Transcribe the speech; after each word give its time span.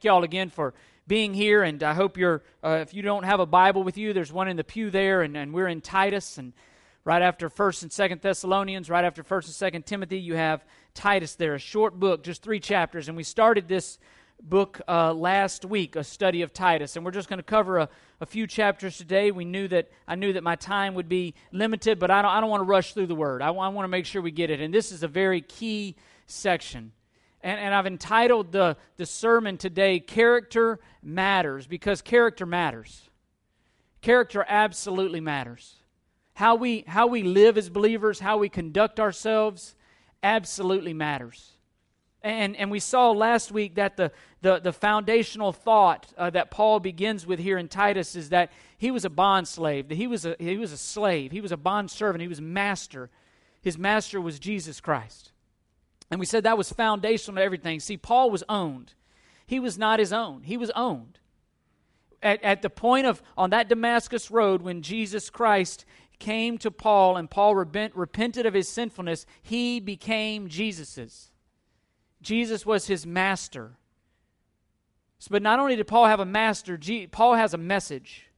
Thank 0.00 0.06
you 0.06 0.12
all 0.12 0.24
again 0.24 0.48
for 0.48 0.72
being 1.06 1.34
here, 1.34 1.62
and 1.62 1.82
I 1.82 1.92
hope 1.92 2.16
you're, 2.16 2.42
uh, 2.64 2.78
if 2.80 2.94
you 2.94 3.02
don't 3.02 3.24
have 3.24 3.38
a 3.38 3.44
Bible 3.44 3.82
with 3.82 3.98
you, 3.98 4.14
there's 4.14 4.32
one 4.32 4.48
in 4.48 4.56
the 4.56 4.64
pew 4.64 4.88
there, 4.88 5.20
and, 5.20 5.36
and 5.36 5.52
we're 5.52 5.68
in 5.68 5.82
Titus, 5.82 6.38
and 6.38 6.54
right 7.04 7.20
after 7.20 7.50
1st 7.50 7.82
and 7.82 7.90
2nd 7.90 8.22
Thessalonians, 8.22 8.88
right 8.88 9.04
after 9.04 9.22
1st 9.22 9.62
and 9.62 9.74
2nd 9.74 9.84
Timothy, 9.84 10.18
you 10.18 10.36
have 10.36 10.64
Titus 10.94 11.34
there, 11.34 11.54
a 11.54 11.58
short 11.58 12.00
book, 12.00 12.24
just 12.24 12.42
three 12.42 12.60
chapters, 12.60 13.08
and 13.08 13.16
we 13.16 13.22
started 13.22 13.68
this 13.68 13.98
book 14.42 14.80
uh, 14.88 15.12
last 15.12 15.66
week, 15.66 15.96
a 15.96 16.02
study 16.02 16.40
of 16.40 16.54
Titus, 16.54 16.96
and 16.96 17.04
we're 17.04 17.10
just 17.10 17.28
going 17.28 17.38
to 17.38 17.42
cover 17.42 17.76
a, 17.76 17.90
a, 18.22 18.24
few 18.24 18.46
chapters 18.46 18.96
today. 18.96 19.30
We 19.30 19.44
knew 19.44 19.68
that 19.68 19.90
I 20.08 20.14
knew 20.14 20.32
that 20.32 20.42
my 20.42 20.56
time 20.56 20.94
would 20.94 21.10
be 21.10 21.34
limited, 21.52 21.98
but 21.98 22.10
I 22.10 22.22
don't, 22.22 22.30
I 22.30 22.40
don't 22.40 22.48
want 22.48 22.62
to 22.62 22.64
rush 22.64 22.94
through 22.94 23.08
the 23.08 23.14
word. 23.14 23.42
I, 23.42 23.48
I 23.48 23.68
want 23.68 23.84
to 23.84 23.88
make 23.88 24.06
sure 24.06 24.22
we 24.22 24.30
get 24.30 24.48
it, 24.48 24.62
and 24.62 24.72
this 24.72 24.92
is 24.92 25.02
a 25.02 25.08
very 25.08 25.42
key 25.42 25.94
section. 26.26 26.92
And, 27.42 27.58
and 27.58 27.74
I've 27.74 27.86
entitled 27.86 28.52
the, 28.52 28.76
the 28.96 29.06
sermon 29.06 29.56
today, 29.56 30.00
Character 30.00 30.78
Matters, 31.02 31.66
because 31.66 32.02
character 32.02 32.44
matters. 32.44 33.08
Character 34.02 34.44
absolutely 34.48 35.20
matters. 35.20 35.76
How 36.34 36.54
we, 36.54 36.84
how 36.86 37.06
we 37.06 37.22
live 37.22 37.58
as 37.58 37.68
believers, 37.68 38.20
how 38.20 38.38
we 38.38 38.48
conduct 38.48 39.00
ourselves, 39.00 39.74
absolutely 40.22 40.94
matters. 40.94 41.52
And, 42.22 42.54
and 42.56 42.70
we 42.70 42.80
saw 42.80 43.12
last 43.12 43.50
week 43.50 43.76
that 43.76 43.96
the, 43.96 44.12
the, 44.42 44.58
the 44.58 44.72
foundational 44.72 45.52
thought 45.52 46.12
uh, 46.18 46.28
that 46.30 46.50
Paul 46.50 46.80
begins 46.80 47.26
with 47.26 47.38
here 47.38 47.56
in 47.56 47.68
Titus 47.68 48.14
is 48.14 48.28
that 48.28 48.50
he 48.76 48.90
was 48.90 49.06
a 49.06 49.10
bond 49.10 49.48
slave, 49.48 49.88
that 49.88 49.94
he 49.94 50.06
was 50.06 50.26
a, 50.26 50.36
he 50.38 50.58
was 50.58 50.72
a 50.72 50.76
slave, 50.76 51.32
he 51.32 51.40
was 51.40 51.52
a 51.52 51.56
bond 51.56 51.90
servant, 51.90 52.20
he 52.20 52.28
was 52.28 52.40
master. 52.40 53.10
His 53.62 53.78
master 53.78 54.20
was 54.20 54.38
Jesus 54.38 54.80
Christ. 54.80 55.32
And 56.10 56.18
we 56.18 56.26
said 56.26 56.42
that 56.42 56.58
was 56.58 56.72
foundational 56.72 57.36
to 57.36 57.42
everything. 57.42 57.80
See, 57.80 57.96
Paul 57.96 58.30
was 58.30 58.42
owned. 58.48 58.94
He 59.46 59.60
was 59.60 59.78
not 59.78 59.98
his 59.98 60.12
own, 60.12 60.42
he 60.42 60.56
was 60.56 60.70
owned. 60.76 61.18
At, 62.22 62.42
at 62.44 62.60
the 62.60 62.68
point 62.68 63.06
of, 63.06 63.22
on 63.36 63.50
that 63.50 63.68
Damascus 63.68 64.30
road, 64.30 64.60
when 64.60 64.82
Jesus 64.82 65.30
Christ 65.30 65.86
came 66.18 66.58
to 66.58 66.70
Paul 66.70 67.16
and 67.16 67.30
Paul 67.30 67.54
repent, 67.54 67.96
repented 67.96 68.44
of 68.44 68.54
his 68.54 68.68
sinfulness, 68.68 69.24
he 69.42 69.80
became 69.80 70.48
Jesus's. 70.48 71.30
Jesus 72.20 72.66
was 72.66 72.86
his 72.86 73.06
master. 73.06 73.72
So, 75.18 75.28
But 75.30 75.42
not 75.42 75.58
only 75.58 75.76
did 75.76 75.86
Paul 75.86 76.06
have 76.06 76.20
a 76.20 76.26
master, 76.26 76.78
Paul 77.10 77.34
has 77.34 77.54
a 77.54 77.58
message. 77.58 78.29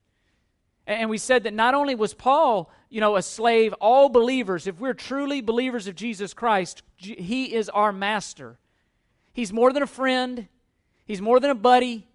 And 0.87 1.09
we 1.09 1.19
said 1.19 1.45
that 1.45 1.55
not 1.55 1.75
only 1.75 1.95
was 1.95 2.15
Paul, 2.15 2.71
you 2.91 3.01
know, 3.01 3.17
a 3.17 3.23
slave, 3.23 3.73
all 3.75 4.09
believers, 4.09 4.67
if 4.67 4.81
we're 4.81 4.95
truly 4.95 5.41
believers 5.41 5.87
of 5.87 5.95
Jesus 5.95 6.35
Christ, 6.35 6.83
he 6.97 7.55
is 7.55 7.69
our 7.69 7.93
master. 7.93 8.59
He's 9.33 9.53
more 9.53 9.73
than 9.73 9.83
a 9.83 9.87
friend, 9.87 10.49
he's 11.05 11.23
more 11.23 11.41
than 11.41 11.51
a 11.51 11.55
buddy, 11.55 12.09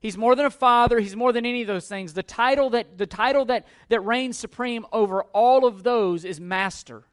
he's 0.00 0.18
more 0.18 0.34
than 0.34 0.46
a 0.46 0.50
father, 0.50 0.98
he's 0.98 1.16
more 1.16 1.32
than 1.32 1.46
any 1.46 1.62
of 1.62 1.68
those 1.68 1.88
things. 1.88 2.12
The 2.12 2.22
title 2.22 2.70
that 2.70 2.98
the 2.98 3.06
title 3.06 3.44
that 3.46 3.66
that 3.88 4.00
reigns 4.00 4.36
supreme 4.36 4.84
over 4.92 5.22
all 5.32 5.64
of 5.64 5.82
those 5.82 6.24
is 6.24 6.40
master. 6.40 7.04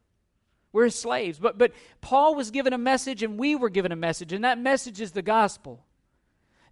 We're 0.73 0.90
slaves. 0.90 1.40
But 1.40 1.58
but 1.58 1.72
Paul 2.02 2.36
was 2.36 2.52
given 2.52 2.73
a 2.73 2.78
message 2.78 3.23
and 3.23 3.40
we 3.40 3.56
were 3.56 3.69
given 3.69 3.92
a 3.92 3.95
message, 3.95 4.34
and 4.34 4.44
that 4.44 4.59
message 4.59 5.00
is 5.00 5.12
the 5.12 5.22
gospel. 5.22 5.86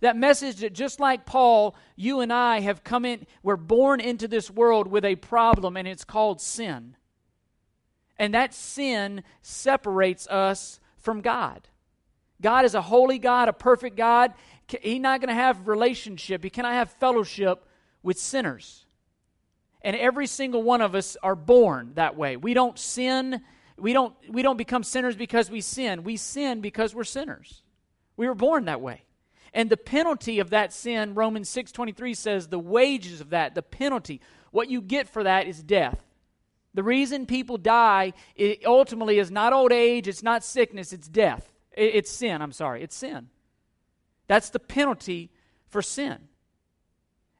That 0.04 0.18
message 0.18 0.58
that 0.58 0.73
just 0.73 1.00
like 1.00 1.26
Paul, 1.26 1.78
you 1.96 2.20
and 2.20 2.34
I 2.34 2.59
have 2.59 2.84
come 2.84 3.06
in, 3.06 3.26
we're 3.42 3.56
born 3.56 4.02
into 4.02 4.28
this 4.28 4.52
world 4.52 4.86
with 4.86 5.06
a 5.06 5.16
problem, 5.16 5.78
and 5.78 5.88
it's 5.88 6.04
called 6.04 6.42
sin. 6.42 6.98
And 8.20 8.34
that 8.34 8.54
sin 8.54 9.24
separates 9.42 10.28
us 10.28 10.81
from 10.98 11.22
God. 11.22 11.70
God 12.42 12.66
is 12.66 12.76
a 12.76 12.81
holy 12.81 13.18
God, 13.18 13.48
a 13.48 13.54
perfect 13.54 13.96
God. 13.96 14.34
He's 14.68 15.00
not 15.00 15.22
going 15.22 15.30
to 15.30 15.36
have 15.36 15.70
relationship. 15.70 16.44
He 16.44 16.50
cannot 16.50 16.74
have 16.74 16.92
fellowship 16.92 17.66
with 18.02 18.20
sinners. 18.20 18.86
And 19.84 19.96
every 19.96 20.28
single 20.28 20.64
one 20.64 20.81
of 20.81 20.96
us 20.96 21.16
are 21.24 21.38
born 21.38 21.94
that 21.96 22.18
way. 22.18 22.36
We 22.36 22.54
don't 22.54 22.78
sin. 22.78 23.40
We 23.78 23.94
don't, 23.94 24.14
we 24.28 24.41
don't 24.41 24.58
become 24.58 24.84
sinners 24.84 25.16
because 25.16 25.50
we 25.50 25.62
sin. 25.62 26.03
We 26.03 26.18
sin 26.18 26.59
because 26.59 26.94
we're 26.94 27.06
sinners. 27.06 27.64
We 28.18 28.28
were 28.28 28.35
born 28.35 28.66
that 28.66 28.81
way. 28.81 29.03
And 29.53 29.69
the 29.69 29.78
penalty 29.78 30.40
of 30.40 30.50
that 30.50 30.74
sin, 30.74 31.14
Romans 31.14 31.50
6:23 31.50 32.16
says, 32.16 32.47
the 32.47 32.59
wages 32.59 33.22
of 33.22 33.30
that, 33.30 33.53
the 33.53 33.62
penalty, 33.62 34.19
what 34.52 34.69
you 34.69 34.81
get 34.81 35.08
for 35.08 35.24
that 35.24 35.47
is 35.47 35.62
death. 35.62 36.03
The 36.74 36.84
reason 36.84 37.28
people 37.28 37.58
die 37.58 38.14
ultimately 38.66 39.19
is 39.19 39.30
not 39.30 39.53
old 39.53 39.72
age, 39.72 40.08
it's 40.08 40.24
not 40.24 40.44
sickness, 40.44 40.91
it's 40.91 41.08
death. 41.08 41.52
It's 41.75 42.12
sin, 42.12 42.41
I'm 42.41 42.52
sorry, 42.52 42.84
it's 42.84 42.96
sin. 42.96 43.30
That's 44.28 44.50
the 44.50 44.59
penalty 44.59 45.31
for 45.68 45.81
sin. 45.81 46.18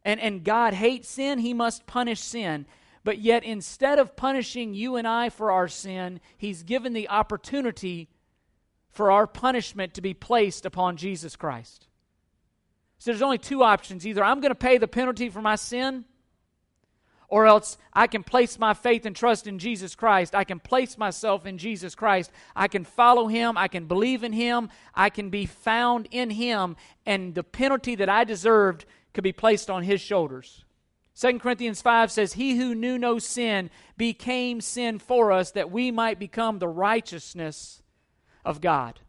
And, 0.06 0.20
and 0.20 0.44
God 0.44 0.74
hates 0.74 1.08
sin, 1.08 1.40
He 1.40 1.54
must 1.54 1.86
punish 1.86 2.20
sin. 2.20 2.66
But 3.04 3.20
yet, 3.20 3.44
instead 3.44 4.00
of 4.00 4.16
punishing 4.16 4.74
you 4.74 4.96
and 4.96 5.08
I 5.08 5.30
for 5.30 5.52
our 5.52 5.68
sin, 5.68 6.20
He's 6.38 6.64
given 6.64 6.94
the 6.94 7.10
opportunity 7.10 8.10
for 8.90 9.12
our 9.12 9.28
punishment 9.28 9.94
to 9.96 10.02
be 10.02 10.14
placed 10.14 10.66
upon 10.66 10.98
Jesus 10.98 11.36
Christ. 11.36 11.88
So 13.04 13.12
there's 13.12 13.22
only 13.22 13.38
two 13.38 13.64
options. 13.64 14.08
Either 14.08 14.24
I'm 14.24 14.40
going 14.40 14.52
to 14.52 14.56
pay 14.56 14.78
the 14.78 14.88
penalty 14.88 15.28
for 15.28 15.42
my 15.42 15.58
sin, 15.58 16.06
or 17.28 17.46
else 17.46 17.78
I 17.92 18.08
can 18.08 18.24
place 18.24 18.58
my 18.58 18.74
faith 18.74 19.06
and 19.06 19.14
trust 19.14 19.46
in 19.46 19.60
Jesus 19.60 19.94
Christ. 19.94 20.34
I 20.34 20.46
can 20.46 20.62
place 20.62 20.98
myself 20.98 21.46
in 21.46 21.58
Jesus 21.58 21.96
Christ. 21.96 22.32
I 22.56 22.70
can 22.70 22.86
follow 22.86 23.28
Him. 23.28 23.58
I 23.58 23.68
can 23.68 23.88
believe 23.88 24.24
in 24.24 24.32
Him. 24.32 24.70
I 24.96 25.10
can 25.10 25.30
be 25.30 25.46
found 25.46 26.08
in 26.12 26.30
Him. 26.30 26.78
And 27.06 27.36
the 27.36 27.44
penalty 27.44 27.96
that 27.96 28.08
I 28.08 28.24
deserved 28.24 28.86
could 29.14 29.26
be 29.26 29.34
placed 29.34 29.70
on 29.70 29.84
His 29.84 30.00
shoulders. 30.00 30.64
2 31.20 31.40
Corinthians 31.40 31.82
5 31.82 32.10
says, 32.10 32.32
He 32.32 32.56
who 32.56 32.74
knew 32.74 32.98
no 32.98 33.20
sin 33.20 33.70
became 33.98 34.62
sin 34.62 34.98
for 34.98 35.34
us 35.34 35.52
that 35.52 35.70
we 35.70 35.92
might 35.92 36.20
become 36.20 36.60
the 36.60 36.70
righteousness 36.70 37.84
of 38.46 38.62
God. 38.62 39.02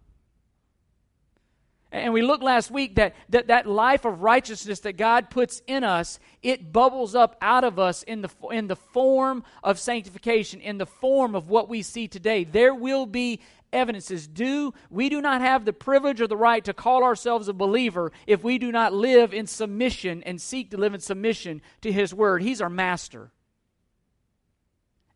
And 1.94 2.12
we 2.12 2.22
looked 2.22 2.42
last 2.42 2.72
week 2.72 2.96
that, 2.96 3.14
that 3.28 3.46
that 3.46 3.68
life 3.68 4.04
of 4.04 4.20
righteousness 4.20 4.80
that 4.80 4.94
God 4.94 5.30
puts 5.30 5.62
in 5.68 5.84
us, 5.84 6.18
it 6.42 6.72
bubbles 6.72 7.14
up 7.14 7.36
out 7.40 7.62
of 7.62 7.78
us 7.78 8.02
in 8.02 8.20
the, 8.20 8.30
in 8.50 8.66
the 8.66 8.74
form 8.74 9.44
of 9.62 9.78
sanctification, 9.78 10.60
in 10.60 10.78
the 10.78 10.86
form 10.86 11.36
of 11.36 11.48
what 11.48 11.68
we 11.68 11.82
see 11.82 12.08
today. 12.08 12.42
There 12.42 12.74
will 12.74 13.06
be 13.06 13.40
evidences. 13.72 14.26
Do 14.26 14.74
we 14.90 15.08
do 15.08 15.20
not 15.20 15.40
have 15.40 15.64
the 15.64 15.72
privilege 15.72 16.20
or 16.20 16.26
the 16.26 16.36
right 16.36 16.64
to 16.64 16.74
call 16.74 17.04
ourselves 17.04 17.46
a 17.46 17.52
believer 17.52 18.10
if 18.26 18.42
we 18.42 18.58
do 18.58 18.72
not 18.72 18.92
live 18.92 19.32
in 19.32 19.46
submission 19.46 20.24
and 20.24 20.42
seek 20.42 20.72
to 20.72 20.76
live 20.76 20.94
in 20.94 21.00
submission 21.00 21.62
to 21.82 21.92
His 21.92 22.12
Word? 22.12 22.42
He's 22.42 22.60
our 22.60 22.68
master. 22.68 23.30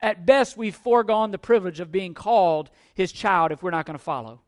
At 0.01 0.25
best, 0.25 0.57
we've 0.57 0.77
foregone 0.77 1.33
the 1.33 1.39
privilege 1.39 1.81
of 1.81 1.91
being 1.91 2.15
called 2.15 2.71
His 2.95 3.11
child 3.11 3.51
if 3.51 3.65
we're 3.65 3.73
not 3.73 3.85
going 3.85 3.99
to 3.99 4.05
follow. 4.05 4.43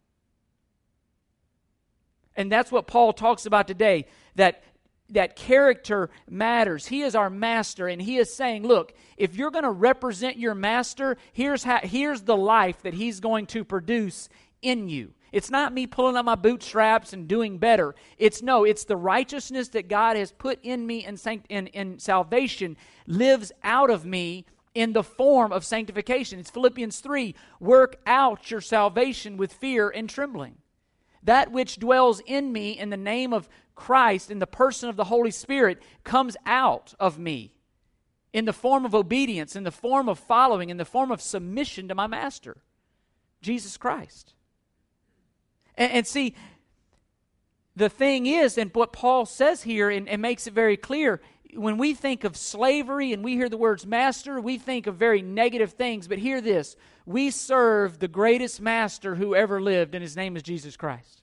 And 2.40 2.50
that's 2.50 2.72
what 2.72 2.86
Paul 2.86 3.12
talks 3.12 3.44
about 3.44 3.68
today 3.68 4.06
that 4.36 4.64
that 5.10 5.36
character 5.36 6.08
matters. 6.28 6.86
He 6.86 7.02
is 7.02 7.14
our 7.14 7.28
master 7.28 7.86
and 7.86 8.00
he 8.00 8.16
is 8.16 8.32
saying, 8.32 8.62
look, 8.62 8.94
if 9.18 9.36
you're 9.36 9.50
going 9.50 9.64
to 9.64 9.70
represent 9.70 10.38
your 10.38 10.54
master, 10.54 11.18
here's 11.34 11.64
how 11.64 11.80
here's 11.82 12.22
the 12.22 12.36
life 12.36 12.80
that 12.82 12.94
he's 12.94 13.20
going 13.20 13.44
to 13.48 13.62
produce 13.62 14.30
in 14.62 14.88
you. 14.88 15.12
It's 15.32 15.50
not 15.50 15.74
me 15.74 15.86
pulling 15.86 16.16
up 16.16 16.24
my 16.24 16.34
bootstraps 16.34 17.12
and 17.12 17.28
doing 17.28 17.58
better. 17.58 17.94
It's 18.16 18.40
no, 18.40 18.64
it's 18.64 18.84
the 18.84 18.96
righteousness 18.96 19.68
that 19.68 19.88
God 19.88 20.16
has 20.16 20.32
put 20.32 20.60
in 20.62 20.86
me 20.86 21.04
in, 21.04 21.18
in, 21.50 21.66
in 21.66 21.98
salvation 21.98 22.78
lives 23.06 23.52
out 23.62 23.90
of 23.90 24.06
me 24.06 24.46
in 24.74 24.94
the 24.94 25.02
form 25.02 25.52
of 25.52 25.66
sanctification. 25.66 26.38
It's 26.38 26.50
Philippians 26.50 27.00
3 27.00 27.34
work 27.60 28.00
out 28.06 28.50
your 28.50 28.62
salvation 28.62 29.36
with 29.36 29.52
fear 29.52 29.90
and 29.90 30.08
trembling. 30.08 30.56
That 31.22 31.52
which 31.52 31.78
dwells 31.78 32.20
in 32.26 32.52
me 32.52 32.78
in 32.78 32.90
the 32.90 32.96
name 32.96 33.32
of 33.32 33.48
Christ, 33.74 34.30
in 34.30 34.38
the 34.38 34.46
person 34.46 34.88
of 34.88 34.96
the 34.96 35.04
Holy 35.04 35.30
Spirit, 35.30 35.82
comes 36.04 36.36
out 36.46 36.94
of 36.98 37.18
me 37.18 37.54
in 38.32 38.44
the 38.44 38.52
form 38.52 38.84
of 38.84 38.94
obedience, 38.94 39.56
in 39.56 39.64
the 39.64 39.70
form 39.70 40.08
of 40.08 40.18
following, 40.18 40.70
in 40.70 40.76
the 40.76 40.84
form 40.84 41.10
of 41.10 41.20
submission 41.20 41.88
to 41.88 41.94
my 41.94 42.06
Master, 42.06 42.58
Jesus 43.42 43.76
Christ. 43.76 44.34
And, 45.76 45.92
and 45.92 46.06
see, 46.06 46.34
the 47.74 47.88
thing 47.88 48.26
is, 48.26 48.58
and 48.58 48.70
what 48.74 48.92
Paul 48.92 49.26
says 49.26 49.62
here 49.62 49.90
and, 49.90 50.08
and 50.08 50.22
makes 50.22 50.46
it 50.46 50.52
very 50.52 50.76
clear, 50.76 51.20
when 51.54 51.78
we 51.78 51.94
think 51.94 52.24
of 52.24 52.36
slavery 52.36 53.12
and 53.12 53.24
we 53.24 53.34
hear 53.34 53.48
the 53.48 53.56
words 53.56 53.86
master, 53.86 54.40
we 54.40 54.58
think 54.58 54.86
of 54.86 54.96
very 54.96 55.22
negative 55.22 55.72
things. 55.72 56.08
But 56.08 56.18
hear 56.18 56.40
this 56.40 56.76
we 57.06 57.30
serve 57.30 57.98
the 57.98 58.08
greatest 58.08 58.60
master 58.60 59.14
who 59.14 59.34
ever 59.34 59.60
lived, 59.60 59.94
and 59.94 60.02
his 60.02 60.16
name 60.16 60.36
is 60.36 60.42
Jesus 60.42 60.76
Christ. 60.76 61.22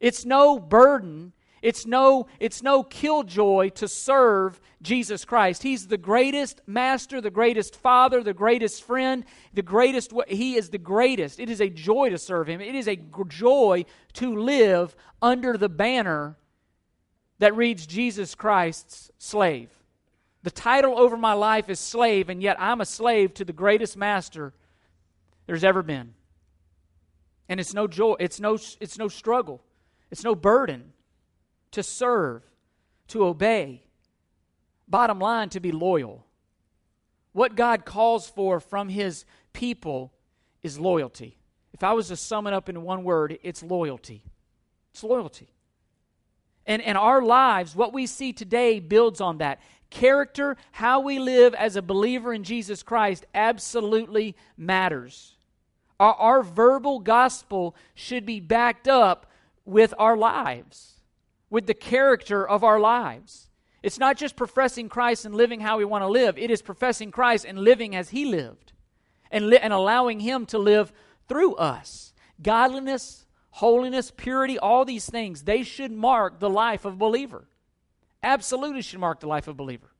It's 0.00 0.24
no 0.24 0.58
burden. 0.58 1.32
It's 1.60 1.86
no, 1.86 2.28
it's 2.38 2.62
no 2.62 2.84
killjoy 2.84 3.70
to 3.70 3.88
serve 3.88 4.60
Jesus 4.80 5.24
Christ. 5.24 5.62
He's 5.64 5.88
the 5.88 5.98
greatest 5.98 6.60
master, 6.66 7.20
the 7.20 7.32
greatest 7.32 7.74
father, 7.74 8.22
the 8.22 8.32
greatest 8.32 8.84
friend, 8.84 9.24
the 9.52 9.62
greatest. 9.62 10.12
He 10.28 10.56
is 10.56 10.70
the 10.70 10.78
greatest. 10.78 11.40
It 11.40 11.50
is 11.50 11.60
a 11.60 11.68
joy 11.68 12.10
to 12.10 12.18
serve 12.18 12.48
him. 12.48 12.60
It 12.60 12.76
is 12.76 12.86
a 12.86 13.00
joy 13.26 13.86
to 14.14 14.36
live 14.36 14.94
under 15.20 15.56
the 15.56 15.68
banner 15.68 16.36
that 17.38 17.56
reads 17.56 17.86
Jesus 17.86 18.34
Christ's 18.34 19.10
slave. 19.18 19.70
The 20.42 20.50
title 20.50 20.98
over 20.98 21.16
my 21.16 21.32
life 21.32 21.68
is 21.68 21.80
slave, 21.80 22.28
and 22.28 22.42
yet 22.42 22.56
I'm 22.60 22.80
a 22.80 22.86
slave 22.86 23.34
to 23.34 23.44
the 23.44 23.52
greatest 23.52 23.96
master 23.96 24.52
there's 25.46 25.64
ever 25.64 25.82
been. 25.82 26.14
And 27.48 27.58
it's 27.58 27.74
no 27.74 27.86
joy, 27.86 28.14
it's 28.20 28.40
no, 28.40 28.58
it's 28.80 28.98
no 28.98 29.08
struggle, 29.08 29.62
it's 30.10 30.24
no 30.24 30.34
burden 30.34 30.92
to 31.72 31.82
serve, 31.82 32.42
to 33.08 33.24
obey. 33.24 33.82
Bottom 34.86 35.18
line, 35.18 35.48
to 35.50 35.60
be 35.60 35.72
loyal. 35.72 36.24
What 37.32 37.56
God 37.56 37.84
calls 37.84 38.28
for 38.28 38.58
from 38.58 38.88
His 38.88 39.24
people 39.52 40.12
is 40.62 40.78
loyalty. 40.78 41.36
If 41.72 41.84
I 41.84 41.92
was 41.92 42.08
to 42.08 42.16
sum 42.16 42.46
it 42.46 42.52
up 42.52 42.68
in 42.68 42.82
one 42.82 43.04
word, 43.04 43.38
it's 43.42 43.62
loyalty. 43.62 44.24
It's 44.92 45.04
loyalty. 45.04 45.50
And, 46.68 46.82
and 46.82 46.98
our 46.98 47.22
lives, 47.22 47.74
what 47.74 47.94
we 47.94 48.06
see 48.06 48.32
today, 48.32 48.78
builds 48.78 49.20
on 49.20 49.38
that. 49.38 49.58
Character, 49.88 50.58
how 50.70 51.00
we 51.00 51.18
live 51.18 51.54
as 51.54 51.76
a 51.76 51.82
believer 51.82 52.34
in 52.34 52.44
Jesus 52.44 52.82
Christ, 52.82 53.24
absolutely 53.34 54.36
matters. 54.58 55.34
Our, 55.98 56.14
our 56.14 56.42
verbal 56.42 57.00
gospel 57.00 57.74
should 57.94 58.26
be 58.26 58.38
backed 58.38 58.86
up 58.86 59.26
with 59.64 59.94
our 59.98 60.14
lives, 60.16 61.00
with 61.48 61.66
the 61.66 61.74
character 61.74 62.46
of 62.46 62.62
our 62.62 62.78
lives. 62.78 63.48
It's 63.82 63.98
not 63.98 64.18
just 64.18 64.36
professing 64.36 64.90
Christ 64.90 65.24
and 65.24 65.34
living 65.34 65.60
how 65.60 65.78
we 65.78 65.86
want 65.86 66.02
to 66.02 66.08
live, 66.08 66.36
it 66.36 66.50
is 66.50 66.60
professing 66.60 67.10
Christ 67.10 67.46
and 67.46 67.58
living 67.58 67.96
as 67.96 68.10
He 68.10 68.26
lived 68.26 68.72
and, 69.30 69.48
li- 69.48 69.58
and 69.58 69.72
allowing 69.72 70.20
Him 70.20 70.44
to 70.46 70.58
live 70.58 70.92
through 71.28 71.54
us. 71.54 72.12
Godliness, 72.42 73.24
holiness, 73.58 74.12
purity, 74.16 74.56
all 74.56 74.84
these 74.84 75.10
things, 75.10 75.42
they 75.42 75.64
should 75.64 75.90
mark 75.90 76.38
the 76.38 76.48
life 76.48 76.84
of 76.84 76.92
a 76.92 76.96
believer. 76.96 77.44
Absolutely 78.22 78.82
should 78.82 79.00
mark 79.00 79.18
the 79.18 79.26
life 79.26 79.48
of 79.48 79.52
a 79.52 79.62
believer. 79.62 79.90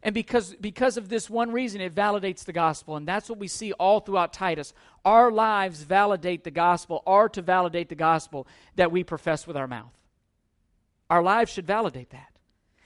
And 0.00 0.14
because, 0.14 0.54
because 0.60 0.96
of 0.96 1.08
this 1.08 1.28
one 1.28 1.50
reason, 1.50 1.80
it 1.80 1.92
validates 1.92 2.44
the 2.44 2.52
gospel. 2.52 2.94
And 2.94 3.06
that's 3.06 3.28
what 3.28 3.40
we 3.40 3.48
see 3.48 3.72
all 3.72 3.98
throughout 3.98 4.32
Titus. 4.32 4.72
Our 5.04 5.32
lives 5.32 5.82
validate 5.82 6.44
the 6.44 6.52
gospel, 6.52 7.02
are 7.04 7.28
to 7.30 7.42
validate 7.42 7.88
the 7.88 7.96
gospel 7.96 8.46
that 8.76 8.92
we 8.92 9.02
profess 9.02 9.44
with 9.44 9.56
our 9.56 9.66
mouth. 9.66 9.98
Our 11.10 11.22
lives 11.22 11.52
should 11.52 11.66
validate 11.66 12.10
that. 12.10 12.38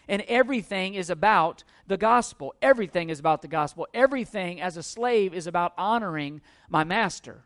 And 0.08 0.22
everything 0.22 0.94
is 0.94 1.10
about 1.10 1.64
the 1.86 1.98
gospel. 1.98 2.54
Everything 2.62 3.10
is 3.10 3.20
about 3.20 3.42
the 3.42 3.48
gospel. 3.48 3.86
Everything 3.92 4.58
as 4.58 4.78
a 4.78 4.82
slave 4.82 5.34
is 5.34 5.46
about 5.46 5.74
honoring 5.76 6.40
my 6.70 6.82
master. 6.82 7.44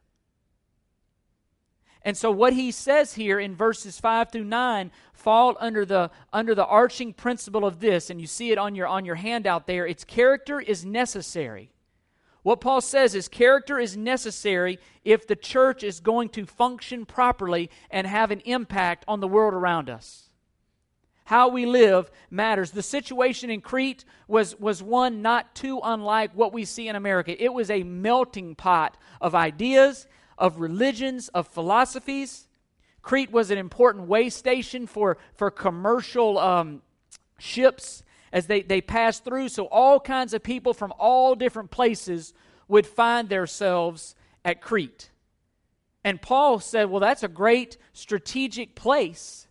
And 2.06 2.17
so 2.17 2.31
what 2.31 2.53
he 2.53 2.70
says 2.70 3.14
here 3.14 3.41
in 3.41 3.56
verses 3.56 3.99
5 3.99 4.31
through 4.31 4.44
9 4.44 4.93
fall 5.12 5.56
under 5.58 5.85
the 5.85 6.12
under 6.32 6.55
the 6.55 6.64
arching 6.64 7.12
principle 7.12 7.64
of 7.64 7.81
this 7.81 8.11
and 8.11 8.20
you 8.20 8.29
see 8.29 8.53
it 8.53 8.58
on 8.58 8.76
your 8.76 8.87
on 8.87 9.05
your 9.05 9.17
handout 9.17 9.67
there 9.67 9.88
its 9.88 10.05
character 10.05 10.61
is 10.61 10.85
necessary. 10.85 11.73
What 12.44 12.61
Paul 12.61 12.81
says 12.81 13.17
is 13.17 13.26
character 13.26 13.81
is 13.81 13.97
necessary 13.97 14.79
if 15.05 15.26
the 15.26 15.35
church 15.35 15.82
is 15.82 15.99
going 15.99 16.29
to 16.29 16.47
function 16.47 17.06
properly 17.06 17.70
and 17.91 18.06
have 18.06 18.31
an 18.31 18.38
impact 18.44 19.05
on 19.08 19.19
the 19.19 19.26
world 19.26 19.53
around 19.53 19.91
us. 19.91 20.31
How 21.25 21.49
we 21.49 21.67
live 21.67 22.08
matters. 22.31 22.70
The 22.70 22.85
situation 22.85 23.50
in 23.50 23.61
Crete 23.61 24.05
was, 24.29 24.56
was 24.61 24.81
one 24.81 25.23
not 25.23 25.56
too 25.56 25.81
unlike 25.82 26.31
what 26.35 26.53
we 26.53 26.64
see 26.64 26.87
in 26.87 26.94
America. 26.94 27.43
It 27.43 27.53
was 27.53 27.69
a 27.69 27.82
melting 27.82 28.55
pot 28.55 28.97
of 29.20 29.35
ideas 29.35 30.06
of 30.38 30.60
religions, 30.60 31.28
of 31.28 31.46
philosophies. 31.48 32.48
Crete 33.02 33.30
was 33.30 33.50
an 33.50 33.58
important 33.58 34.08
way 34.08 34.28
station 34.28 34.86
for, 34.86 35.18
for 35.34 35.50
commercial 35.50 36.38
um, 36.38 36.82
ships 37.38 38.02
as 38.32 38.46
they, 38.46 38.62
they 38.62 38.80
passed 38.80 39.24
through. 39.24 39.48
So, 39.48 39.66
all 39.66 40.00
kinds 40.00 40.34
of 40.34 40.42
people 40.42 40.74
from 40.74 40.92
all 40.98 41.34
different 41.34 41.70
places 41.70 42.34
would 42.68 42.86
find 42.86 43.28
themselves 43.28 44.14
at 44.44 44.60
Crete. 44.60 45.10
And 46.04 46.20
Paul 46.20 46.60
said, 46.60 46.90
Well, 46.90 47.00
that's 47.00 47.22
a 47.22 47.28
great 47.28 47.76
strategic 47.92 48.74
place 48.74 49.46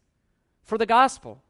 for 0.63 0.77
the 0.77 0.85
gospel. 0.85 1.41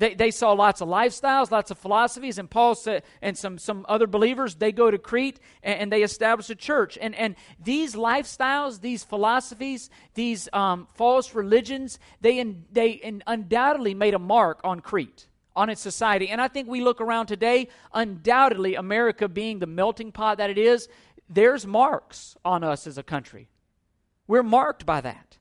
They, 0.00 0.14
they 0.14 0.30
saw 0.30 0.52
lots 0.52 0.80
of 0.80 0.88
lifestyles, 0.88 1.50
lots 1.50 1.70
of 1.70 1.76
philosophies, 1.76 2.38
and 2.38 2.48
Paul 2.48 2.74
said, 2.74 3.02
and 3.20 3.36
some, 3.36 3.58
some 3.58 3.84
other 3.86 4.06
believers, 4.06 4.54
they 4.54 4.72
go 4.72 4.90
to 4.90 4.96
Crete 4.96 5.38
and, 5.62 5.78
and 5.78 5.92
they 5.92 6.02
establish 6.02 6.48
a 6.48 6.54
church. 6.54 6.96
And, 6.98 7.14
and 7.14 7.36
these 7.62 7.94
lifestyles, 7.94 8.80
these 8.80 9.04
philosophies, 9.04 9.90
these 10.14 10.48
um, 10.54 10.88
false 10.94 11.34
religions, 11.34 11.98
they, 12.22 12.38
in, 12.38 12.64
they 12.72 12.92
in 12.92 13.22
undoubtedly 13.26 13.92
made 13.92 14.14
a 14.14 14.18
mark 14.18 14.62
on 14.64 14.80
Crete, 14.80 15.26
on 15.54 15.68
its 15.68 15.82
society. 15.82 16.30
And 16.30 16.40
I 16.40 16.48
think 16.48 16.66
we 16.66 16.80
look 16.80 17.02
around 17.02 17.26
today, 17.26 17.68
undoubtedly, 17.92 18.76
America 18.76 19.28
being 19.28 19.58
the 19.58 19.66
melting 19.66 20.12
pot 20.12 20.38
that 20.38 20.48
it 20.48 20.56
is, 20.56 20.88
there's 21.28 21.66
marks 21.66 22.38
on 22.42 22.64
us 22.64 22.86
as 22.86 22.96
a 22.96 23.02
country. 23.02 23.50
We're 24.26 24.42
marked 24.42 24.86
by 24.86 25.02
that. 25.02 25.36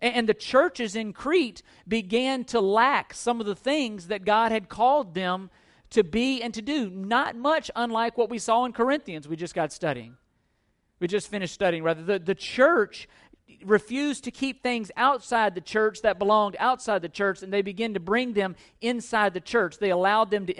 And 0.00 0.28
the 0.28 0.34
churches 0.34 0.94
in 0.94 1.12
Crete 1.12 1.62
began 1.86 2.44
to 2.44 2.60
lack 2.60 3.12
some 3.12 3.40
of 3.40 3.46
the 3.46 3.56
things 3.56 4.06
that 4.08 4.24
God 4.24 4.52
had 4.52 4.68
called 4.68 5.14
them 5.14 5.50
to 5.90 6.04
be 6.04 6.40
and 6.40 6.54
to 6.54 6.62
do. 6.62 6.88
Not 6.88 7.36
much 7.36 7.70
unlike 7.74 8.16
what 8.16 8.30
we 8.30 8.38
saw 8.38 8.64
in 8.64 8.72
Corinthians, 8.72 9.26
we 9.26 9.36
just 9.36 9.54
got 9.54 9.72
studying. 9.72 10.16
We 11.00 11.08
just 11.08 11.28
finished 11.28 11.54
studying, 11.54 11.82
rather. 11.82 12.02
The, 12.02 12.18
the 12.18 12.34
church 12.34 13.08
refused 13.64 14.24
to 14.24 14.30
keep 14.30 14.62
things 14.62 14.90
outside 14.96 15.54
the 15.54 15.60
church 15.60 16.02
that 16.02 16.18
belonged 16.18 16.56
outside 16.60 17.02
the 17.02 17.08
church, 17.08 17.42
and 17.42 17.52
they 17.52 17.62
began 17.62 17.94
to 17.94 18.00
bring 18.00 18.34
them 18.34 18.54
inside 18.80 19.34
the 19.34 19.40
church. 19.40 19.78
They 19.78 19.90
allowed 19.90 20.30
them 20.30 20.46
to 20.46 20.54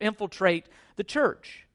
infiltrate 0.00 0.66
the 0.96 1.04
church 1.04 1.66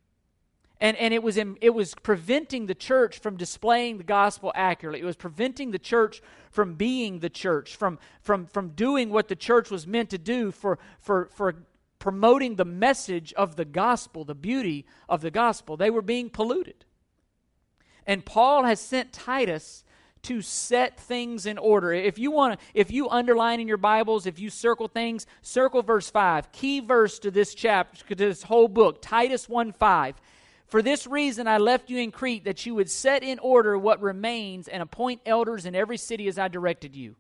and, 0.82 0.98
and 0.98 1.14
it, 1.14 1.22
was 1.22 1.38
in, 1.38 1.58
it 1.62 1.70
was 1.70 1.94
preventing 1.94 2.66
the 2.66 2.76
church 2.76 3.20
from 3.20 3.38
displaying 3.38 4.00
the 4.00 4.04
gospel 4.04 4.52
accurately. 4.56 5.00
It 5.00 5.06
was 5.06 5.16
preventing 5.16 5.70
the 5.70 5.80
church 5.80 6.24
from 6.52 6.76
being 6.76 7.20
the 7.20 7.30
church, 7.30 7.76
from, 7.76 7.98
from, 8.22 8.46
from 8.46 8.70
doing 8.70 9.10
what 9.10 9.28
the 9.28 9.36
church 9.36 9.72
was 9.72 9.88
meant 9.88 10.10
to 10.12 10.18
do 10.18 10.52
for, 10.52 10.78
for, 11.00 11.30
for 11.34 11.56
promoting 11.98 12.56
the 12.56 12.66
message 12.66 13.34
of 13.34 13.56
the 13.56 13.66
gospel, 13.66 14.26
the 14.26 14.36
beauty 14.36 14.86
of 15.10 15.22
the 15.22 15.32
gospel. 15.32 15.78
They 15.78 15.90
were 15.90 16.02
being 16.02 16.30
polluted. 16.30 16.86
And 18.06 18.26
Paul 18.26 18.66
has 18.66 18.80
sent 18.80 19.14
Titus 19.14 19.84
to 20.24 20.42
set 20.42 21.00
things 21.00 21.46
in 21.46 21.58
order. 21.58 21.94
If 21.94 22.20
you 22.20 22.32
want 22.32 22.60
to 22.60 22.66
if 22.74 22.92
you 22.92 23.10
underline 23.10 23.60
in 23.60 23.68
your 23.68 23.78
Bibles, 23.78 24.26
if 24.26 24.40
you 24.40 24.50
circle 24.50 24.88
things, 24.88 25.26
circle 25.42 25.82
verse 25.82 26.10
5. 26.10 26.52
Key 26.52 26.80
verse 26.80 27.18
to 27.20 27.32
this 27.32 27.56
chapter 27.56 28.06
to 28.08 28.16
this 28.16 28.44
whole 28.44 28.68
book, 28.68 29.02
Titus 29.02 29.50
1 29.50 29.72
5. 29.72 30.16
For 30.72 30.82
this 30.82 31.06
reason 31.06 31.50
I 31.50 31.58
left 31.58 31.90
you 31.90 31.98
in 31.98 32.12
Crete, 32.12 32.46
that 32.46 32.66
you 32.66 32.76
would 32.76 32.90
set 32.90 33.24
in 33.24 33.40
order 33.40 33.78
what 33.78 34.02
remains 34.02 34.70
and 34.70 34.82
appoint 34.82 35.20
elders 35.26 35.66
in 35.66 35.76
every 35.76 35.98
city 35.98 36.30
as 36.30 36.40
I 36.40 36.48
directed 36.48 36.96
you. 36.96 37.18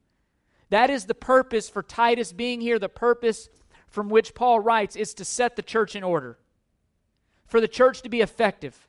That 0.70 0.90
is 0.90 1.04
the 1.04 1.14
purpose 1.14 1.68
for 1.68 1.84
Titus 1.84 2.32
being 2.32 2.62
here. 2.62 2.80
The 2.80 2.88
purpose 2.88 3.50
from 3.90 4.08
which 4.08 4.34
Paul 4.34 4.62
writes 4.62 4.96
is 4.96 5.14
to 5.16 5.26
set 5.26 5.58
the 5.58 5.62
church 5.62 5.98
in 5.98 6.04
order, 6.04 6.38
for 7.46 7.60
the 7.60 7.68
church 7.68 8.02
to 8.04 8.10
be 8.10 8.22
effective. 8.22 8.88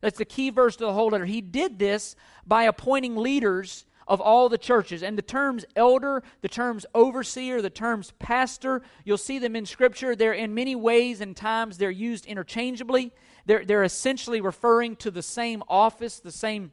That's 0.00 0.18
the 0.18 0.24
key 0.24 0.50
verse 0.50 0.76
to 0.76 0.84
the 0.84 0.92
whole 0.92 1.08
letter. 1.08 1.26
He 1.26 1.40
did 1.40 1.80
this 1.80 2.14
by 2.46 2.62
appointing 2.62 3.16
leaders 3.16 3.86
of 4.06 4.20
all 4.20 4.48
the 4.48 4.56
churches. 4.56 5.02
And 5.02 5.18
the 5.18 5.22
terms 5.22 5.64
elder, 5.74 6.22
the 6.42 6.48
terms 6.48 6.86
overseer, 6.94 7.60
the 7.60 7.70
terms 7.70 8.12
pastor, 8.20 8.82
you'll 9.04 9.18
see 9.18 9.40
them 9.40 9.56
in 9.56 9.66
Scripture. 9.66 10.14
They're 10.14 10.32
in 10.32 10.54
many 10.54 10.76
ways 10.76 11.20
and 11.20 11.36
times 11.36 11.76
they're 11.76 11.90
used 11.90 12.24
interchangeably. 12.26 13.12
They're, 13.46 13.64
they're 13.64 13.84
essentially 13.84 14.40
referring 14.40 14.96
to 14.96 15.10
the 15.10 15.22
same 15.22 15.62
office, 15.68 16.20
the 16.20 16.32
same. 16.32 16.72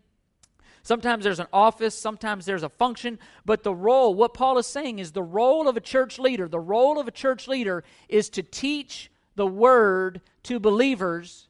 Sometimes 0.83 1.23
there's 1.23 1.39
an 1.39 1.47
office, 1.51 1.95
sometimes 1.95 2.45
there's 2.45 2.63
a 2.63 2.69
function, 2.69 3.19
but 3.45 3.63
the 3.63 3.75
role, 3.75 4.13
what 4.13 4.33
Paul 4.33 4.57
is 4.57 4.67
saying 4.67 4.99
is 4.99 5.11
the 5.11 5.23
role 5.23 5.67
of 5.67 5.75
a 5.75 5.81
church 5.81 6.17
leader, 6.19 6.47
the 6.47 6.59
role 6.59 6.99
of 6.99 7.07
a 7.07 7.11
church 7.11 7.47
leader 7.47 7.83
is 8.07 8.29
to 8.29 8.43
teach 8.43 9.11
the 9.35 9.47
word 9.47 10.21
to 10.43 10.59
believers 10.59 11.47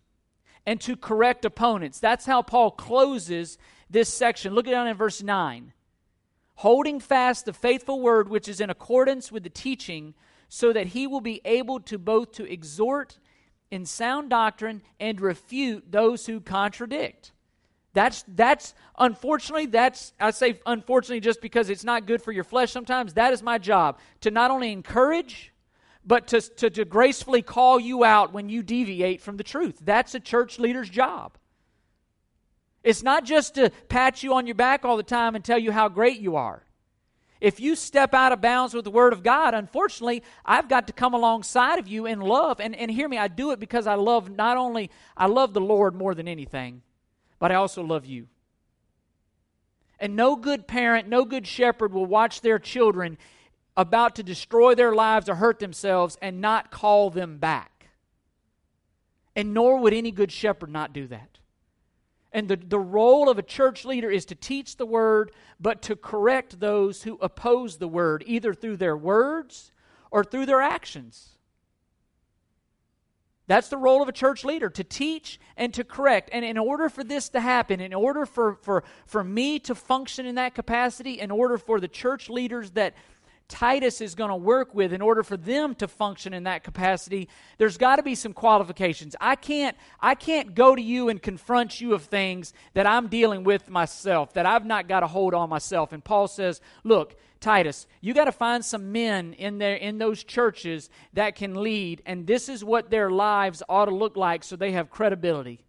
and 0.66 0.82
to 0.82 0.96
correct 0.96 1.46
opponents. 1.46 2.00
That's 2.00 2.26
how 2.26 2.42
Paul 2.42 2.72
closes 2.72 3.58
this 3.90 4.14
section. 4.14 4.54
Look 4.54 4.66
down 4.66 4.88
in 4.88 4.98
verse 4.98 5.24
9. 5.24 5.72
Holding 6.56 7.00
fast 7.00 7.46
the 7.46 7.54
faithful 7.54 8.02
word 8.02 8.30
which 8.30 8.48
is 8.48 8.60
in 8.60 8.70
accordance 8.70 9.32
with 9.32 9.44
the 9.44 9.50
teaching, 9.50 10.16
so 10.50 10.74
that 10.74 10.88
he 10.88 11.08
will 11.08 11.22
be 11.22 11.42
able 11.46 11.80
to 11.82 11.98
both 11.98 12.32
to 12.34 12.52
exhort 12.52 13.20
in 13.72 13.86
sound 13.86 14.30
doctrine 14.30 14.82
and 15.00 15.20
refute 15.20 15.92
those 15.92 16.26
who 16.26 16.40
contradict. 16.40 17.32
That's 17.94 18.24
that's 18.28 18.76
unfortunately 18.98 19.66
that's 19.68 20.14
I 20.20 20.32
say 20.32 20.60
unfortunately 20.66 21.20
just 21.20 21.42
because 21.42 21.70
it's 21.70 21.84
not 21.84 22.06
good 22.06 22.22
for 22.22 22.32
your 22.32 22.44
flesh 22.44 22.72
sometimes. 22.72 23.16
That 23.16 23.34
is 23.34 23.42
my 23.42 23.58
job 23.58 24.00
to 24.22 24.32
not 24.32 24.52
only 24.52 24.72
encourage 24.72 25.52
but 26.08 26.28
to, 26.28 26.40
to, 26.40 26.70
to 26.70 26.86
gracefully 26.86 27.42
call 27.42 27.80
you 27.80 28.06
out 28.06 28.32
when 28.32 28.48
you 28.48 28.64
deviate 28.64 29.22
from 29.22 29.36
the 29.36 29.44
truth. 29.44 29.78
That's 29.84 30.16
a 30.16 30.22
church 30.22 30.58
leader's 30.58 30.90
job. 30.90 31.38
It's 32.82 33.04
not 33.04 33.26
just 33.26 33.56
to 33.56 33.72
pat 33.90 34.24
you 34.24 34.34
on 34.36 34.48
your 34.48 34.56
back 34.56 34.86
all 34.86 34.96
the 34.96 35.04
time 35.04 35.36
and 35.36 35.44
tell 35.44 35.60
you 35.60 35.74
how 35.74 35.90
great 35.90 36.20
you 36.20 36.38
are. 36.38 36.64
If 37.40 37.60
you 37.60 37.76
step 37.76 38.14
out 38.14 38.32
of 38.32 38.42
bounds 38.42 38.74
with 38.74 38.84
the 38.84 38.92
Word 38.92 39.14
of 39.14 39.24
God, 39.24 39.54
unfortunately, 39.54 40.24
I've 40.44 40.68
got 40.68 40.88
to 40.88 40.94
come 40.94 41.14
alongside 41.14 41.78
of 41.78 41.88
you 41.88 42.06
in 42.06 42.20
love. 42.20 42.60
And, 42.60 42.76
and 42.76 42.90
hear 42.90 43.08
me, 43.08 43.18
I 43.18 43.28
do 43.28 43.52
it 43.52 43.60
because 43.60 43.86
I 43.86 43.96
love 43.96 44.30
not 44.30 44.58
only, 44.58 44.90
I 45.16 45.28
love 45.28 45.54
the 45.54 45.62
Lord 45.62 45.94
more 45.94 46.16
than 46.16 46.28
anything, 46.28 46.82
but 47.40 47.52
I 47.52 47.56
also 47.56 47.84
love 47.84 48.06
you. 48.06 48.28
And 50.00 50.16
no 50.16 50.36
good 50.36 50.68
parent, 50.68 51.08
no 51.08 51.26
good 51.26 51.48
shepherd 51.48 51.94
will 51.94 52.06
watch 52.06 52.42
their 52.42 52.60
children 52.60 53.18
about 53.76 54.16
to 54.16 54.24
destroy 54.24 54.74
their 54.74 54.94
lives 54.94 55.30
or 55.30 55.36
hurt 55.36 55.60
themselves 55.60 56.18
and 56.22 56.42
not 56.42 56.72
call 56.72 57.10
them 57.10 57.38
back. 57.38 57.90
And 59.36 59.54
nor 59.54 59.80
would 59.80 59.94
any 59.94 60.12
good 60.12 60.32
shepherd 60.32 60.72
not 60.72 60.94
do 60.94 61.08
that. 61.08 61.37
And 62.34 62.48
the, 62.48 62.58
the 62.58 62.80
role 62.80 63.30
of 63.30 63.38
a 63.38 63.44
church 63.44 63.86
leader 63.86 64.10
is 64.10 64.26
to 64.26 64.36
teach 64.36 64.78
the 64.78 64.86
word, 64.86 65.32
but 65.60 65.82
to 65.84 65.96
correct 65.96 66.60
those 66.60 67.04
who 67.04 67.18
oppose 67.22 67.78
the 67.78 67.88
word, 67.88 68.24
either 68.28 68.54
through 68.54 68.78
their 68.78 68.98
words 68.98 69.72
or 70.12 70.24
through 70.24 70.46
their 70.46 70.62
actions. 70.62 71.38
That's 73.48 73.70
the 73.70 73.78
role 73.78 74.02
of 74.02 74.10
a 74.10 74.14
church 74.14 74.44
leader 74.44 74.70
to 74.70 74.84
teach 74.84 75.40
and 75.56 75.74
to 75.74 75.86
correct. 75.86 76.30
And 76.34 76.44
in 76.44 76.58
order 76.58 76.90
for 76.90 77.04
this 77.04 77.30
to 77.30 77.40
happen, 77.40 77.80
in 77.80 77.94
order 77.94 78.26
for, 78.26 78.56
for, 78.56 78.84
for 79.06 79.24
me 79.24 79.58
to 79.60 79.74
function 79.74 80.26
in 80.26 80.36
that 80.36 80.54
capacity, 80.54 81.22
in 81.22 81.32
order 81.32 81.58
for 81.58 81.80
the 81.80 81.88
church 81.88 82.30
leaders 82.30 82.72
that 82.72 82.94
Titus 83.50 84.02
is 84.02 84.14
going 84.14 84.30
to 84.30 84.36
work 84.36 84.76
with 84.76 84.92
in 84.92 85.02
order 85.02 85.24
for 85.24 85.38
them 85.38 85.74
to 85.76 85.88
function 85.88 86.34
in 86.34 86.44
that 86.44 86.66
capacity, 86.66 87.30
there's 87.58 87.78
got 87.78 87.96
to 87.96 88.04
be 88.04 88.14
some 88.14 88.34
qualifications. 88.34 89.16
I 89.22 89.36
can't 89.36 89.78
I 90.02 90.16
can't 90.16 90.54
go 90.54 90.76
to 90.76 90.82
you 90.82 91.08
and 91.08 91.22
confront 91.22 91.80
you 91.80 91.94
of 91.94 92.04
things 92.04 92.54
that 92.74 92.86
I'm 92.86 93.08
dealing 93.08 93.46
with 93.46 93.70
myself, 93.70 94.34
that 94.34 94.46
I've 94.46 94.66
not 94.66 94.90
got 94.90 95.04
a 95.04 95.08
hold 95.08 95.34
on 95.34 95.50
myself. 95.50 95.94
And 95.94 96.04
Paul 96.04 96.28
says, 96.28 96.60
look, 96.84 97.16
Titus, 97.40 97.88
you 98.02 98.14
got 98.14 98.26
to 98.26 98.34
find 98.34 98.66
some 98.66 98.92
men 98.92 99.34
in 99.34 99.60
there 99.60 99.76
in 99.76 99.98
those 99.98 100.24
churches 100.24 100.90
that 101.14 101.36
can 101.36 101.62
lead, 101.62 102.02
and 102.06 102.28
this 102.28 102.50
is 102.50 102.64
what 102.64 102.90
their 102.90 103.10
lives 103.10 103.64
ought 103.70 103.86
to 103.86 103.96
look 103.96 104.18
like 104.18 104.44
so 104.44 104.56
they 104.56 104.74
have 104.74 104.90
credibility. 104.90 105.64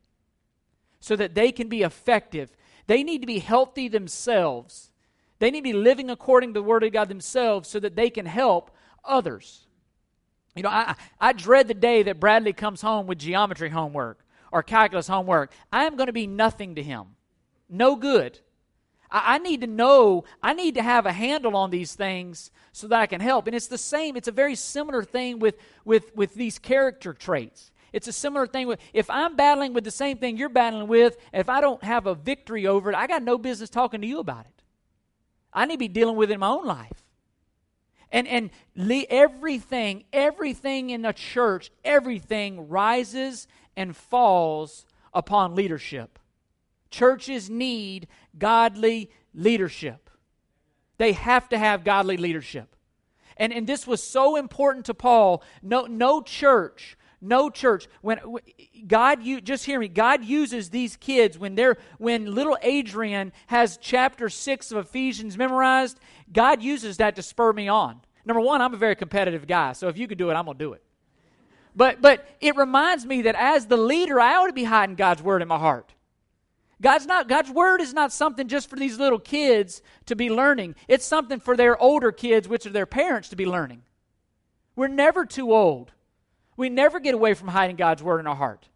So 1.01 1.15
that 1.15 1.37
they 1.37 1.53
can 1.53 1.69
be 1.69 1.83
effective. 1.83 2.51
They 2.89 3.05
need 3.05 3.21
to 3.21 3.27
be 3.27 3.39
healthy 3.39 3.87
themselves 3.87 4.91
they 5.39 5.51
need 5.51 5.61
to 5.61 5.65
be 5.65 5.73
living 5.73 6.11
according 6.11 6.51
to 6.51 6.61
the 6.61 6.65
Word 6.65 6.85
of 6.85 6.93
God 6.93 7.09
themselves 7.09 7.69
so 7.69 7.81
that 7.81 7.97
they 7.97 8.11
can 8.11 8.27
help 8.27 8.71
others. 9.05 9.67
You 10.57 10.63
know, 10.63 10.71
I, 10.71 10.97
I 11.21 11.33
dread 11.33 11.69
the 11.69 11.75
day 11.75 12.03
that 12.03 12.19
Bradley 12.19 12.53
comes 12.53 12.83
home 12.83 13.07
with 13.07 13.19
geometry 13.19 13.71
homework 13.71 14.25
or 14.51 14.63
calculus 14.63 15.07
homework. 15.07 15.53
I 15.73 15.85
am 15.85 15.97
going 15.97 16.09
to 16.09 16.13
be 16.13 16.27
nothing 16.27 16.75
to 16.75 16.83
him. 16.83 17.17
No 17.69 17.95
good. 17.95 18.41
I, 19.11 19.35
I 19.35 19.39
need 19.39 19.61
to 19.61 19.67
know, 19.67 20.25
I 20.43 20.55
need 20.55 20.75
to 20.75 20.83
have 20.83 21.07
a 21.07 21.13
handle 21.13 21.57
on 21.57 21.71
these 21.71 21.95
things 21.95 22.51
so 22.73 22.89
that 22.89 23.01
I 23.01 23.07
can 23.07 23.21
help. 23.21 23.47
And 23.47 23.55
it's 23.55 23.69
the 23.69 23.79
same, 23.79 24.17
it's 24.17 24.29
a 24.29 24.33
very 24.33 24.55
similar 24.55 25.05
thing 25.05 25.39
with, 25.39 25.57
with, 25.85 26.15
with 26.17 26.35
these 26.35 26.59
character 26.59 27.13
traits. 27.13 27.71
It's 27.93 28.09
a 28.09 28.13
similar 28.13 28.47
thing 28.47 28.67
with 28.67 28.81
if 28.93 29.09
I'm 29.09 29.35
battling 29.37 29.73
with 29.73 29.85
the 29.85 29.91
same 29.91 30.19
thing 30.19 30.37
you're 30.37 30.49
battling 30.49 30.89
with, 30.89 31.17
if 31.33 31.49
I 31.49 31.61
don't 31.61 31.83
have 31.83 32.07
a 32.07 32.15
victory 32.15 32.67
over 32.67 32.91
it, 32.91 32.97
I 32.97 33.07
got 33.07 33.23
no 33.23 33.39
business 33.39 33.71
talking 33.71 34.01
to 34.01 34.07
you 34.07 34.19
about 34.19 34.45
it. 34.45 34.58
I 35.53 35.67
need 35.67 35.75
to 35.75 35.79
be 35.79 35.89
dealing 35.89 36.17
with 36.17 36.31
in 36.31 36.41
my 36.41 36.49
own 36.49 36.65
life. 36.65 37.05
And, 38.11 38.27
and 38.27 38.51
everything, 39.11 40.05
everything 40.13 40.91
in 40.91 41.03
the 41.03 41.13
church, 41.13 41.71
everything 41.85 42.69
rises 42.69 43.47
and 43.77 43.97
falls 43.97 44.87
upon 45.13 45.55
leadership. 45.55 46.19
Churches 46.91 47.51
need 47.51 48.09
godly 48.39 49.11
leadership. 49.35 50.11
They 50.97 51.13
have 51.13 51.49
to 51.51 51.59
have 51.59 51.85
godly 51.85 52.17
leadership. 52.17 52.75
And, 53.37 53.53
and 53.53 53.67
this 53.67 53.87
was 53.87 54.03
so 54.03 54.37
important 54.37 54.87
to 54.87 54.95
Paul. 54.95 55.43
No, 55.63 55.87
no 55.87 56.23
church 56.23 56.98
no 57.21 57.51
church. 57.51 57.89
When 58.01 58.21
God, 58.87 59.23
you 59.23 59.41
just 59.41 59.65
hear 59.65 59.81
me. 59.81 59.89
God 59.89 60.25
uses 60.25 60.71
these 60.71 60.97
kids 60.97 61.39
when 61.39 61.55
they're 61.55 61.77
when 61.99 62.35
little 62.35 62.57
Adrian 62.63 63.33
has 63.49 63.79
chapter 63.81 64.29
six 64.29 64.71
of 64.71 64.79
Ephesians 64.79 65.37
memorized. 65.37 65.99
God 66.33 66.63
uses 66.63 66.99
that 66.99 67.17
to 67.17 67.23
spur 67.23 67.53
me 67.53 67.69
on. 67.69 68.01
Number 68.25 68.41
one, 68.41 68.61
I'm 68.61 68.75
a 68.75 68.79
very 68.79 68.95
competitive 68.95 69.47
guy, 69.47 69.73
so 69.73 69.89
if 69.89 69.97
you 69.97 70.07
can 70.07 70.19
do 70.19 70.31
it, 70.31 70.35
I'm 70.35 70.47
gonna 70.47 70.59
do 70.59 70.73
it. 70.75 70.83
But 71.75 72.01
but 72.01 72.27
it 72.41 72.57
reminds 72.57 73.05
me 73.07 73.23
that 73.23 73.35
as 73.35 73.67
the 73.67 73.77
leader, 73.77 74.21
I 74.21 74.37
ought 74.37 74.49
to 74.49 74.53
be 74.53 74.65
hiding 74.65 74.97
God's 74.97 75.23
word 75.23 75.43
in 75.43 75.49
my 75.49 75.59
heart. 75.59 75.95
God's 76.81 77.07
not 77.07 77.29
God's 77.29 77.51
word 77.51 77.81
is 77.81 77.93
not 77.93 78.13
something 78.13 78.47
just 78.47 78.71
for 78.71 78.77
these 78.77 78.99
little 78.99 79.19
kids 79.19 79.83
to 80.07 80.15
be 80.15 80.31
learning. 80.31 80.77
It's 80.87 81.05
something 81.05 81.41
for 81.41 81.57
their 81.57 81.81
older 81.81 82.13
kids, 82.13 82.49
which 82.49 82.67
are 82.67 82.71
their 82.71 82.87
parents, 82.87 83.31
to 83.31 83.37
be 83.37 83.47
learning. 83.47 83.83
We're 84.77 84.89
never 84.89 85.27
too 85.27 85.53
old 85.53 85.93
we 86.59 86.69
never 86.69 86.99
get 86.99 87.15
away 87.15 87.33
from 87.35 87.49
hiding 87.49 87.77
God's 87.77 88.03
word 88.03 88.19
in 88.19 88.27
our 88.27 88.35
heart. 88.35 88.69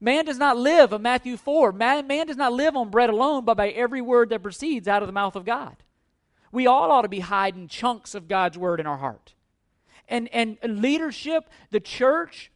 Man 0.00 0.24
does 0.24 0.38
not 0.38 0.56
live, 0.56 0.92
of 0.92 1.02
Matthew 1.02 1.36
4, 1.36 1.72
man, 1.72 2.06
man 2.06 2.26
does 2.26 2.38
not 2.38 2.54
live 2.54 2.74
on 2.74 2.90
bread 2.90 3.10
alone, 3.10 3.44
but 3.44 3.56
by 3.56 3.68
every 3.68 4.00
word 4.00 4.30
that 4.30 4.42
proceeds 4.42 4.88
out 4.88 5.02
of 5.02 5.06
the 5.06 5.12
mouth 5.12 5.36
of 5.36 5.44
God. 5.44 5.76
We 6.50 6.66
all 6.66 6.90
ought 6.90 7.02
to 7.02 7.08
be 7.08 7.20
hiding 7.20 7.68
chunks 7.68 8.14
of 8.14 8.28
God's 8.28 8.56
word 8.56 8.80
in 8.80 8.86
our 8.86 8.96
heart. 8.96 9.34
And, 10.08 10.28
and 10.32 10.58
leadership, 10.62 11.50
the 11.70 11.80
church, 11.80 12.50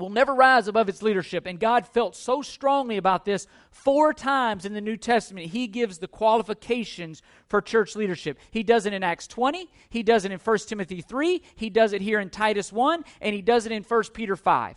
will 0.00 0.10
never 0.10 0.34
rise 0.34 0.66
above 0.66 0.88
its 0.88 1.02
leadership. 1.02 1.46
And 1.46 1.60
God 1.60 1.86
felt 1.86 2.16
so 2.16 2.42
strongly 2.42 2.96
about 2.96 3.24
this 3.24 3.46
four 3.70 4.12
times 4.12 4.64
in 4.64 4.72
the 4.72 4.80
New 4.80 4.96
Testament. 4.96 5.46
He 5.46 5.66
gives 5.66 5.98
the 5.98 6.08
qualifications 6.08 7.22
for 7.46 7.60
church 7.60 7.94
leadership. 7.94 8.38
He 8.50 8.62
does 8.62 8.86
it 8.86 8.92
in 8.92 9.02
Acts 9.02 9.26
20, 9.26 9.70
he 9.88 10.02
does 10.02 10.24
it 10.24 10.32
in 10.32 10.38
1 10.38 10.58
Timothy 10.66 11.00
3, 11.00 11.42
he 11.54 11.70
does 11.70 11.92
it 11.92 12.02
here 12.02 12.18
in 12.18 12.30
Titus 12.30 12.72
1, 12.72 13.04
and 13.20 13.34
he 13.34 13.42
does 13.42 13.66
it 13.66 13.72
in 13.72 13.82
1 13.82 14.02
Peter 14.14 14.36
5. 14.36 14.76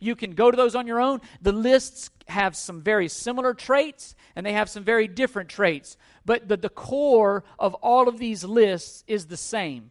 You 0.00 0.14
can 0.14 0.32
go 0.32 0.50
to 0.50 0.56
those 0.56 0.76
on 0.76 0.86
your 0.86 1.00
own. 1.00 1.20
The 1.42 1.52
lists 1.52 2.10
have 2.28 2.54
some 2.54 2.80
very 2.80 3.08
similar 3.08 3.52
traits 3.52 4.14
and 4.36 4.46
they 4.46 4.52
have 4.52 4.70
some 4.70 4.84
very 4.84 5.08
different 5.08 5.48
traits. 5.48 5.96
But 6.24 6.46
the, 6.46 6.56
the 6.56 6.68
core 6.68 7.42
of 7.58 7.74
all 7.74 8.08
of 8.08 8.18
these 8.18 8.44
lists 8.44 9.02
is 9.08 9.26
the 9.26 9.36
same. 9.36 9.90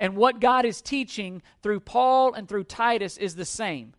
And 0.00 0.16
what 0.16 0.40
God 0.40 0.64
is 0.64 0.82
teaching 0.82 1.42
through 1.62 1.80
Paul 1.80 2.34
and 2.34 2.48
through 2.48 2.64
Titus 2.64 3.16
is 3.16 3.36
the 3.36 3.44
same. 3.44 3.94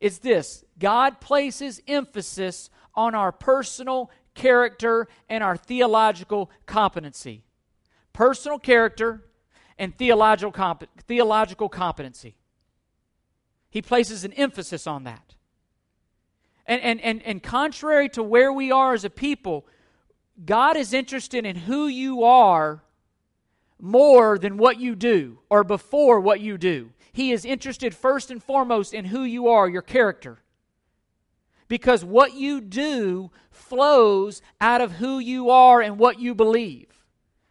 It's 0.00 0.18
this 0.18 0.64
God 0.78 1.20
places 1.20 1.80
emphasis 1.88 2.70
on 2.94 3.14
our 3.14 3.32
personal 3.32 4.10
character 4.34 5.08
and 5.28 5.42
our 5.42 5.56
theological 5.56 6.50
competency. 6.66 7.42
Personal 8.12 8.58
character 8.58 9.24
and 9.78 9.96
theological, 9.96 10.52
comp- 10.52 10.88
theological 11.06 11.68
competency. 11.68 12.36
He 13.70 13.82
places 13.82 14.24
an 14.24 14.32
emphasis 14.34 14.86
on 14.86 15.04
that. 15.04 15.34
And, 16.66 16.82
and, 16.82 17.00
and, 17.00 17.22
and 17.22 17.42
contrary 17.42 18.08
to 18.10 18.22
where 18.22 18.52
we 18.52 18.72
are 18.72 18.94
as 18.94 19.04
a 19.04 19.10
people, 19.10 19.66
God 20.44 20.76
is 20.76 20.92
interested 20.92 21.44
in 21.44 21.56
who 21.56 21.86
you 21.86 22.24
are 22.24 22.82
more 23.80 24.38
than 24.38 24.56
what 24.56 24.80
you 24.80 24.94
do 24.94 25.38
or 25.50 25.64
before 25.64 26.20
what 26.20 26.40
you 26.40 26.58
do. 26.58 26.90
He 27.12 27.32
is 27.32 27.44
interested 27.44 27.94
first 27.94 28.30
and 28.30 28.42
foremost 28.42 28.92
in 28.92 29.06
who 29.06 29.22
you 29.22 29.48
are, 29.48 29.68
your 29.68 29.82
character. 29.82 30.42
Because 31.68 32.04
what 32.04 32.34
you 32.34 32.60
do 32.60 33.30
flows 33.50 34.42
out 34.60 34.80
of 34.80 34.92
who 34.92 35.18
you 35.18 35.50
are 35.50 35.80
and 35.80 35.98
what 35.98 36.20
you 36.20 36.34
believe. 36.34 36.86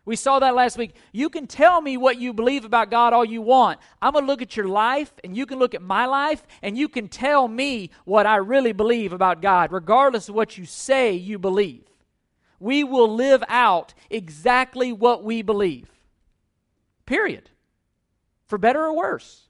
We 0.05 0.15
saw 0.15 0.37
that 0.39 0.53
last 0.53 0.77
week. 0.77 0.95
You 1.11 1.29
can 1.29 1.47
tell 1.47 1.81
me 1.81 1.97
what 1.97 2.19
you 2.19 2.31
believe 2.31 2.63
about 2.63 2.91
God 2.91 3.11
all 3.11 3.25
you 3.25 3.41
want. 3.41 3.79
I'm 4.01 4.13
going 4.13 4.23
to 4.23 4.31
look 4.31 4.43
at 4.43 4.55
your 4.55 4.67
life, 4.67 5.11
and 5.23 5.35
you 5.35 5.47
can 5.47 5.57
look 5.57 5.73
at 5.73 5.81
my 5.81 6.05
life, 6.05 6.45
and 6.61 6.77
you 6.77 6.87
can 6.87 7.07
tell 7.07 7.47
me 7.47 7.89
what 8.05 8.27
I 8.27 8.35
really 8.35 8.71
believe 8.71 9.13
about 9.13 9.41
God, 9.41 9.71
regardless 9.71 10.29
of 10.29 10.35
what 10.35 10.59
you 10.59 10.65
say 10.65 11.13
you 11.13 11.39
believe. 11.39 11.85
We 12.59 12.83
will 12.83 13.13
live 13.13 13.43
out 13.49 13.95
exactly 14.11 14.93
what 14.93 15.23
we 15.23 15.41
believe. 15.41 15.89
Period. 17.05 17.49
For 18.47 18.57
better 18.57 18.83
or 18.83 18.95
worse. 18.95 19.47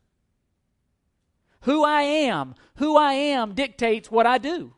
Who 1.62 1.84
I 1.84 2.04
am, 2.04 2.56
who 2.76 2.96
I 2.96 3.14
am 3.14 3.54
dictates 3.54 4.12
what 4.12 4.28
I 4.28 4.38
do. 4.38 4.74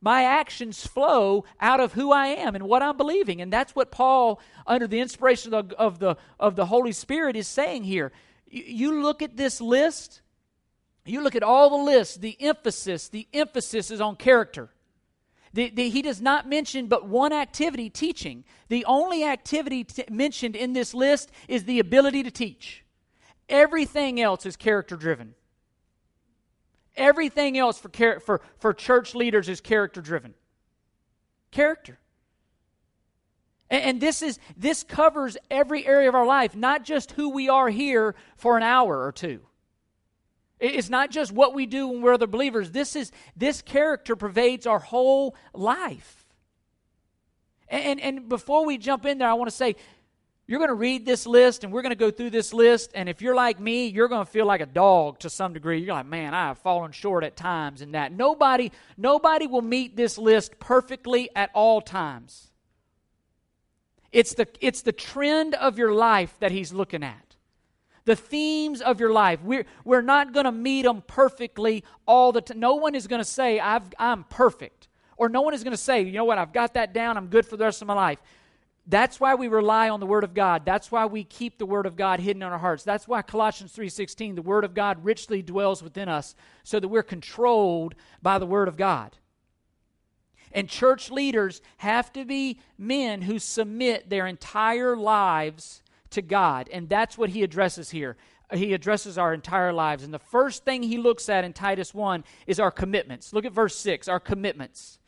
My 0.00 0.24
actions 0.24 0.86
flow 0.86 1.44
out 1.60 1.80
of 1.80 1.94
who 1.94 2.12
I 2.12 2.26
am 2.26 2.54
and 2.54 2.64
what 2.64 2.82
I'm 2.82 2.98
believing. 2.98 3.40
And 3.40 3.50
that's 3.50 3.74
what 3.74 3.90
Paul, 3.90 4.38
under 4.66 4.86
the 4.86 5.00
inspiration 5.00 5.54
of 5.54 5.70
the, 5.70 5.78
of 5.78 5.98
the, 5.98 6.16
of 6.38 6.56
the 6.56 6.66
Holy 6.66 6.92
Spirit, 6.92 7.36
is 7.36 7.48
saying 7.48 7.84
here. 7.84 8.12
You, 8.46 8.64
you 8.66 9.02
look 9.02 9.22
at 9.22 9.38
this 9.38 9.62
list, 9.62 10.20
you 11.06 11.22
look 11.22 11.36
at 11.36 11.42
all 11.42 11.70
the 11.70 11.84
lists, 11.84 12.16
the 12.16 12.36
emphasis, 12.38 13.08
the 13.08 13.26
emphasis 13.32 13.90
is 13.90 14.02
on 14.02 14.16
character. 14.16 14.68
The, 15.54 15.70
the, 15.70 15.88
he 15.88 16.02
does 16.02 16.20
not 16.20 16.48
mention 16.48 16.88
but 16.88 17.06
one 17.06 17.32
activity, 17.32 17.88
teaching. 17.88 18.44
The 18.68 18.84
only 18.86 19.24
activity 19.24 19.84
t- 19.84 20.04
mentioned 20.10 20.56
in 20.56 20.72
this 20.72 20.92
list 20.92 21.30
is 21.46 21.62
the 21.62 21.78
ability 21.78 22.24
to 22.24 22.30
teach. 22.32 22.84
Everything 23.48 24.20
else 24.20 24.46
is 24.46 24.56
character 24.56 24.96
driven. 24.96 25.34
Everything 26.96 27.56
else 27.56 27.78
for, 27.78 27.88
char- 27.88 28.18
for, 28.18 28.40
for 28.58 28.72
church 28.72 29.14
leaders 29.14 29.48
is 29.48 29.60
character 29.60 30.00
driven. 30.00 30.34
Character. 31.52 32.00
And, 33.70 33.82
and 33.84 34.00
this 34.00 34.22
is 34.22 34.40
this 34.56 34.82
covers 34.82 35.36
every 35.52 35.86
area 35.86 36.08
of 36.08 36.16
our 36.16 36.26
life, 36.26 36.56
not 36.56 36.84
just 36.84 37.12
who 37.12 37.30
we 37.30 37.48
are 37.48 37.68
here 37.68 38.16
for 38.36 38.56
an 38.56 38.64
hour 38.64 39.04
or 39.04 39.12
two. 39.12 39.40
It's 40.64 40.88
not 40.88 41.10
just 41.10 41.32
what 41.32 41.54
we 41.54 41.66
do 41.66 41.88
when 41.88 42.00
we're 42.00 42.14
other 42.14 42.26
believers. 42.26 42.70
This 42.70 42.96
is 42.96 43.12
this 43.36 43.60
character 43.60 44.16
pervades 44.16 44.66
our 44.66 44.78
whole 44.78 45.36
life. 45.52 46.26
And, 47.68 47.84
and, 47.84 48.00
and 48.00 48.28
before 48.28 48.64
we 48.64 48.78
jump 48.78 49.04
in 49.04 49.18
there, 49.18 49.28
I 49.28 49.34
want 49.34 49.50
to 49.50 49.56
say 49.56 49.76
you're 50.46 50.58
going 50.58 50.68
to 50.68 50.74
read 50.74 51.04
this 51.06 51.26
list 51.26 51.64
and 51.64 51.72
we're 51.72 51.82
going 51.82 51.90
to 51.90 51.96
go 51.96 52.10
through 52.10 52.30
this 52.30 52.52
list. 52.52 52.92
And 52.94 53.08
if 53.08 53.22
you're 53.22 53.34
like 53.34 53.58
me, 53.58 53.86
you're 53.86 54.08
going 54.08 54.24
to 54.24 54.30
feel 54.30 54.46
like 54.46 54.60
a 54.60 54.66
dog 54.66 55.18
to 55.20 55.30
some 55.30 55.52
degree. 55.52 55.80
You're 55.80 55.94
like, 55.94 56.06
man, 56.06 56.34
I 56.34 56.48
have 56.48 56.58
fallen 56.58 56.92
short 56.92 57.24
at 57.24 57.36
times 57.36 57.82
in 57.82 57.92
that. 57.92 58.12
Nobody, 58.12 58.72
nobody 58.96 59.46
will 59.46 59.62
meet 59.62 59.96
this 59.96 60.18
list 60.18 60.58
perfectly 60.60 61.30
at 61.34 61.50
all 61.54 61.80
times. 61.80 62.50
It's 64.12 64.34
the, 64.34 64.46
it's 64.60 64.82
the 64.82 64.92
trend 64.92 65.54
of 65.54 65.78
your 65.78 65.92
life 65.92 66.34
that 66.40 66.52
he's 66.52 66.72
looking 66.72 67.02
at. 67.02 67.33
The 68.04 68.16
themes 68.16 68.80
of 68.80 69.00
your 69.00 69.12
life. 69.12 69.40
We're, 69.42 69.64
we're 69.84 70.02
not 70.02 70.32
going 70.32 70.44
to 70.44 70.52
meet 70.52 70.82
them 70.82 71.02
perfectly 71.06 71.84
all 72.06 72.32
the 72.32 72.42
time. 72.42 72.60
No 72.60 72.74
one 72.74 72.94
is 72.94 73.06
going 73.06 73.20
to 73.20 73.24
say, 73.24 73.58
I've, 73.58 73.84
I'm 73.98 74.24
perfect. 74.24 74.88
Or 75.16 75.28
no 75.28 75.42
one 75.42 75.54
is 75.54 75.64
going 75.64 75.72
to 75.72 75.76
say, 75.76 76.02
you 76.02 76.12
know 76.12 76.24
what, 76.24 76.38
I've 76.38 76.52
got 76.52 76.74
that 76.74 76.92
down, 76.92 77.16
I'm 77.16 77.28
good 77.28 77.46
for 77.46 77.56
the 77.56 77.64
rest 77.64 77.80
of 77.82 77.88
my 77.88 77.94
life. 77.94 78.18
That's 78.86 79.18
why 79.18 79.34
we 79.34 79.48
rely 79.48 79.88
on 79.88 80.00
the 80.00 80.06
word 80.06 80.24
of 80.24 80.34
God. 80.34 80.66
That's 80.66 80.92
why 80.92 81.06
we 81.06 81.24
keep 81.24 81.58
the 81.58 81.64
word 81.64 81.86
of 81.86 81.96
God 81.96 82.20
hidden 82.20 82.42
in 82.42 82.52
our 82.52 82.58
hearts. 82.58 82.84
That's 82.84 83.08
why 83.08 83.22
Colossians 83.22 83.72
3:16, 83.72 84.34
the 84.34 84.42
word 84.42 84.64
of 84.64 84.74
God 84.74 85.04
richly 85.04 85.40
dwells 85.40 85.82
within 85.82 86.08
us 86.08 86.34
so 86.64 86.78
that 86.78 86.88
we're 86.88 87.02
controlled 87.02 87.94
by 88.20 88.38
the 88.38 88.46
word 88.46 88.68
of 88.68 88.76
God. 88.76 89.16
And 90.52 90.68
church 90.68 91.10
leaders 91.10 91.62
have 91.78 92.12
to 92.12 92.24
be 92.26 92.60
men 92.76 93.22
who 93.22 93.38
submit 93.38 94.10
their 94.10 94.26
entire 94.26 94.96
lives 94.96 95.82
to 96.14 96.22
God. 96.22 96.68
And 96.72 96.88
that's 96.88 97.16
what 97.16 97.30
he 97.30 97.42
addresses 97.42 97.90
here. 97.90 98.16
He 98.52 98.74
addresses 98.74 99.16
our 99.16 99.32
entire 99.32 99.72
lives. 99.72 100.02
And 100.02 100.12
the 100.12 100.18
first 100.18 100.64
thing 100.64 100.82
he 100.82 100.98
looks 100.98 101.28
at 101.28 101.44
in 101.44 101.52
Titus 101.52 101.94
1 101.94 102.24
is 102.46 102.60
our 102.60 102.70
commitments. 102.70 103.32
Look 103.32 103.44
at 103.44 103.52
verse 103.52 103.76
6, 103.76 104.08
our 104.08 104.20
commitments. 104.20 104.98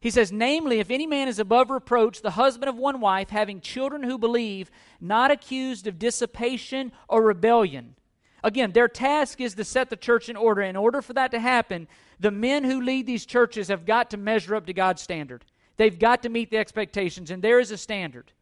He 0.00 0.10
says, 0.10 0.32
Namely, 0.32 0.80
if 0.80 0.90
any 0.90 1.06
man 1.06 1.28
is 1.28 1.38
above 1.38 1.70
reproach, 1.70 2.20
the 2.20 2.32
husband 2.32 2.68
of 2.68 2.76
one 2.76 3.00
wife, 3.00 3.30
having 3.30 3.60
children 3.60 4.02
who 4.02 4.18
believe, 4.18 4.70
not 5.00 5.30
accused 5.30 5.86
of 5.86 5.98
dissipation 5.98 6.90
or 7.08 7.22
rebellion. 7.22 7.94
Again, 8.42 8.72
their 8.72 8.88
task 8.88 9.40
is 9.40 9.54
to 9.54 9.64
set 9.64 9.90
the 9.90 9.96
church 9.96 10.28
in 10.28 10.36
order. 10.36 10.62
In 10.62 10.74
order 10.74 11.02
for 11.02 11.12
that 11.12 11.30
to 11.30 11.38
happen, 11.38 11.86
the 12.18 12.32
men 12.32 12.64
who 12.64 12.80
lead 12.80 13.06
these 13.06 13.24
churches 13.24 13.68
have 13.68 13.86
got 13.86 14.10
to 14.10 14.16
measure 14.16 14.56
up 14.56 14.66
to 14.66 14.72
God's 14.72 15.02
standard. 15.02 15.44
They've 15.76 15.98
got 15.98 16.22
to 16.24 16.28
meet 16.28 16.50
the 16.50 16.58
expectations, 16.58 17.30
and 17.30 17.42
there 17.42 17.60
is 17.60 17.70
a 17.70 17.78
standard. 17.78 18.32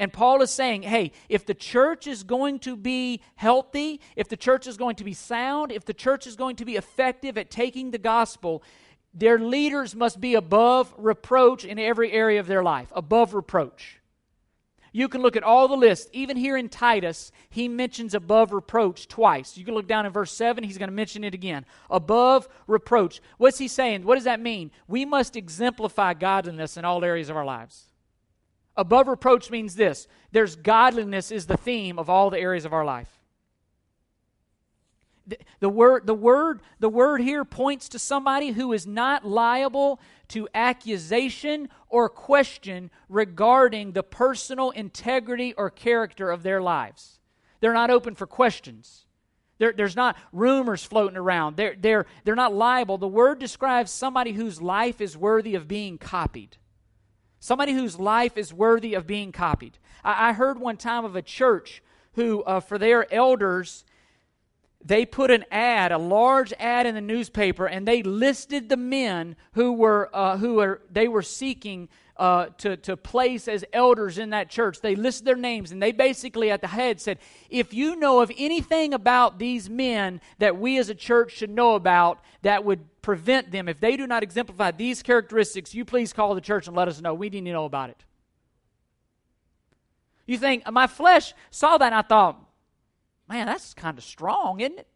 And 0.00 0.10
Paul 0.10 0.40
is 0.40 0.50
saying, 0.50 0.84
hey, 0.84 1.12
if 1.28 1.44
the 1.44 1.52
church 1.52 2.06
is 2.06 2.22
going 2.22 2.60
to 2.60 2.74
be 2.74 3.20
healthy, 3.36 4.00
if 4.16 4.28
the 4.28 4.36
church 4.36 4.66
is 4.66 4.78
going 4.78 4.96
to 4.96 5.04
be 5.04 5.12
sound, 5.12 5.70
if 5.70 5.84
the 5.84 5.92
church 5.92 6.26
is 6.26 6.36
going 6.36 6.56
to 6.56 6.64
be 6.64 6.76
effective 6.76 7.36
at 7.36 7.50
taking 7.50 7.90
the 7.90 7.98
gospel, 7.98 8.62
their 9.12 9.38
leaders 9.38 9.94
must 9.94 10.18
be 10.18 10.34
above 10.34 10.94
reproach 10.96 11.66
in 11.66 11.78
every 11.78 12.12
area 12.12 12.40
of 12.40 12.46
their 12.46 12.62
life, 12.62 12.90
above 12.96 13.34
reproach. 13.34 14.00
You 14.90 15.06
can 15.06 15.20
look 15.20 15.36
at 15.36 15.42
all 15.42 15.68
the 15.68 15.76
lists. 15.76 16.08
Even 16.14 16.38
here 16.38 16.56
in 16.56 16.70
Titus, 16.70 17.30
he 17.50 17.68
mentions 17.68 18.14
above 18.14 18.54
reproach 18.54 19.06
twice. 19.06 19.58
You 19.58 19.66
can 19.66 19.74
look 19.74 19.86
down 19.86 20.06
in 20.06 20.12
verse 20.12 20.32
7, 20.32 20.64
he's 20.64 20.78
going 20.78 20.88
to 20.88 20.96
mention 20.96 21.24
it 21.24 21.34
again. 21.34 21.66
Above 21.90 22.48
reproach. 22.66 23.20
What's 23.36 23.58
he 23.58 23.68
saying? 23.68 24.04
What 24.04 24.14
does 24.14 24.24
that 24.24 24.40
mean? 24.40 24.70
We 24.88 25.04
must 25.04 25.36
exemplify 25.36 26.14
godliness 26.14 26.78
in 26.78 26.86
all 26.86 27.04
areas 27.04 27.28
of 27.28 27.36
our 27.36 27.44
lives. 27.44 27.89
Above 28.80 29.08
reproach 29.08 29.50
means 29.50 29.74
this 29.74 30.08
there's 30.32 30.56
godliness 30.56 31.30
is 31.30 31.46
the 31.46 31.58
theme 31.58 31.98
of 31.98 32.08
all 32.08 32.30
the 32.30 32.38
areas 32.38 32.64
of 32.64 32.72
our 32.72 32.84
life. 32.84 33.18
The, 35.60 35.68
word, 35.68 36.06
the, 36.06 36.14
word, 36.14 36.60
the 36.80 36.88
word 36.88 37.20
here 37.20 37.44
points 37.44 37.90
to 37.90 37.98
somebody 37.98 38.48
who 38.48 38.72
is 38.72 38.86
not 38.86 39.24
liable 39.24 40.00
to 40.28 40.48
accusation 40.54 41.68
or 41.88 42.08
question 42.08 42.90
regarding 43.08 43.92
the 43.92 44.02
personal 44.02 44.70
integrity 44.70 45.52
or 45.58 45.68
character 45.70 46.30
of 46.30 46.42
their 46.42 46.62
lives. 46.62 47.20
They're 47.60 47.74
not 47.74 47.90
open 47.90 48.14
for 48.14 48.26
questions. 48.26 49.04
There, 49.58 49.72
there's 49.72 49.94
not 49.94 50.16
rumors 50.32 50.82
floating 50.82 51.18
around. 51.18 51.56
They're, 51.56 51.76
they're, 51.78 52.06
they're 52.24 52.34
not 52.34 52.54
liable. 52.54 52.96
The 52.96 53.06
word 53.06 53.38
describes 53.38 53.92
somebody 53.92 54.32
whose 54.32 54.62
life 54.62 55.02
is 55.02 55.18
worthy 55.18 55.54
of 55.54 55.68
being 55.68 55.98
copied. 55.98 56.56
Somebody 57.40 57.72
whose 57.72 57.98
life 57.98 58.36
is 58.36 58.52
worthy 58.52 58.94
of 58.94 59.06
being 59.06 59.32
copied. 59.32 59.78
I, 60.04 60.28
I 60.28 60.32
heard 60.34 60.60
one 60.60 60.76
time 60.76 61.04
of 61.06 61.16
a 61.16 61.22
church 61.22 61.82
who, 62.12 62.42
uh, 62.42 62.60
for 62.60 62.76
their 62.78 63.12
elders, 63.12 63.84
they 64.84 65.04
put 65.04 65.30
an 65.30 65.44
ad, 65.50 65.90
a 65.90 65.98
large 65.98 66.52
ad 66.58 66.86
in 66.86 66.94
the 66.94 67.00
newspaper, 67.00 67.66
and 67.66 67.88
they 67.88 68.02
listed 68.02 68.68
the 68.68 68.76
men 68.76 69.36
who 69.52 69.72
were 69.72 70.10
uh, 70.12 70.36
who 70.38 70.54
were 70.54 70.82
they 70.90 71.08
were 71.08 71.22
seeking 71.22 71.88
uh, 72.16 72.46
to 72.58 72.76
to 72.78 72.96
place 72.96 73.48
as 73.48 73.64
elders 73.72 74.18
in 74.18 74.30
that 74.30 74.48
church. 74.48 74.80
They 74.80 74.94
listed 74.94 75.26
their 75.26 75.36
names, 75.36 75.72
and 75.72 75.82
they 75.82 75.92
basically 75.92 76.50
at 76.50 76.60
the 76.60 76.68
head 76.68 77.00
said, 77.00 77.18
"If 77.50 77.74
you 77.74 77.96
know 77.96 78.20
of 78.20 78.30
anything 78.36 78.94
about 78.94 79.38
these 79.38 79.68
men 79.68 80.20
that 80.38 80.58
we 80.58 80.78
as 80.78 80.88
a 80.88 80.94
church 80.94 81.32
should 81.32 81.50
know 81.50 81.74
about 81.74 82.20
that 82.42 82.64
would 82.64 82.80
prevent 83.02 83.50
them, 83.50 83.68
if 83.68 83.80
they 83.80 83.96
do 83.96 84.06
not 84.06 84.22
exemplify 84.22 84.70
these 84.70 85.02
characteristics, 85.02 85.74
you 85.74 85.84
please 85.84 86.12
call 86.12 86.34
the 86.34 86.40
church 86.40 86.66
and 86.66 86.76
let 86.76 86.88
us 86.88 87.00
know. 87.00 87.14
We 87.14 87.30
need 87.30 87.44
to 87.44 87.52
know 87.52 87.64
about 87.64 87.90
it." 87.90 88.04
You 90.26 90.38
think 90.38 90.70
my 90.70 90.86
flesh 90.86 91.34
saw 91.50 91.78
that, 91.78 91.86
and 91.86 91.94
I 91.94 92.02
thought 92.02 92.50
Man, 93.30 93.46
that's 93.46 93.74
kind 93.74 93.96
of 93.96 94.02
strong, 94.02 94.58
isn't 94.58 94.80
it? 94.80 94.88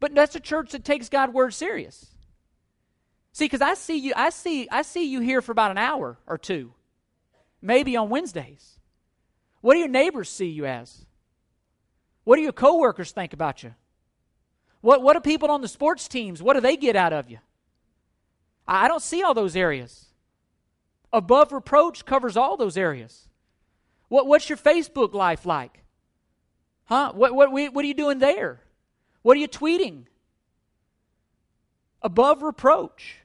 But 0.00 0.14
that's 0.14 0.34
a 0.34 0.40
church 0.40 0.72
that 0.72 0.84
takes 0.84 1.10
God's 1.10 1.34
word 1.34 1.52
serious. 1.52 2.06
See, 3.32 3.44
because 3.44 3.60
I 3.60 3.74
see 3.74 3.98
you, 3.98 4.14
I 4.16 4.30
see, 4.30 4.66
I 4.70 4.80
see 4.80 5.04
you 5.04 5.20
here 5.20 5.42
for 5.42 5.52
about 5.52 5.70
an 5.70 5.76
hour 5.76 6.18
or 6.26 6.38
two, 6.38 6.72
maybe 7.60 7.94
on 7.94 8.08
Wednesdays. 8.08 8.80
What 9.60 9.74
do 9.74 9.80
your 9.80 9.88
neighbors 9.88 10.30
see 10.30 10.46
you 10.46 10.64
as? 10.64 11.04
What 12.24 12.36
do 12.36 12.42
your 12.42 12.52
coworkers 12.52 13.12
think 13.12 13.34
about 13.34 13.62
you? 13.62 13.74
What, 14.86 15.02
what 15.02 15.14
do 15.14 15.20
people 15.20 15.50
on 15.50 15.62
the 15.62 15.66
sports 15.68 16.06
teams, 16.06 16.40
what 16.40 16.54
do 16.54 16.60
they 16.60 16.76
get 16.76 16.94
out 16.94 17.12
of 17.12 17.28
you? 17.28 17.38
I 18.68 18.86
don't 18.86 19.02
see 19.02 19.20
all 19.20 19.34
those 19.34 19.56
areas. 19.56 20.06
Above 21.12 21.50
reproach 21.50 22.04
covers 22.04 22.36
all 22.36 22.56
those 22.56 22.76
areas. 22.76 23.28
What, 24.06 24.28
what's 24.28 24.48
your 24.48 24.56
Facebook 24.56 25.12
life 25.12 25.44
like? 25.44 25.82
Huh? 26.84 27.10
What, 27.16 27.34
what, 27.34 27.50
what 27.50 27.84
are 27.84 27.88
you 27.88 27.94
doing 27.94 28.20
there? 28.20 28.60
What 29.22 29.36
are 29.36 29.40
you 29.40 29.48
tweeting? 29.48 30.04
Above 32.00 32.44
reproach. 32.44 33.22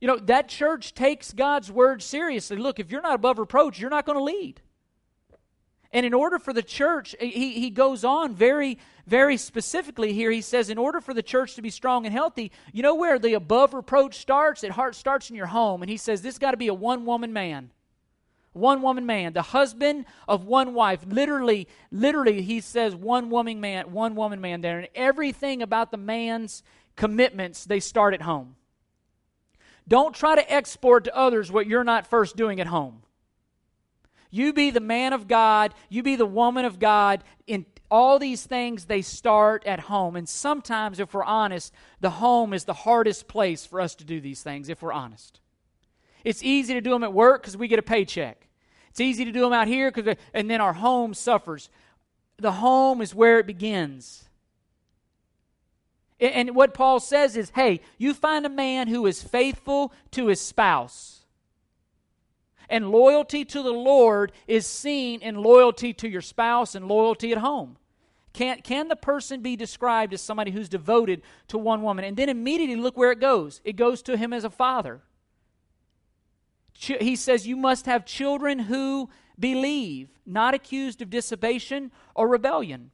You 0.00 0.08
know, 0.08 0.16
that 0.16 0.48
church 0.48 0.94
takes 0.94 1.34
God's 1.34 1.70
word 1.70 2.02
seriously. 2.02 2.56
Look, 2.56 2.80
if 2.80 2.90
you're 2.90 3.02
not 3.02 3.16
above 3.16 3.38
reproach, 3.38 3.78
you're 3.78 3.90
not 3.90 4.06
going 4.06 4.16
to 4.16 4.24
lead. 4.24 4.62
And 5.94 6.04
in 6.04 6.12
order 6.12 6.40
for 6.40 6.52
the 6.52 6.62
church, 6.62 7.14
he, 7.20 7.52
he 7.52 7.70
goes 7.70 8.02
on 8.04 8.34
very, 8.34 8.78
very 9.06 9.36
specifically 9.36 10.12
here. 10.12 10.30
He 10.30 10.40
says, 10.40 10.68
in 10.68 10.76
order 10.76 11.00
for 11.00 11.14
the 11.14 11.22
church 11.22 11.54
to 11.54 11.62
be 11.62 11.70
strong 11.70 12.04
and 12.04 12.12
healthy, 12.12 12.50
you 12.72 12.82
know 12.82 12.96
where 12.96 13.16
the 13.18 13.34
above 13.34 13.72
reproach 13.72 14.18
starts? 14.18 14.64
It 14.64 14.72
heart 14.72 14.96
starts 14.96 15.30
in 15.30 15.36
your 15.36 15.46
home. 15.46 15.82
And 15.82 15.88
he 15.88 15.96
says, 15.96 16.20
this 16.20 16.36
got 16.36 16.50
to 16.50 16.56
be 16.56 16.66
a 16.68 16.74
one 16.74 17.06
woman 17.06 17.32
man 17.32 17.70
one 18.54 18.82
woman 18.82 19.04
man, 19.04 19.32
the 19.32 19.42
husband 19.42 20.06
of 20.28 20.44
one 20.44 20.74
wife. 20.74 21.00
Literally, 21.08 21.66
literally, 21.90 22.40
he 22.40 22.60
says 22.60 22.94
one 22.94 23.28
woman 23.28 23.60
man, 23.60 23.92
one 23.92 24.14
woman 24.14 24.40
man 24.40 24.60
there. 24.60 24.78
And 24.78 24.88
everything 24.94 25.60
about 25.60 25.90
the 25.90 25.96
man's 25.96 26.62
commitments, 26.96 27.64
they 27.64 27.80
start 27.80 28.14
at 28.14 28.22
home. 28.22 28.54
Don't 29.86 30.14
try 30.14 30.36
to 30.36 30.52
export 30.52 31.04
to 31.04 31.16
others 31.16 31.50
what 31.50 31.66
you're 31.66 31.82
not 31.82 32.06
first 32.06 32.36
doing 32.36 32.60
at 32.60 32.68
home. 32.68 33.02
You 34.34 34.52
be 34.52 34.70
the 34.70 34.80
man 34.80 35.12
of 35.12 35.28
God, 35.28 35.74
you 35.88 36.02
be 36.02 36.16
the 36.16 36.26
woman 36.26 36.64
of 36.64 36.80
God. 36.80 37.22
In 37.46 37.66
all 37.88 38.18
these 38.18 38.44
things, 38.44 38.86
they 38.86 39.00
start 39.00 39.64
at 39.64 39.78
home. 39.78 40.16
And 40.16 40.28
sometimes, 40.28 40.98
if 40.98 41.14
we're 41.14 41.22
honest, 41.22 41.72
the 42.00 42.10
home 42.10 42.52
is 42.52 42.64
the 42.64 42.72
hardest 42.74 43.28
place 43.28 43.64
for 43.64 43.80
us 43.80 43.94
to 43.94 44.04
do 44.04 44.20
these 44.20 44.42
things, 44.42 44.68
if 44.68 44.82
we're 44.82 44.92
honest. 44.92 45.38
It's 46.24 46.42
easy 46.42 46.74
to 46.74 46.80
do 46.80 46.90
them 46.90 47.04
at 47.04 47.12
work 47.12 47.42
because 47.42 47.56
we 47.56 47.68
get 47.68 47.78
a 47.78 47.82
paycheck. 47.82 48.48
It's 48.90 49.00
easy 49.00 49.24
to 49.24 49.30
do 49.30 49.42
them 49.42 49.52
out 49.52 49.68
here 49.68 49.92
because, 49.92 50.16
and 50.32 50.50
then 50.50 50.60
our 50.60 50.72
home 50.72 51.14
suffers. 51.14 51.70
The 52.38 52.52
home 52.52 53.00
is 53.02 53.14
where 53.14 53.38
it 53.38 53.46
begins. 53.46 54.24
And 56.18 56.56
what 56.56 56.74
Paul 56.74 56.98
says 56.98 57.36
is, 57.36 57.50
hey, 57.50 57.82
you 57.98 58.12
find 58.12 58.44
a 58.44 58.48
man 58.50 58.88
who 58.88 59.06
is 59.06 59.22
faithful 59.22 59.92
to 60.10 60.26
his 60.26 60.40
spouse. 60.40 61.23
And 62.68 62.90
loyalty 62.90 63.44
to 63.44 63.62
the 63.62 63.72
Lord 63.72 64.32
is 64.46 64.66
seen 64.66 65.20
in 65.20 65.36
loyalty 65.36 65.92
to 65.94 66.08
your 66.08 66.22
spouse 66.22 66.74
and 66.74 66.86
loyalty 66.86 67.32
at 67.32 67.38
home. 67.38 67.76
Can, 68.32 68.62
can 68.62 68.88
the 68.88 68.96
person 68.96 69.42
be 69.42 69.54
described 69.54 70.12
as 70.12 70.20
somebody 70.20 70.50
who's 70.50 70.68
devoted 70.68 71.22
to 71.48 71.58
one 71.58 71.82
woman? 71.82 72.04
And 72.04 72.16
then 72.16 72.28
immediately 72.28 72.76
look 72.76 72.96
where 72.96 73.12
it 73.12 73.20
goes. 73.20 73.60
It 73.64 73.76
goes 73.76 74.02
to 74.02 74.16
him 74.16 74.32
as 74.32 74.44
a 74.44 74.50
father 74.50 75.02
he 76.74 77.16
says 77.16 77.46
you 77.46 77.56
must 77.56 77.86
have 77.86 78.04
children 78.04 78.58
who 78.58 79.08
believe, 79.38 80.10
not 80.26 80.54
accused 80.54 81.02
of 81.02 81.10
dissipation 81.10 81.90
or 82.14 82.28
rebellion. 82.28 82.90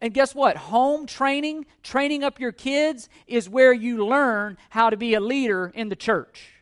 And 0.00 0.12
guess 0.12 0.34
what? 0.34 0.56
Home 0.56 1.06
training, 1.06 1.66
training 1.82 2.22
up 2.22 2.38
your 2.38 2.52
kids, 2.52 3.08
is 3.26 3.48
where 3.48 3.72
you 3.72 4.06
learn 4.06 4.58
how 4.70 4.90
to 4.90 4.96
be 4.96 5.14
a 5.14 5.20
leader 5.20 5.72
in 5.74 5.88
the 5.88 5.96
church. 5.96 6.52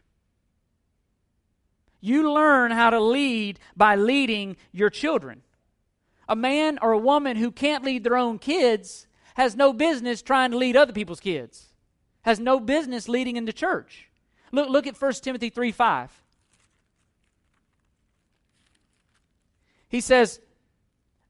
You 2.04 2.30
learn 2.30 2.70
how 2.70 2.90
to 2.90 3.00
lead 3.00 3.58
by 3.74 3.96
leading 3.96 4.58
your 4.72 4.90
children. 4.90 5.40
A 6.28 6.36
man 6.36 6.78
or 6.82 6.92
a 6.92 6.98
woman 6.98 7.38
who 7.38 7.50
can't 7.50 7.82
lead 7.82 8.04
their 8.04 8.18
own 8.18 8.38
kids 8.38 9.06
has 9.36 9.56
no 9.56 9.72
business 9.72 10.20
trying 10.20 10.50
to 10.50 10.58
lead 10.58 10.76
other 10.76 10.92
people's 10.92 11.18
kids, 11.18 11.72
has 12.20 12.38
no 12.38 12.60
business 12.60 13.08
leading 13.08 13.36
in 13.36 13.46
the 13.46 13.54
church. 13.54 14.10
Look, 14.52 14.68
look 14.68 14.86
at 14.86 15.00
1 15.00 15.12
Timothy 15.14 15.48
3 15.48 15.72
5. 15.72 16.10
He 19.88 20.02
says, 20.02 20.40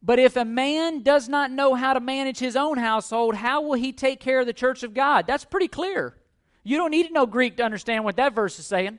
But 0.02 0.18
if 0.18 0.34
a 0.34 0.44
man 0.44 1.02
does 1.02 1.28
not 1.28 1.52
know 1.52 1.76
how 1.76 1.94
to 1.94 2.00
manage 2.00 2.40
his 2.40 2.56
own 2.56 2.78
household, 2.78 3.36
how 3.36 3.60
will 3.60 3.74
he 3.74 3.92
take 3.92 4.18
care 4.18 4.40
of 4.40 4.46
the 4.46 4.52
church 4.52 4.82
of 4.82 4.92
God? 4.92 5.28
That's 5.28 5.44
pretty 5.44 5.68
clear. 5.68 6.16
You 6.64 6.78
don't 6.78 6.90
need 6.90 7.06
to 7.06 7.12
know 7.12 7.26
Greek 7.26 7.58
to 7.58 7.62
understand 7.62 8.02
what 8.02 8.16
that 8.16 8.34
verse 8.34 8.58
is 8.58 8.66
saying. 8.66 8.98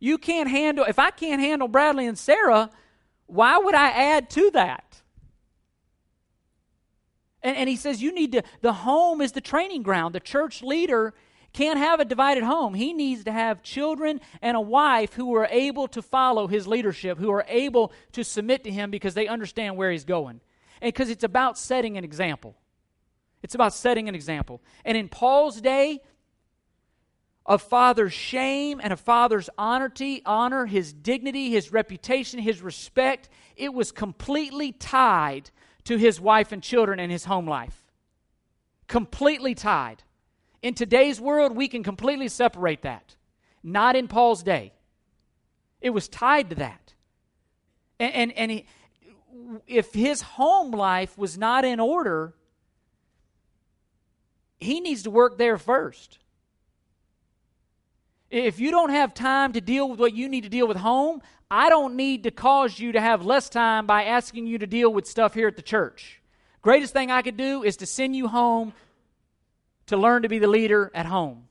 You 0.00 0.18
can't 0.18 0.48
handle, 0.48 0.86
if 0.86 0.98
I 0.98 1.10
can't 1.10 1.40
handle 1.40 1.68
Bradley 1.68 2.06
and 2.06 2.18
Sarah, 2.18 2.70
why 3.26 3.58
would 3.58 3.74
I 3.74 3.90
add 3.90 4.30
to 4.30 4.50
that? 4.52 5.02
And, 7.42 7.56
and 7.56 7.68
he 7.68 7.76
says, 7.76 8.02
you 8.02 8.12
need 8.12 8.32
to, 8.32 8.42
the 8.62 8.72
home 8.72 9.20
is 9.20 9.32
the 9.32 9.40
training 9.40 9.82
ground. 9.82 10.14
The 10.14 10.20
church 10.20 10.62
leader 10.62 11.14
can't 11.52 11.78
have 11.78 12.00
a 12.00 12.04
divided 12.04 12.44
home. 12.44 12.74
He 12.74 12.92
needs 12.92 13.24
to 13.24 13.32
have 13.32 13.62
children 13.62 14.20
and 14.40 14.56
a 14.56 14.60
wife 14.60 15.14
who 15.14 15.34
are 15.34 15.48
able 15.50 15.88
to 15.88 16.02
follow 16.02 16.46
his 16.46 16.66
leadership, 16.66 17.18
who 17.18 17.30
are 17.30 17.44
able 17.48 17.92
to 18.12 18.24
submit 18.24 18.64
to 18.64 18.70
him 18.70 18.90
because 18.90 19.14
they 19.14 19.28
understand 19.28 19.76
where 19.76 19.90
he's 19.90 20.04
going. 20.04 20.40
And 20.80 20.92
because 20.92 21.10
it's 21.10 21.24
about 21.24 21.58
setting 21.58 21.98
an 21.98 22.04
example. 22.04 22.56
It's 23.42 23.54
about 23.54 23.74
setting 23.74 24.08
an 24.08 24.14
example. 24.14 24.62
And 24.84 24.96
in 24.96 25.08
Paul's 25.08 25.60
day, 25.60 26.00
a 27.46 27.58
father's 27.58 28.12
shame 28.12 28.80
and 28.82 28.92
a 28.92 28.96
father's 28.96 29.50
honor, 29.58 29.92
honor, 30.26 30.66
his 30.66 30.92
dignity, 30.92 31.50
his 31.50 31.72
reputation, 31.72 32.38
his 32.38 32.62
respect, 32.62 33.28
it 33.56 33.72
was 33.74 33.92
completely 33.92 34.72
tied 34.72 35.50
to 35.84 35.96
his 35.96 36.20
wife 36.20 36.52
and 36.52 36.62
children 36.62 37.00
and 37.00 37.10
his 37.10 37.24
home 37.24 37.48
life. 37.48 37.84
Completely 38.86 39.54
tied. 39.54 40.02
In 40.62 40.74
today's 40.74 41.20
world, 41.20 41.56
we 41.56 41.68
can 41.68 41.82
completely 41.82 42.28
separate 42.28 42.82
that. 42.82 43.16
Not 43.62 43.96
in 43.96 44.08
Paul's 44.08 44.42
day. 44.42 44.72
It 45.80 45.90
was 45.90 46.08
tied 46.08 46.50
to 46.50 46.56
that. 46.56 46.94
And, 47.98 48.14
and, 48.14 48.32
and 48.32 48.50
he, 48.50 48.66
if 49.66 49.92
his 49.92 50.22
home 50.22 50.70
life 50.70 51.16
was 51.16 51.38
not 51.38 51.64
in 51.64 51.80
order, 51.80 52.34
he 54.58 54.80
needs 54.80 55.02
to 55.04 55.10
work 55.10 55.38
there 55.38 55.58
first. 55.58 56.19
If 58.30 58.60
you 58.60 58.70
don't 58.70 58.90
have 58.90 59.12
time 59.12 59.52
to 59.54 59.60
deal 59.60 59.88
with 59.88 59.98
what 59.98 60.14
you 60.14 60.28
need 60.28 60.44
to 60.44 60.48
deal 60.48 60.68
with 60.68 60.76
home, 60.76 61.20
I 61.50 61.68
don't 61.68 61.96
need 61.96 62.22
to 62.24 62.30
cause 62.30 62.78
you 62.78 62.92
to 62.92 63.00
have 63.00 63.26
less 63.26 63.48
time 63.48 63.86
by 63.86 64.04
asking 64.04 64.46
you 64.46 64.58
to 64.58 64.66
deal 64.66 64.92
with 64.92 65.06
stuff 65.06 65.34
here 65.34 65.48
at 65.48 65.56
the 65.56 65.62
church. 65.62 66.22
Greatest 66.62 66.92
thing 66.92 67.10
I 67.10 67.22
could 67.22 67.36
do 67.36 67.64
is 67.64 67.76
to 67.78 67.86
send 67.86 68.14
you 68.14 68.28
home 68.28 68.72
to 69.86 69.96
learn 69.96 70.22
to 70.22 70.28
be 70.28 70.38
the 70.38 70.46
leader 70.46 70.92
at 70.94 71.06
home. 71.06 71.48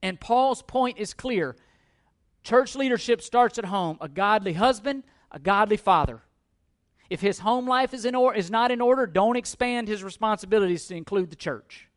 And 0.00 0.20
Paul's 0.20 0.62
point 0.62 0.98
is 0.98 1.12
clear 1.14 1.56
church 2.44 2.74
leadership 2.76 3.22
starts 3.22 3.58
at 3.58 3.64
home 3.64 3.98
a 4.00 4.08
godly 4.08 4.52
husband, 4.52 5.02
a 5.30 5.40
godly 5.40 5.76
father. 5.76 6.22
If 7.10 7.20
his 7.20 7.40
home 7.40 7.66
life 7.66 7.92
is, 7.92 8.04
in 8.04 8.14
or- 8.14 8.34
is 8.34 8.50
not 8.50 8.70
in 8.70 8.80
order, 8.80 9.06
don't 9.06 9.36
expand 9.36 9.88
his 9.88 10.04
responsibilities 10.04 10.86
to 10.86 10.94
include 10.94 11.30
the 11.30 11.36
church. 11.36 11.88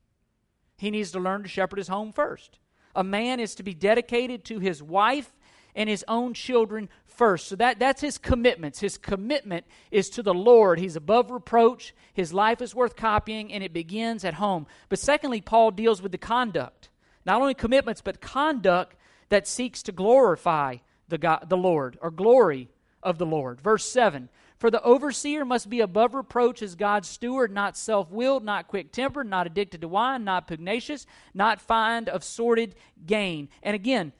He 0.77 0.91
needs 0.91 1.11
to 1.11 1.19
learn 1.19 1.43
to 1.43 1.49
shepherd 1.49 1.77
his 1.77 1.87
home 1.87 2.11
first. 2.11 2.59
A 2.95 3.03
man 3.03 3.39
is 3.39 3.55
to 3.55 3.63
be 3.63 3.73
dedicated 3.73 4.45
to 4.45 4.59
his 4.59 4.81
wife 4.81 5.31
and 5.75 5.89
his 5.89 6.05
own 6.07 6.33
children 6.33 6.89
first. 7.05 7.47
So 7.47 7.55
that, 7.57 7.79
that's 7.79 8.01
his 8.01 8.17
commitments. 8.17 8.79
His 8.79 8.97
commitment 8.97 9.65
is 9.91 10.09
to 10.11 10.23
the 10.23 10.33
Lord. 10.33 10.79
He's 10.79 10.95
above 10.95 11.31
reproach. 11.31 11.93
His 12.13 12.33
life 12.33 12.61
is 12.61 12.73
worth 12.73 12.95
copying, 12.95 13.51
and 13.51 13.63
it 13.63 13.73
begins 13.73 14.23
at 14.23 14.35
home. 14.35 14.67
But 14.89 14.99
secondly, 14.99 15.41
Paul 15.41 15.71
deals 15.71 16.01
with 16.01 16.11
the 16.11 16.17
conduct. 16.17 16.89
Not 17.25 17.41
only 17.41 17.53
commitments, 17.53 18.01
but 18.01 18.21
conduct 18.21 18.95
that 19.29 19.47
seeks 19.47 19.83
to 19.83 19.91
glorify 19.91 20.77
the, 21.09 21.17
God, 21.17 21.49
the 21.49 21.57
Lord 21.57 21.97
or 22.01 22.11
glory 22.11 22.69
of 23.03 23.17
the 23.17 23.25
Lord. 23.25 23.61
Verse 23.61 23.85
7 23.85 24.29
For 24.65 24.71
the 24.71 24.81
overseer 24.81 25.45
must 25.45 25.69
be 25.69 25.79
above 25.79 26.15
reproach 26.15 26.63
as 26.63 26.73
God's 26.73 27.07
steward, 27.07 27.51
not 27.51 27.77
self 27.77 28.09
willed, 28.09 28.43
not 28.43 28.67
quick 28.67 28.91
tempered, 28.91 29.29
not 29.29 29.45
addicted 29.45 29.81
to 29.81 29.87
wine, 29.87 30.23
not 30.23 30.47
pugnacious, 30.47 31.05
not 31.35 31.61
fond 31.61 32.09
of 32.09 32.23
sordid 32.23 32.73
gain. 33.05 33.49
And 33.61 33.75
again, 33.75 34.11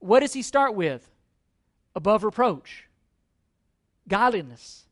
what 0.00 0.18
does 0.18 0.32
he 0.32 0.42
start 0.42 0.74
with? 0.74 1.08
Above 1.94 2.24
reproach, 2.24 2.88
godliness. 4.08 4.86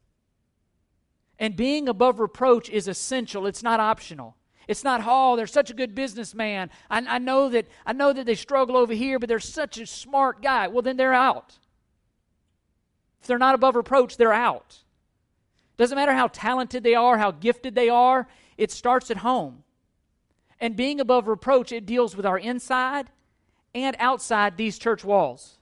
And 1.36 1.56
being 1.56 1.88
above 1.88 2.20
reproach 2.20 2.70
is 2.70 2.86
essential, 2.86 3.48
it's 3.48 3.64
not 3.64 3.80
optional. 3.80 4.36
It's 4.68 4.84
not, 4.84 5.02
oh, 5.04 5.34
they're 5.34 5.48
such 5.48 5.68
a 5.68 5.74
good 5.74 5.96
businessman. 5.96 6.70
I, 6.88 6.98
I, 6.98 7.18
know 7.18 7.48
that, 7.48 7.66
I 7.84 7.92
know 7.92 8.12
that 8.12 8.24
they 8.24 8.36
struggle 8.36 8.76
over 8.76 8.94
here, 8.94 9.18
but 9.18 9.28
they're 9.28 9.40
such 9.40 9.78
a 9.78 9.86
smart 9.88 10.42
guy. 10.42 10.68
Well, 10.68 10.82
then 10.82 10.96
they're 10.96 11.12
out. 11.12 11.58
If 13.20 13.26
they're 13.26 13.36
not 13.36 13.56
above 13.56 13.74
reproach, 13.74 14.16
they're 14.16 14.32
out. 14.32 14.81
Doesn't 15.76 15.96
matter 15.96 16.12
how 16.12 16.28
talented 16.28 16.82
they 16.82 16.94
are, 16.94 17.18
how 17.18 17.30
gifted 17.30 17.74
they 17.74 17.88
are, 17.88 18.28
it 18.56 18.70
starts 18.70 19.10
at 19.10 19.18
home. 19.18 19.64
And 20.60 20.76
being 20.76 21.00
above 21.00 21.26
reproach, 21.26 21.72
it 21.72 21.86
deals 21.86 22.16
with 22.16 22.26
our 22.26 22.38
inside 22.38 23.10
and 23.74 23.96
outside 23.98 24.56
these 24.56 24.78
church 24.78 25.02
walls. 25.02 25.58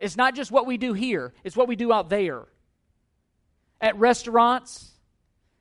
It's 0.00 0.16
not 0.16 0.34
just 0.34 0.50
what 0.50 0.66
we 0.66 0.76
do 0.76 0.92
here, 0.92 1.32
it's 1.44 1.56
what 1.56 1.68
we 1.68 1.76
do 1.76 1.92
out 1.92 2.08
there. 2.08 2.44
At 3.80 3.98
restaurants, 3.98 4.92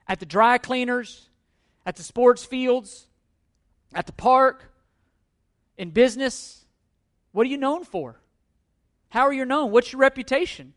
at 0.08 0.20
the 0.20 0.26
dry 0.26 0.58
cleaners, 0.58 1.30
at 1.86 1.96
the 1.96 2.04
sports 2.04 2.46
fields, 2.46 3.08
at 3.94 4.06
the 4.06 4.14
park, 4.14 4.72
in 5.78 5.90
business. 5.90 6.66
What 7.32 7.48
are 7.48 7.50
you 7.50 7.58
known 7.58 7.84
for? 7.84 8.20
How 9.10 9.22
are 9.22 9.34
you 9.34 9.46
known? 9.46 9.72
What's 9.72 9.92
your 9.92 10.00
reputation? 10.00 10.74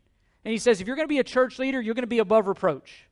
And 0.47 0.53
he 0.53 0.59
says, 0.59 0.79
if 0.79 0.87
you're 0.87 0.95
going 0.95 1.09
to 1.09 1.13
be 1.13 1.19
a 1.19 1.25
church 1.25 1.59
leader, 1.59 1.81
you're 1.81 1.93
going 1.93 2.03
to 2.03 2.07
be 2.07 2.19
above 2.19 2.47
reproach. 2.47 3.05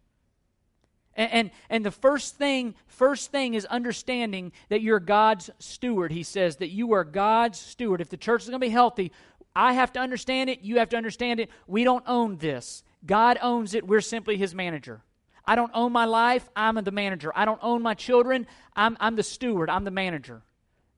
And, 1.17 1.31
and, 1.33 1.51
and, 1.69 1.85
the 1.85 1.91
first 1.91 2.37
thing, 2.37 2.75
first 2.87 3.29
thing 3.29 3.55
is 3.55 3.65
understanding 3.65 4.53
that 4.69 4.81
you're 4.81 5.01
God's 5.01 5.49
steward. 5.59 6.13
He 6.13 6.23
says 6.23 6.55
that 6.55 6.69
you 6.69 6.93
are 6.93 7.03
God's 7.03 7.59
steward. 7.59 7.99
If 7.99 8.07
the 8.07 8.15
church 8.15 8.43
is 8.43 8.47
going 8.47 8.61
to 8.61 8.65
be 8.65 8.71
healthy, 8.71 9.11
I 9.53 9.73
have 9.73 9.91
to 9.91 9.99
understand 9.99 10.49
it. 10.49 10.61
You 10.61 10.79
have 10.79 10.87
to 10.91 10.95
understand 10.95 11.41
it. 11.41 11.49
We 11.67 11.83
don't 11.83 12.05
own 12.07 12.37
this. 12.37 12.85
God 13.05 13.37
owns 13.41 13.73
it. 13.73 13.85
We're 13.85 13.99
simply 13.99 14.37
His 14.37 14.55
manager. 14.55 15.01
I 15.43 15.55
don't 15.55 15.71
own 15.73 15.91
my 15.91 16.05
life. 16.05 16.47
I'm 16.55 16.75
the 16.75 16.89
manager. 16.89 17.33
I 17.35 17.43
don't 17.43 17.59
own 17.61 17.81
my 17.81 17.95
children. 17.95 18.47
I'm, 18.77 18.95
I'm 19.01 19.17
the 19.17 19.23
steward. 19.23 19.69
I'm 19.69 19.83
the 19.83 19.91
manager. 19.91 20.41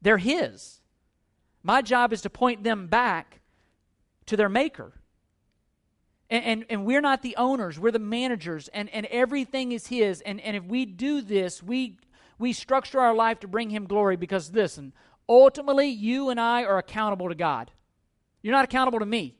They're 0.03 0.19
His. 0.19 0.81
My 1.63 1.81
job 1.81 2.13
is 2.13 2.21
to 2.21 2.29
point 2.29 2.63
them 2.63 2.85
back 2.85 3.39
to 4.27 4.37
their 4.37 4.49
Maker. 4.49 4.93
And, 6.29 6.43
and, 6.43 6.65
and, 6.69 6.85
we're 6.85 7.01
not 7.01 7.21
the 7.21 7.37
owners, 7.37 7.79
we're 7.79 7.91
the 7.91 7.99
managers, 7.99 8.67
and, 8.69 8.89
and 8.89 9.05
everything 9.05 9.71
is 9.71 9.87
His. 9.87 10.19
And, 10.21 10.41
and 10.41 10.57
if 10.57 10.65
we 10.65 10.85
do 10.85 11.21
this, 11.21 11.63
we, 11.63 11.97
we 12.37 12.51
structure 12.51 12.99
our 12.99 13.15
life 13.15 13.39
to 13.41 13.47
bring 13.47 13.69
Him 13.69 13.85
glory 13.85 14.17
because, 14.17 14.51
listen, 14.53 14.91
ultimately, 15.29 15.87
you 15.87 16.29
and 16.29 16.39
I 16.39 16.65
are 16.65 16.77
accountable 16.77 17.29
to 17.29 17.35
God. 17.35 17.71
You're 18.41 18.55
not 18.55 18.65
accountable 18.65 18.99
to 18.99 19.05
me. 19.05 19.35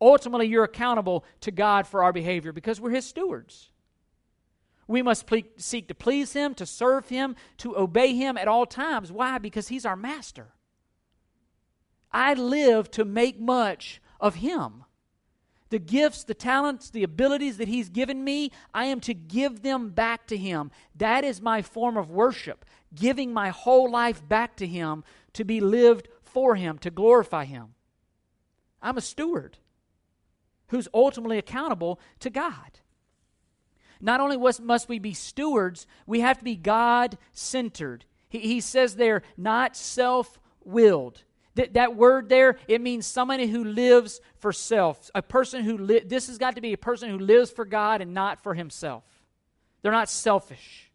Ultimately, 0.00 0.46
you're 0.48 0.64
accountable 0.64 1.24
to 1.40 1.50
God 1.50 1.86
for 1.86 2.02
our 2.02 2.12
behavior 2.12 2.52
because 2.52 2.78
we're 2.78 2.90
His 2.90 3.06
stewards. 3.06 3.70
We 4.86 5.02
must 5.02 5.26
ple- 5.26 5.42
seek 5.56 5.88
to 5.88 5.94
please 5.94 6.34
Him, 6.34 6.54
to 6.54 6.66
serve 6.66 7.08
Him, 7.08 7.36
to 7.58 7.76
obey 7.76 8.14
Him 8.14 8.36
at 8.36 8.48
all 8.48 8.66
times. 8.66 9.10
Why? 9.10 9.38
Because 9.38 9.68
He's 9.68 9.86
our 9.86 9.96
master. 9.96 10.48
I 12.12 12.34
live 12.34 12.90
to 12.92 13.04
make 13.04 13.40
much 13.40 14.00
of 14.20 14.36
Him 14.36 14.84
the 15.70 15.78
gifts, 15.78 16.24
the 16.24 16.34
talents, 16.34 16.90
the 16.90 17.02
abilities 17.02 17.58
that 17.58 17.68
He's 17.68 17.88
given 17.88 18.24
me, 18.24 18.50
I 18.72 18.86
am 18.86 19.00
to 19.00 19.14
give 19.14 19.62
them 19.62 19.90
back 19.90 20.26
to 20.28 20.36
Him. 20.36 20.70
That 20.94 21.24
is 21.24 21.40
my 21.40 21.62
form 21.62 21.96
of 21.96 22.10
worship, 22.10 22.64
giving 22.94 23.32
my 23.32 23.50
whole 23.50 23.90
life 23.90 24.26
back 24.26 24.56
to 24.56 24.66
Him 24.66 25.04
to 25.34 25.44
be 25.44 25.60
lived 25.60 26.08
for 26.22 26.54
Him, 26.56 26.78
to 26.78 26.90
glorify 26.90 27.44
Him. 27.44 27.74
I'm 28.80 28.96
a 28.96 29.02
steward 29.02 29.58
who's 30.68 30.88
ultimately 30.94 31.38
accountable 31.38 32.00
to 32.20 32.30
God. 32.30 32.80
Not 34.00 34.20
only 34.20 34.36
must 34.36 34.88
we 34.88 34.98
be 34.98 35.14
stewards, 35.14 35.86
we 36.06 36.20
have 36.20 36.38
to 36.38 36.44
be 36.44 36.56
God 36.56 37.18
centered. 37.32 38.04
He, 38.28 38.60
says 38.60 38.96
there, 38.96 39.22
not 39.36 39.76
self 39.76 40.38
willed. 40.64 41.24
Th- 41.58 41.72
that 41.72 41.96
word 41.96 42.28
there, 42.28 42.56
it 42.68 42.80
means 42.80 43.04
somebody 43.04 43.48
who 43.48 43.64
lives 43.64 44.20
for 44.38 44.52
self. 44.52 45.10
A 45.12 45.22
person 45.22 45.64
who 45.64 45.76
li- 45.76 46.04
this 46.06 46.28
has 46.28 46.38
got 46.38 46.54
to 46.54 46.60
be 46.60 46.72
a 46.72 46.78
person 46.78 47.10
who 47.10 47.18
lives 47.18 47.50
for 47.50 47.64
God 47.64 48.00
and 48.00 48.14
not 48.14 48.40
for 48.44 48.54
himself. 48.54 49.02
They're 49.82 49.90
not 49.90 50.08
selfish. 50.08 50.88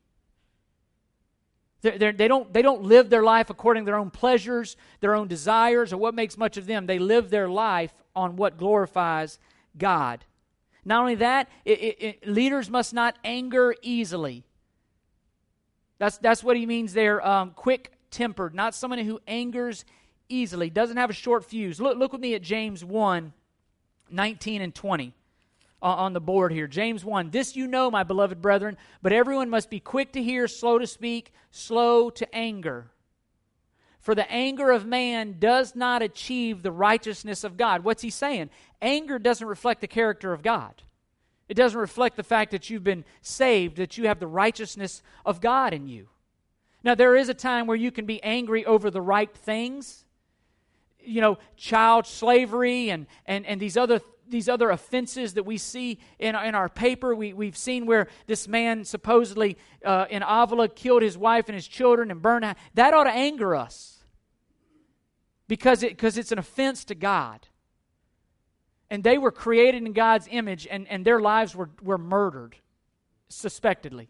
They're, 1.81 1.97
they're, 1.97 2.11
they 2.13 2.29
don't, 2.29 2.53
they 2.53 2.61
don't 2.61 2.83
live 2.83 3.09
their 3.09 3.23
life 3.23 3.49
according 3.49 3.83
to 3.83 3.85
their 3.87 3.99
own 3.99 4.09
pleasures, 4.09 4.77
their 5.01 5.15
own 5.15 5.27
desires, 5.27 5.91
or 5.91 5.97
what 5.97 6.15
makes 6.15 6.37
much 6.37 6.55
of 6.55 6.65
them. 6.65 6.85
They 6.85 6.97
live 6.97 7.29
their 7.29 7.49
life 7.49 7.93
on 8.15 8.37
what 8.37 8.57
glorifies 8.57 9.39
God. 9.77 10.23
Not 10.85 11.01
only 11.01 11.15
that, 11.15 11.49
it, 11.65 11.79
it, 11.79 11.97
it, 11.99 12.27
leaders 12.27 12.69
must 12.69 12.93
not 12.93 13.17
anger 13.25 13.75
easily. 13.81 14.45
That's, 15.97 16.19
that's 16.19 16.41
what 16.41 16.55
he 16.55 16.65
means 16.65 16.93
there 16.93 17.25
um, 17.27 17.51
quick 17.51 17.91
tempered, 18.11 18.55
not 18.55 18.75
someone 18.75 18.99
who 18.99 19.19
angers 19.27 19.83
easily, 20.29 20.69
doesn't 20.69 20.97
have 20.97 21.09
a 21.09 21.13
short 21.13 21.45
fuse. 21.45 21.79
Look, 21.79 21.97
look 21.97 22.11
with 22.11 22.21
me 22.21 22.35
at 22.35 22.41
James 22.41 22.83
1 22.83 23.33
19 24.09 24.61
and 24.61 24.75
20 24.75 25.13
uh, 25.81 25.85
on 25.85 26.13
the 26.13 26.21
board 26.21 26.51
here. 26.51 26.67
James 26.67 27.03
1 27.03 27.31
This 27.31 27.55
you 27.55 27.67
know, 27.67 27.91
my 27.91 28.03
beloved 28.03 28.41
brethren, 28.41 28.77
but 29.01 29.13
everyone 29.13 29.49
must 29.49 29.69
be 29.69 29.79
quick 29.79 30.13
to 30.13 30.23
hear, 30.23 30.47
slow 30.47 30.79
to 30.79 30.87
speak, 30.87 31.33
slow 31.51 32.09
to 32.11 32.35
anger. 32.35 32.87
For 33.99 34.15
the 34.15 34.29
anger 34.29 34.69
of 34.71 34.85
man 34.85 35.37
does 35.39 35.75
not 35.75 36.01
achieve 36.01 36.61
the 36.61 36.73
righteousness 36.73 37.45
of 37.45 37.55
God. 37.55 37.85
What's 37.85 38.01
he 38.01 38.09
saying? 38.09 38.49
Anger 38.81 39.17
doesn't 39.17 39.47
reflect 39.47 39.79
the 39.79 39.87
character 39.87 40.33
of 40.33 40.41
God. 40.41 40.81
It 41.47 41.53
doesn't 41.53 41.79
reflect 41.79 42.17
the 42.17 42.23
fact 42.23 42.51
that 42.51 42.69
you've 42.69 42.83
been 42.83 43.05
saved, 43.21 43.77
that 43.77 43.97
you 43.97 44.07
have 44.07 44.19
the 44.19 44.27
righteousness 44.27 45.01
of 45.25 45.39
God 45.39 45.73
in 45.73 45.87
you. 45.87 46.09
Now, 46.83 46.95
there 46.95 47.15
is 47.15 47.29
a 47.29 47.33
time 47.33 47.65
where 47.65 47.77
you 47.77 47.91
can 47.91 48.05
be 48.05 48.21
angry 48.23 48.65
over 48.65 48.91
the 48.91 49.01
right 49.01 49.33
things. 49.33 50.02
You 51.05 51.21
know, 51.21 51.37
child 51.57 52.07
slavery 52.07 52.89
and, 52.89 53.07
and, 53.25 53.45
and 53.45 53.59
these 53.59 53.77
other 53.77 54.01
these 54.29 54.49
other 54.49 54.69
offenses 54.69 55.33
that 55.35 55.43
we 55.43 55.57
see 55.57 55.99
in, 56.17 56.35
in 56.35 56.55
our 56.55 56.69
paper. 56.69 57.13
We, 57.13 57.33
we've 57.33 57.57
seen 57.57 57.85
where 57.85 58.07
this 58.25 58.47
man 58.47 58.85
supposedly 58.85 59.57
uh, 59.85 60.05
in 60.09 60.23
Avila 60.23 60.69
killed 60.69 61.01
his 61.01 61.17
wife 61.17 61.49
and 61.49 61.55
his 61.55 61.67
children 61.67 62.09
and 62.09 62.21
burned. 62.21 62.55
That 62.73 62.93
ought 62.93 63.03
to 63.03 63.11
anger 63.11 63.55
us 63.55 64.03
because 65.47 65.83
it, 65.83 65.91
because 65.91 66.17
it's 66.17 66.31
an 66.31 66.39
offense 66.39 66.85
to 66.85 66.95
God. 66.95 67.47
And 68.89 69.03
they 69.03 69.17
were 69.17 69.31
created 69.31 69.83
in 69.83 69.93
God's 69.93 70.27
image, 70.29 70.67
and, 70.69 70.87
and 70.87 71.03
their 71.03 71.19
lives 71.19 71.55
were, 71.55 71.69
were 71.81 71.97
murdered, 71.97 72.55
suspectedly. 73.27 74.09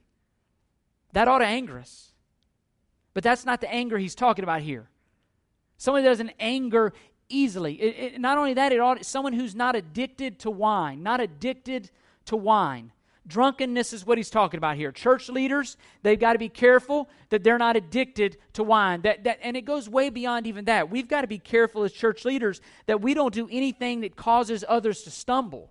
That 1.13 1.27
ought 1.27 1.39
to 1.39 1.45
anger 1.45 1.79
us. 1.79 2.11
But 3.13 3.23
that's 3.23 3.45
not 3.45 3.61
the 3.61 3.71
anger 3.71 3.97
he's 3.97 4.15
talking 4.15 4.43
about 4.43 4.61
here. 4.61 4.89
Someone 5.83 6.03
that 6.03 6.11
doesn't 6.11 6.31
anger 6.39 6.93
easily. 7.27 7.73
It, 7.73 8.13
it, 8.13 8.21
not 8.21 8.37
only 8.37 8.53
that, 8.53 8.71
it 8.71 8.79
ought, 8.79 9.03
someone 9.03 9.33
who's 9.33 9.53
not 9.53 9.75
addicted 9.75 10.39
to 10.39 10.49
wine, 10.49 11.03
not 11.03 11.19
addicted 11.19 11.91
to 12.27 12.37
wine. 12.37 12.93
Drunkenness 13.27 13.91
is 13.91 14.05
what 14.05 14.17
he's 14.17 14.29
talking 14.29 14.57
about 14.57 14.77
here. 14.77 14.93
Church 14.93 15.27
leaders, 15.27 15.75
they've 16.01 16.17
got 16.17 16.33
to 16.33 16.39
be 16.39 16.47
careful 16.47 17.09
that 17.31 17.43
they're 17.43 17.57
not 17.57 17.75
addicted 17.75 18.37
to 18.53 18.63
wine. 18.63 19.01
That, 19.01 19.25
that, 19.25 19.39
and 19.43 19.57
it 19.57 19.65
goes 19.65 19.89
way 19.89 20.09
beyond 20.09 20.47
even 20.47 20.63
that. 20.65 20.89
We've 20.89 21.09
got 21.09 21.19
to 21.19 21.27
be 21.27 21.37
careful 21.37 21.83
as 21.83 21.91
church 21.91 22.23
leaders 22.23 22.61
that 22.85 23.01
we 23.01 23.13
don't 23.13 23.33
do 23.33 23.49
anything 23.51 23.99
that 24.01 24.15
causes 24.15 24.63
others 24.69 25.01
to 25.01 25.11
stumble. 25.11 25.69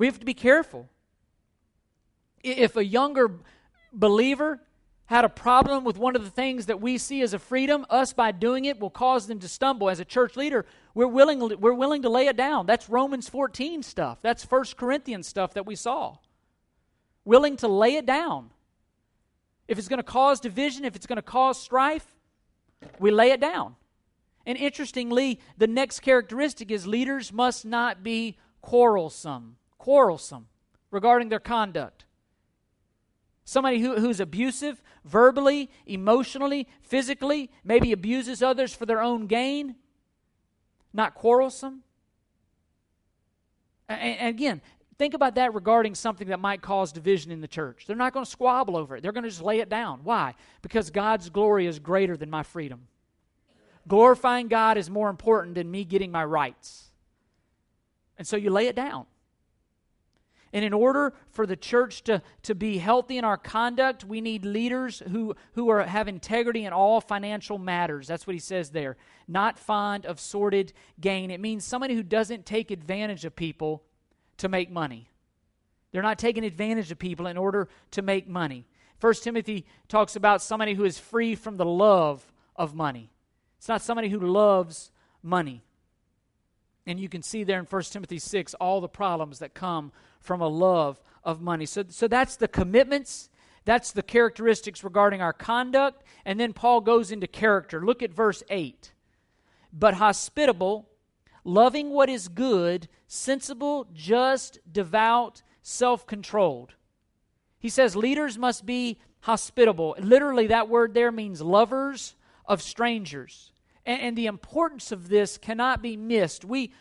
We 0.00 0.06
have 0.06 0.18
to 0.18 0.26
be 0.26 0.34
careful. 0.34 0.88
If 2.42 2.74
a 2.74 2.84
younger 2.84 3.30
believer 3.92 4.62
had 5.06 5.24
a 5.24 5.28
problem 5.28 5.84
with 5.84 5.96
one 5.96 6.16
of 6.16 6.24
the 6.24 6.30
things 6.30 6.66
that 6.66 6.80
we 6.80 6.98
see 6.98 7.22
as 7.22 7.32
a 7.32 7.38
freedom, 7.38 7.86
us 7.88 8.12
by 8.12 8.32
doing 8.32 8.64
it 8.64 8.80
will 8.80 8.90
cause 8.90 9.26
them 9.26 9.38
to 9.38 9.48
stumble. 9.48 9.88
As 9.88 10.00
a 10.00 10.04
church 10.04 10.36
leader, 10.36 10.66
we're 10.94 11.06
willing, 11.06 11.40
we're 11.60 11.74
willing 11.74 12.02
to 12.02 12.08
lay 12.08 12.26
it 12.26 12.36
down. 12.36 12.66
That's 12.66 12.88
Romans 12.88 13.28
14 13.28 13.82
stuff. 13.84 14.18
That's 14.20 14.44
1 14.44 14.64
Corinthians 14.76 15.28
stuff 15.28 15.54
that 15.54 15.64
we 15.64 15.76
saw. 15.76 16.16
Willing 17.24 17.56
to 17.58 17.68
lay 17.68 17.94
it 17.94 18.06
down. 18.06 18.50
If 19.68 19.78
it's 19.78 19.88
going 19.88 19.98
to 19.98 20.04
cause 20.04 20.40
division, 20.40 20.84
if 20.84 20.96
it's 20.96 21.06
going 21.06 21.16
to 21.16 21.22
cause 21.22 21.60
strife, 21.60 22.06
we 22.98 23.10
lay 23.10 23.30
it 23.30 23.40
down. 23.40 23.76
And 24.44 24.58
interestingly, 24.58 25.40
the 25.56 25.66
next 25.66 26.00
characteristic 26.00 26.70
is 26.70 26.86
leaders 26.86 27.32
must 27.32 27.64
not 27.64 28.02
be 28.02 28.38
quarrelsome. 28.60 29.56
Quarrelsome 29.78 30.46
regarding 30.90 31.28
their 31.28 31.40
conduct. 31.40 32.05
Somebody 33.48 33.78
who, 33.78 33.94
who's 33.94 34.18
abusive 34.18 34.82
verbally, 35.04 35.70
emotionally, 35.86 36.66
physically, 36.82 37.48
maybe 37.62 37.92
abuses 37.92 38.42
others 38.42 38.74
for 38.74 38.86
their 38.86 39.00
own 39.00 39.28
gain, 39.28 39.76
not 40.92 41.14
quarrelsome. 41.14 41.84
And, 43.88 44.00
and 44.00 44.28
again, 44.28 44.60
think 44.98 45.14
about 45.14 45.36
that 45.36 45.54
regarding 45.54 45.94
something 45.94 46.26
that 46.26 46.40
might 46.40 46.60
cause 46.60 46.90
division 46.90 47.30
in 47.30 47.40
the 47.40 47.46
church. 47.46 47.84
They're 47.86 47.94
not 47.94 48.12
going 48.12 48.24
to 48.24 48.30
squabble 48.30 48.76
over 48.76 48.96
it, 48.96 49.02
they're 49.04 49.12
going 49.12 49.22
to 49.22 49.30
just 49.30 49.42
lay 49.42 49.60
it 49.60 49.68
down. 49.68 50.00
Why? 50.02 50.34
Because 50.60 50.90
God's 50.90 51.30
glory 51.30 51.68
is 51.68 51.78
greater 51.78 52.16
than 52.16 52.28
my 52.28 52.42
freedom. 52.42 52.88
Glorifying 53.86 54.48
God 54.48 54.76
is 54.76 54.90
more 54.90 55.08
important 55.08 55.54
than 55.54 55.70
me 55.70 55.84
getting 55.84 56.10
my 56.10 56.24
rights. 56.24 56.90
And 58.18 58.26
so 58.26 58.36
you 58.36 58.50
lay 58.50 58.66
it 58.66 58.74
down. 58.74 59.06
And 60.56 60.64
in 60.64 60.72
order 60.72 61.12
for 61.28 61.44
the 61.44 61.54
church 61.54 62.02
to, 62.04 62.22
to 62.44 62.54
be 62.54 62.78
healthy 62.78 63.18
in 63.18 63.24
our 63.24 63.36
conduct, 63.36 64.06
we 64.06 64.22
need 64.22 64.46
leaders 64.46 65.02
who, 65.10 65.36
who 65.52 65.68
are, 65.68 65.82
have 65.82 66.08
integrity 66.08 66.64
in 66.64 66.72
all 66.72 67.02
financial 67.02 67.58
matters. 67.58 68.06
That's 68.06 68.26
what 68.26 68.32
he 68.32 68.40
says 68.40 68.70
there. 68.70 68.96
Not 69.28 69.58
fond 69.58 70.06
of 70.06 70.18
sordid 70.18 70.72
gain. 70.98 71.30
It 71.30 71.40
means 71.40 71.62
somebody 71.62 71.94
who 71.94 72.02
doesn't 72.02 72.46
take 72.46 72.70
advantage 72.70 73.26
of 73.26 73.36
people 73.36 73.82
to 74.38 74.48
make 74.48 74.70
money. 74.70 75.10
They're 75.92 76.00
not 76.00 76.18
taking 76.18 76.42
advantage 76.42 76.90
of 76.90 76.98
people 76.98 77.26
in 77.26 77.36
order 77.36 77.68
to 77.90 78.00
make 78.00 78.26
money. 78.26 78.64
First 78.98 79.24
Timothy 79.24 79.66
talks 79.88 80.16
about 80.16 80.40
somebody 80.40 80.72
who 80.72 80.86
is 80.86 80.98
free 80.98 81.34
from 81.34 81.58
the 81.58 81.66
love 81.66 82.32
of 82.56 82.74
money. 82.74 83.12
It's 83.58 83.68
not 83.68 83.82
somebody 83.82 84.08
who 84.08 84.20
loves 84.20 84.90
money. 85.22 85.64
And 86.86 87.00
you 87.00 87.08
can 87.08 87.22
see 87.22 87.42
there 87.42 87.58
in 87.58 87.66
1 87.66 87.82
Timothy 87.82 88.18
6 88.18 88.54
all 88.54 88.80
the 88.80 88.88
problems 88.88 89.40
that 89.40 89.54
come 89.54 89.92
from 90.20 90.40
a 90.40 90.48
love 90.48 91.00
of 91.24 91.40
money. 91.40 91.66
So, 91.66 91.84
so 91.88 92.06
that's 92.06 92.36
the 92.36 92.48
commitments, 92.48 93.28
that's 93.64 93.90
the 93.90 94.02
characteristics 94.02 94.84
regarding 94.84 95.20
our 95.20 95.32
conduct. 95.32 96.04
And 96.24 96.38
then 96.38 96.52
Paul 96.52 96.80
goes 96.80 97.10
into 97.10 97.26
character. 97.26 97.84
Look 97.84 98.02
at 98.02 98.12
verse 98.12 98.42
8. 98.48 98.92
But 99.72 99.94
hospitable, 99.94 100.88
loving 101.44 101.90
what 101.90 102.08
is 102.08 102.28
good, 102.28 102.88
sensible, 103.08 103.88
just, 103.92 104.60
devout, 104.70 105.42
self 105.62 106.06
controlled. 106.06 106.74
He 107.58 107.68
says 107.68 107.96
leaders 107.96 108.38
must 108.38 108.64
be 108.64 109.00
hospitable. 109.20 109.96
Literally, 109.98 110.46
that 110.46 110.68
word 110.68 110.94
there 110.94 111.10
means 111.10 111.42
lovers 111.42 112.14
of 112.44 112.62
strangers. 112.62 113.50
And, 113.86 114.02
and 114.02 114.18
the 114.18 114.26
importance 114.26 114.92
of 114.92 115.08
this 115.08 115.38
cannot 115.38 115.80
be 115.80 115.96
missed. 115.96 116.44
We, 116.44 116.72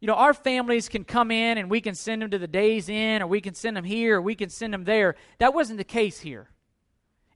you 0.00 0.06
know, 0.06 0.14
our 0.14 0.34
families 0.34 0.88
can 0.88 1.04
come 1.04 1.30
in 1.30 1.56
and 1.56 1.70
we 1.70 1.80
can 1.80 1.94
send 1.94 2.20
them 2.20 2.30
to 2.32 2.38
the 2.38 2.46
Days 2.46 2.88
Inn, 2.88 3.22
or 3.22 3.26
we 3.26 3.40
can 3.40 3.54
send 3.54 3.76
them 3.76 3.84
here, 3.84 4.18
or 4.18 4.22
we 4.22 4.34
can 4.34 4.50
send 4.50 4.74
them 4.74 4.84
there. 4.84 5.14
That 5.38 5.54
wasn't 5.54 5.78
the 5.78 5.84
case 5.84 6.20
here. 6.20 6.50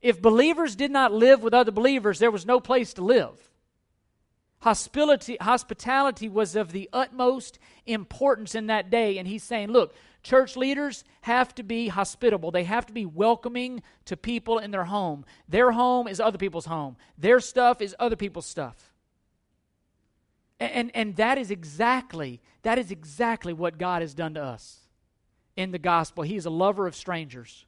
If 0.03 0.21
believers 0.21 0.75
did 0.75 0.91
not 0.91 1.13
live 1.13 1.43
with 1.43 1.55
other 1.55 1.71
believers, 1.71 2.19
there 2.19 2.31
was 2.31 2.45
no 2.45 2.59
place 2.59 2.93
to 2.95 3.03
live. 3.03 3.52
Hospitality, 4.63 5.37
hospitality 5.41 6.29
was 6.29 6.55
of 6.55 6.71
the 6.71 6.89
utmost 6.93 7.59
importance 7.85 8.55
in 8.55 8.69
that 8.69 8.91
day. 8.91 9.19
And 9.19 9.27
he's 9.27 9.43
saying, 9.43 9.73
look, 9.73 9.93
church 10.23 10.57
leaders 10.57 11.03
have 11.23 11.53
to 11.57 11.65
be 11.65 11.89
hospitable. 11.89 12.53
They 12.53 12.63
have 12.63 12.87
to 12.87 12.93
be 12.93 13.05
welcoming 13.05 13.83
to 14.05 14.17
people 14.17 14.59
in 14.59 14.71
their 14.71 14.85
home. 14.85 15.25
Their 15.49 15.73
home 15.73 16.07
is 16.07 16.21
other 16.21 16.39
people's 16.39 16.67
home, 16.67 16.97
their 17.19 17.41
stuff 17.41 17.83
is 17.83 17.97
other 17.99 18.15
people's 18.15 18.47
stuff. 18.47 18.77
And, 20.61 20.71
and, 20.73 20.91
and 20.95 21.17
that 21.17 21.39
is 21.39 21.51
exactly, 21.51 22.41
that 22.63 22.79
is 22.79 22.93
exactly 22.93 23.53
what 23.53 23.79
God 23.79 24.01
has 24.01 24.15
done 24.15 24.35
to 24.35 24.45
us 24.45 24.79
in 25.57 25.73
the 25.73 25.79
gospel. 25.81 26.23
He 26.23 26.37
is 26.37 26.47
a 26.47 26.51
lover 26.51 26.87
of 26.87 26.95
strangers. 26.95 27.67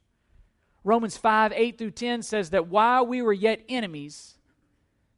Romans 0.85 1.17
5 1.17 1.51
8 1.53 1.77
through 1.77 1.91
10 1.91 2.21
says 2.21 2.51
that 2.51 2.67
while 2.67 3.05
we 3.05 3.21
were 3.21 3.33
yet 3.33 3.65
enemies, 3.67 4.35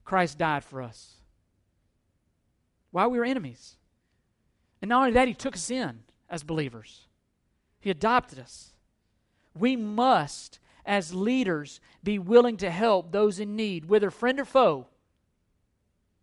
Christ 0.04 0.40
died 0.40 0.64
for 0.64 0.82
us 0.82 1.17
while 2.98 3.12
we 3.12 3.20
were 3.20 3.26
enemies. 3.26 3.78
And 4.82 4.90
not 4.90 5.02
only 5.02 5.12
that, 5.12 5.28
He 5.28 5.36
took 5.36 5.54
us 5.54 5.70
in 5.70 6.00
as 6.32 6.42
believers, 6.42 7.06
He 7.80 7.92
adopted 7.92 8.40
us. 8.40 8.74
We 9.56 9.76
must, 9.76 10.58
as 10.84 11.14
leaders, 11.14 11.80
be 12.04 12.18
willing 12.18 12.58
to 12.58 12.72
help 12.72 13.12
those 13.12 13.40
in 13.40 13.56
need, 13.56 13.86
whether 13.86 14.10
friend 14.10 14.40
or 14.40 14.46
foe. 14.46 14.88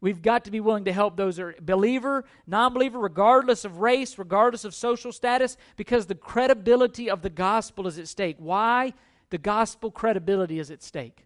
We've 0.00 0.20
got 0.20 0.46
to 0.46 0.50
be 0.50 0.58
willing 0.58 0.86
to 0.86 0.92
help 0.92 1.16
those 1.16 1.38
are 1.38 1.54
believer, 1.60 2.24
non-believer, 2.44 2.98
regardless 2.98 3.64
of 3.64 3.78
race, 3.78 4.18
regardless 4.18 4.64
of 4.64 4.74
social 4.74 5.12
status, 5.12 5.56
because 5.76 6.06
the 6.06 6.16
credibility 6.16 7.08
of 7.08 7.22
the 7.22 7.30
gospel 7.30 7.86
is 7.86 8.00
at 8.00 8.08
stake. 8.08 8.34
Why? 8.40 8.94
The 9.30 9.38
gospel 9.38 9.92
credibility 9.92 10.58
is 10.58 10.72
at 10.72 10.82
stake. 10.82 11.24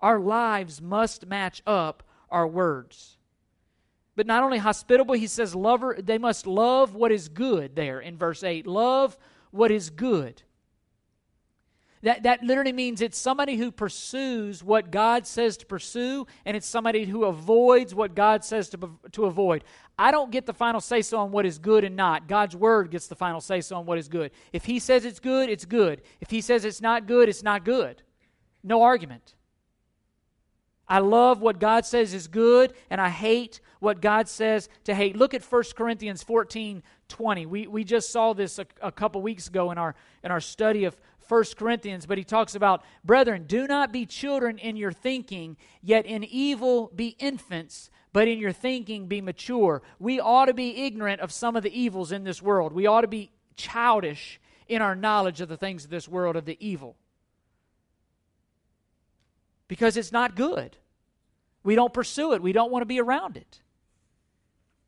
Our 0.00 0.18
lives 0.18 0.82
must 0.82 1.24
match 1.24 1.62
up 1.68 2.02
our 2.30 2.48
words. 2.48 3.15
But 4.16 4.26
not 4.26 4.42
only 4.42 4.58
hospitable, 4.58 5.14
he 5.14 5.26
says 5.26 5.54
lover, 5.54 5.96
they 5.98 6.18
must 6.18 6.46
love 6.46 6.94
what 6.94 7.12
is 7.12 7.28
good 7.28 7.76
there 7.76 8.00
in 8.00 8.16
verse 8.16 8.42
8. 8.42 8.66
Love 8.66 9.16
what 9.50 9.70
is 9.70 9.90
good. 9.90 10.42
That, 12.02 12.22
that 12.22 12.42
literally 12.42 12.72
means 12.72 13.00
it's 13.00 13.18
somebody 13.18 13.56
who 13.56 13.70
pursues 13.70 14.62
what 14.62 14.90
God 14.90 15.26
says 15.26 15.56
to 15.58 15.66
pursue, 15.66 16.26
and 16.44 16.56
it's 16.56 16.66
somebody 16.66 17.04
who 17.04 17.24
avoids 17.24 17.94
what 17.94 18.14
God 18.14 18.44
says 18.44 18.68
to, 18.70 18.90
to 19.12 19.24
avoid. 19.24 19.64
I 19.98 20.10
don't 20.10 20.30
get 20.30 20.46
the 20.46 20.52
final 20.54 20.80
say 20.80 21.02
so 21.02 21.18
on 21.18 21.32
what 21.32 21.46
is 21.46 21.58
good 21.58 21.84
and 21.84 21.96
not. 21.96 22.28
God's 22.28 22.54
word 22.54 22.90
gets 22.90 23.06
the 23.06 23.16
final 23.16 23.40
say 23.40 23.60
so 23.60 23.76
on 23.76 23.86
what 23.86 23.98
is 23.98 24.08
good. 24.08 24.30
If 24.52 24.64
He 24.64 24.78
says 24.78 25.04
it's 25.04 25.20
good, 25.20 25.48
it's 25.48 25.64
good. 25.64 26.02
If 26.20 26.30
He 26.30 26.40
says 26.42 26.64
it's 26.64 26.80
not 26.80 27.06
good, 27.06 27.28
it's 27.28 27.42
not 27.42 27.64
good. 27.64 28.02
No 28.62 28.82
argument. 28.82 29.35
I 30.88 30.98
love 30.98 31.40
what 31.40 31.58
God 31.58 31.84
says 31.84 32.14
is 32.14 32.28
good, 32.28 32.72
and 32.90 33.00
I 33.00 33.08
hate 33.08 33.60
what 33.80 34.00
God 34.00 34.28
says 34.28 34.68
to 34.84 34.94
hate. 34.94 35.16
Look 35.16 35.34
at 35.34 35.44
1 35.44 35.62
Corinthians 35.76 36.22
14 36.22 36.82
20. 37.08 37.46
We, 37.46 37.66
we 37.68 37.84
just 37.84 38.10
saw 38.10 38.32
this 38.32 38.58
a, 38.58 38.66
a 38.82 38.90
couple 38.90 39.22
weeks 39.22 39.46
ago 39.46 39.70
in 39.70 39.78
our, 39.78 39.94
in 40.24 40.32
our 40.32 40.40
study 40.40 40.84
of 40.84 40.96
1 41.28 41.44
Corinthians, 41.56 42.06
but 42.06 42.18
he 42.18 42.24
talks 42.24 42.54
about, 42.54 42.82
Brethren, 43.04 43.44
do 43.46 43.66
not 43.66 43.92
be 43.92 44.06
children 44.06 44.58
in 44.58 44.76
your 44.76 44.92
thinking, 44.92 45.56
yet 45.82 46.06
in 46.06 46.24
evil 46.24 46.90
be 46.94 47.16
infants, 47.18 47.90
but 48.12 48.28
in 48.28 48.38
your 48.38 48.52
thinking 48.52 49.06
be 49.06 49.20
mature. 49.20 49.82
We 49.98 50.20
ought 50.20 50.46
to 50.46 50.54
be 50.54 50.84
ignorant 50.84 51.20
of 51.20 51.32
some 51.32 51.56
of 51.56 51.62
the 51.62 51.78
evils 51.80 52.12
in 52.12 52.24
this 52.24 52.40
world. 52.40 52.72
We 52.72 52.86
ought 52.86 53.02
to 53.02 53.08
be 53.08 53.30
childish 53.56 54.40
in 54.68 54.82
our 54.82 54.94
knowledge 54.94 55.40
of 55.40 55.48
the 55.48 55.56
things 55.56 55.84
of 55.84 55.90
this 55.90 56.08
world, 56.08 56.36
of 56.36 56.44
the 56.44 56.56
evil. 56.66 56.96
Because 59.68 59.96
it's 59.96 60.12
not 60.12 60.36
good. 60.36 60.76
We 61.62 61.74
don't 61.74 61.92
pursue 61.92 62.32
it, 62.32 62.42
we 62.42 62.52
don't 62.52 62.70
want 62.70 62.82
to 62.82 62.86
be 62.86 63.00
around 63.00 63.36
it. 63.36 63.60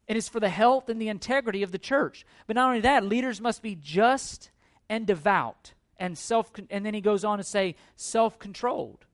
And 0.07 0.17
it's 0.17 0.29
for 0.29 0.41
the 0.41 0.49
health 0.49 0.89
and 0.89 1.01
the 1.01 1.09
integrity 1.09 1.63
of 1.63 1.73
the 1.73 1.79
church. 1.79 2.25
But 2.47 2.57
not 2.57 2.69
only 2.69 2.81
that, 2.81 3.05
leaders 3.05 3.41
must 3.41 3.63
be 3.63 3.75
just 3.75 4.51
and 4.89 5.07
devout 5.07 5.75
and 5.99 6.17
self 6.17 6.53
and 6.71 6.87
then 6.87 6.95
he 6.95 7.01
goes 7.01 7.25
on 7.25 7.39
to 7.39 7.45
say 7.45 7.75
self-controlled. 7.97 9.05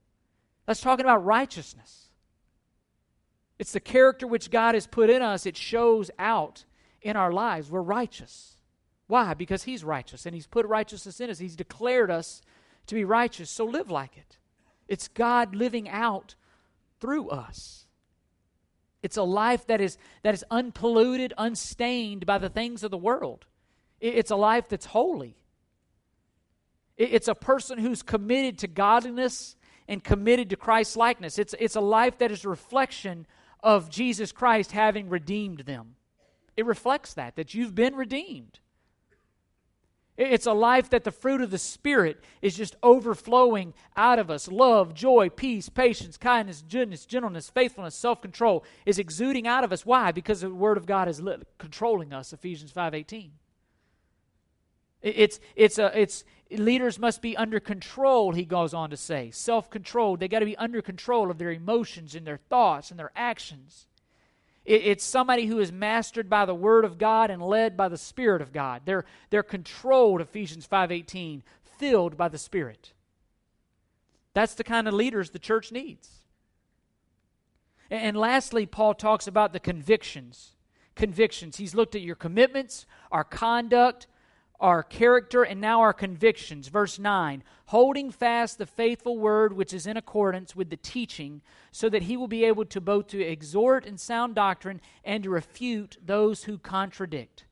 That's 0.67 0.81
talking 0.81 1.05
about 1.05 1.25
righteousness. 1.25 2.11
It's 3.59 3.73
the 3.73 3.81
character 3.81 4.27
which 4.27 4.51
God 4.51 4.75
has 4.75 4.87
put 4.87 5.11
in 5.11 5.23
us, 5.23 5.47
it 5.47 5.57
shows 5.57 6.11
out 6.19 6.65
in 7.03 7.17
our 7.17 7.33
lives. 7.33 7.71
We're 7.71 7.83
righteous. 7.83 8.57
Why? 9.07 9.35
Because 9.35 9.65
he's 9.65 9.85
righteous 9.85 10.27
and 10.27 10.35
he's 10.35 10.47
put 10.47 10.67
righteousness 10.67 11.21
in 11.21 11.31
us. 11.31 11.39
He's 11.39 11.57
declared 11.57 12.11
us 12.11 12.41
to 12.87 12.95
be 12.95 13.05
righteous. 13.05 13.51
So 13.51 13.65
live 13.65 13.91
like 13.91 14.17
it. 14.17 14.39
It's 14.89 15.09
God 15.09 15.55
living 15.55 15.89
out 15.89 16.35
through 17.01 17.29
us. 17.29 17.87
It's 19.03 19.17
a 19.17 19.23
life 19.23 19.67
that 19.67 19.81
is, 19.81 19.99
that 20.23 20.35
is 20.35 20.45
unpolluted, 20.51 21.35
unstained 21.37 22.25
by 22.25 22.39
the 22.39 22.49
things 22.49 22.83
of 22.83 22.91
the 22.91 22.97
world. 22.97 23.45
It's 24.01 24.31
a 24.31 24.37
life 24.37 24.69
that's 24.69 24.87
holy. 24.87 25.37
It's 26.97 27.29
a 27.29 27.35
person 27.35 27.79
who's 27.79 28.03
committed 28.03 28.59
to 28.61 28.67
godliness 28.67 29.57
and 29.89 30.03
committed 30.03 30.51
to 30.51 30.57
Christ's 30.57 30.97
likeness. 30.97 31.39
It's, 31.39 31.55
it's 31.59 31.77
a 31.77 31.81
life 31.81 32.19
that 32.19 32.31
is 32.31 32.45
a 32.45 32.49
reflection 32.49 33.27
of 33.63 33.91
Jesus 33.91 34.33
Christ 34.33 34.73
having 34.73 35.09
redeemed 35.09 35.61
them. 35.61 35.97
It 36.57 36.67
reflects 36.67 37.15
that, 37.15 37.37
that 37.37 37.55
you've 37.55 37.75
been 37.75 37.97
redeemed. 37.97 38.61
It's 40.17 40.47
a 40.47 40.53
life 40.53 40.91
that 40.91 41.03
the 41.03 41.11
fruit 41.11 41.41
of 41.41 41.51
the 41.51 41.59
Spirit 41.59 42.23
is 42.41 42.57
just 42.57 42.77
overflowing 42.85 43.75
out 43.97 44.21
of 44.21 44.31
us. 44.31 44.47
Love, 44.47 44.95
joy, 44.95 45.29
peace, 45.29 45.69
patience, 45.69 46.17
kindness, 46.17 46.63
goodness, 46.71 47.05
gentleness, 47.05 47.51
faithfulness, 47.51 47.97
self 47.97 48.23
control 48.23 48.65
is 48.87 49.01
exuding 49.01 49.49
out 49.49 49.65
of 49.65 49.73
us. 49.73 49.85
Why? 49.85 50.13
Because 50.13 50.43
the 50.43 50.51
Word 50.51 50.77
of 50.77 50.87
God 50.87 51.09
is 51.09 51.21
controlling 51.59 52.13
us, 52.13 52.33
Ephesians 52.33 52.73
5.18. 52.73 53.31
It's, 55.03 55.41
it's, 55.57 55.79
a, 55.79 56.01
it's, 56.01 56.25
leaders 56.51 56.99
must 56.99 57.21
be 57.21 57.37
under 57.37 57.59
control, 57.59 58.33
he 58.33 58.45
goes 58.45 58.73
on 58.73 58.91
to 58.91 58.97
say. 58.97 59.31
Self 59.33 59.69
controlled. 59.69 60.21
They 60.21 60.29
got 60.29 60.39
to 60.39 60.47
be 60.47 60.57
under 60.57 60.81
control 60.81 61.31
of 61.31 61.39
their 61.39 61.51
emotions 61.51 62.15
and 62.15 62.27
their 62.27 62.39
thoughts 62.39 62.91
and 62.91 62.99
their 62.99 63.11
actions. 63.17 63.87
It's 64.65 65.05
somebody 65.05 65.45
who 65.45 65.59
is 65.59 65.71
mastered 65.71 66.31
by 66.31 66.47
the 66.47 66.55
Word 66.55 66.87
of 66.87 66.97
God 66.97 67.31
and 67.31 67.43
led 67.43 67.77
by 67.77 67.89
the 67.89 67.99
Spirit 67.99 68.41
of 68.41 68.53
God. 68.53 68.83
They're, 68.87 69.05
they're 69.29 69.43
controlled, 69.43 70.23
Ephesians 70.23 70.67
5.18, 70.67 71.43
filled 71.79 72.17
by 72.17 72.29
the 72.29 72.39
Spirit. 72.39 72.95
That's 74.33 74.55
the 74.55 74.65
kind 74.65 74.89
of 74.89 74.95
leaders 74.95 75.31
the 75.31 75.39
church 75.39 75.71
needs. 75.71 76.09
And 77.91 78.17
lastly, 78.17 78.65
Paul 78.65 78.95
talks 78.95 79.27
about 79.27 79.53
the 79.53 79.61
convictions. 79.61 80.53
Convictions. 80.95 81.57
He's 81.57 81.75
looked 81.75 81.95
at 81.95 82.01
your 82.01 82.17
commitments, 82.17 82.87
our 83.13 83.25
conduct, 83.25 84.07
our 84.65 84.83
character 84.83 85.43
and 85.43 85.61
now 85.61 85.83
our 85.83 85.93
convictions. 85.93 86.69
Verse 86.69 86.99
9 86.99 87.45
holding 87.67 88.11
fast 88.11 88.57
the 88.57 88.67
faithful 88.67 89.19
word 89.19 89.53
which 89.53 89.75
is 89.75 89.87
in 89.87 89.97
accordance 89.97 90.57
with 90.57 90.71
the 90.71 90.77
teaching, 90.77 91.43
so 91.71 91.89
that 91.89 92.03
he 92.03 92.17
will 92.17 92.29
be 92.29 92.45
able 92.45 92.65
to 92.65 92.81
both 92.81 93.07
to 93.07 93.21
exhort 93.21 93.85
in 93.85 93.99
sound 93.99 94.35
doctrine 94.35 94.81
and 95.05 95.23
to 95.23 95.31
refute 95.31 95.99
those 96.05 96.45
who 96.45 96.57
contradict. 96.57 97.45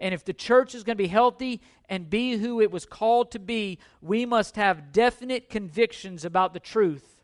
And 0.00 0.14
if 0.14 0.24
the 0.24 0.32
church 0.32 0.74
is 0.74 0.84
going 0.84 0.96
to 0.96 1.02
be 1.02 1.08
healthy 1.08 1.60
and 1.88 2.10
be 2.10 2.36
who 2.36 2.60
it 2.60 2.70
was 2.70 2.86
called 2.86 3.30
to 3.32 3.38
be, 3.38 3.78
we 4.00 4.24
must 4.24 4.56
have 4.56 4.92
definite 4.92 5.48
convictions 5.48 6.24
about 6.24 6.52
the 6.52 6.60
truth. 6.60 7.22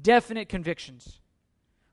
Definite 0.00 0.48
convictions. 0.48 1.20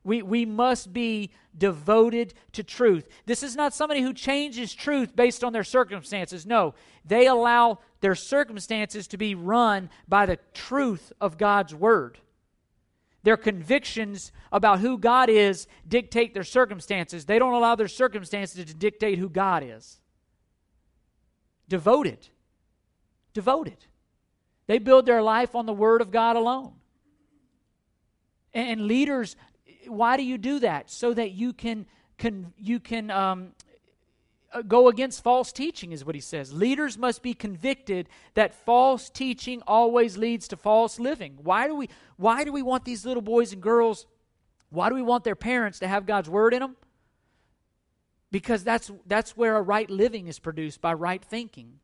We, 0.02 0.22
we 0.22 0.46
must 0.46 0.92
be 0.92 1.30
devoted 1.56 2.32
to 2.52 2.62
truth. 2.62 3.06
This 3.26 3.42
is 3.42 3.54
not 3.54 3.74
somebody 3.74 4.00
who 4.00 4.14
changes 4.14 4.74
truth 4.74 5.14
based 5.14 5.44
on 5.44 5.52
their 5.52 5.64
circumstances. 5.64 6.46
No, 6.46 6.74
they 7.04 7.26
allow 7.26 7.80
their 8.00 8.14
circumstances 8.14 9.06
to 9.08 9.18
be 9.18 9.34
run 9.34 9.90
by 10.08 10.26
the 10.26 10.38
truth 10.54 11.12
of 11.20 11.36
God's 11.36 11.74
Word. 11.74 12.18
Their 13.22 13.36
convictions 13.36 14.32
about 14.50 14.80
who 14.80 14.96
God 14.96 15.28
is 15.28 15.66
dictate 15.86 16.32
their 16.32 16.44
circumstances. 16.44 17.26
They 17.26 17.38
don't 17.38 17.52
allow 17.52 17.74
their 17.74 17.88
circumstances 17.88 18.64
to 18.64 18.74
dictate 18.74 19.18
who 19.18 19.28
God 19.28 19.62
is. 19.62 20.00
Devoted. 21.68 22.28
Devoted. 23.34 23.84
They 24.66 24.78
build 24.78 25.04
their 25.04 25.22
life 25.22 25.54
on 25.54 25.66
the 25.66 25.72
Word 25.74 26.00
of 26.00 26.10
God 26.10 26.36
alone. 26.36 26.72
And 28.54 28.86
leaders 28.86 29.36
why 29.86 30.16
do 30.16 30.22
you 30.22 30.38
do 30.38 30.60
that? 30.60 30.90
So 30.90 31.14
that 31.14 31.32
you 31.32 31.52
can, 31.52 31.86
can 32.18 32.52
you 32.58 32.80
can 32.80 33.10
um, 33.10 33.52
uh, 34.52 34.62
go 34.62 34.88
against 34.88 35.22
false 35.22 35.52
teaching, 35.52 35.92
is 35.92 36.04
what 36.04 36.16
he 36.16 36.20
says. 36.20 36.52
Leaders 36.52 36.98
must 36.98 37.22
be 37.22 37.34
convicted 37.34 38.08
that 38.34 38.52
false 38.52 39.08
teaching 39.08 39.62
always 39.66 40.16
leads 40.16 40.48
to 40.48 40.56
false 40.56 40.98
living. 40.98 41.38
Why 41.42 41.68
do 41.68 41.74
we 41.76 41.88
why 42.16 42.42
do 42.44 42.52
we 42.52 42.62
want 42.62 42.84
these 42.84 43.06
little 43.06 43.22
boys 43.22 43.52
and 43.52 43.62
girls? 43.62 44.06
Why 44.70 44.88
do 44.88 44.94
we 44.94 45.02
want 45.02 45.22
their 45.22 45.36
parents 45.36 45.78
to 45.80 45.88
have 45.88 46.04
God's 46.04 46.28
word 46.28 46.52
in 46.52 46.60
them? 46.60 46.76
Because 48.32 48.64
that's 48.64 48.90
that's 49.06 49.36
where 49.36 49.56
a 49.56 49.62
right 49.62 49.88
living 49.88 50.26
is 50.26 50.40
produced 50.40 50.80
by 50.80 50.94
right 50.94 51.24
thinking. 51.24 51.78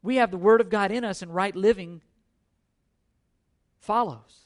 We 0.00 0.16
have 0.16 0.30
the 0.30 0.38
word 0.38 0.60
of 0.60 0.70
God 0.70 0.92
in 0.92 1.02
us 1.02 1.22
and 1.22 1.34
right 1.34 1.56
living 1.56 2.02
follows. 3.78 4.43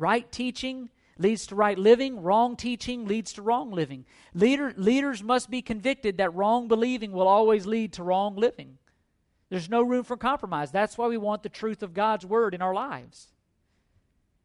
Right 0.00 0.32
teaching 0.32 0.88
leads 1.18 1.46
to 1.48 1.54
right 1.54 1.78
living, 1.78 2.22
wrong 2.22 2.56
teaching 2.56 3.06
leads 3.06 3.34
to 3.34 3.42
wrong 3.42 3.70
living. 3.70 4.06
Leader, 4.32 4.72
leaders 4.78 5.22
must 5.22 5.50
be 5.50 5.60
convicted 5.60 6.16
that 6.16 6.34
wrong 6.34 6.68
believing 6.68 7.12
will 7.12 7.28
always 7.28 7.66
lead 7.66 7.92
to 7.92 8.02
wrong 8.02 8.34
living. 8.34 8.78
There's 9.50 9.68
no 9.68 9.82
room 9.82 10.04
for 10.04 10.16
compromise. 10.16 10.70
That's 10.70 10.96
why 10.96 11.06
we 11.06 11.18
want 11.18 11.42
the 11.42 11.50
truth 11.50 11.82
of 11.82 11.92
God's 11.92 12.24
word 12.24 12.54
in 12.54 12.62
our 12.62 12.72
lives. 12.72 13.34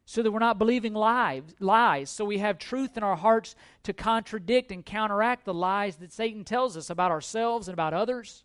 So 0.04 0.22
that 0.22 0.32
we're 0.32 0.40
not 0.40 0.60
believing 0.60 0.94
lies, 0.94 1.44
lies. 1.62 2.10
So 2.10 2.26
we 2.26 2.40
have 2.40 2.60
truth 2.60 2.98
in 2.98 3.04
our 3.04 3.16
hearts 3.16 3.56
to 3.84 3.94
contradict 3.94 4.74
and 4.74 4.86
counteract 4.86 5.46
the 5.46 5.54
lies 5.54 5.96
that 5.98 6.12
Satan 6.12 6.44
tells 6.44 6.76
us 6.76 6.90
about 6.90 7.12
ourselves 7.12 7.70
and 7.70 7.74
about 7.74 7.94
others. 7.94 8.44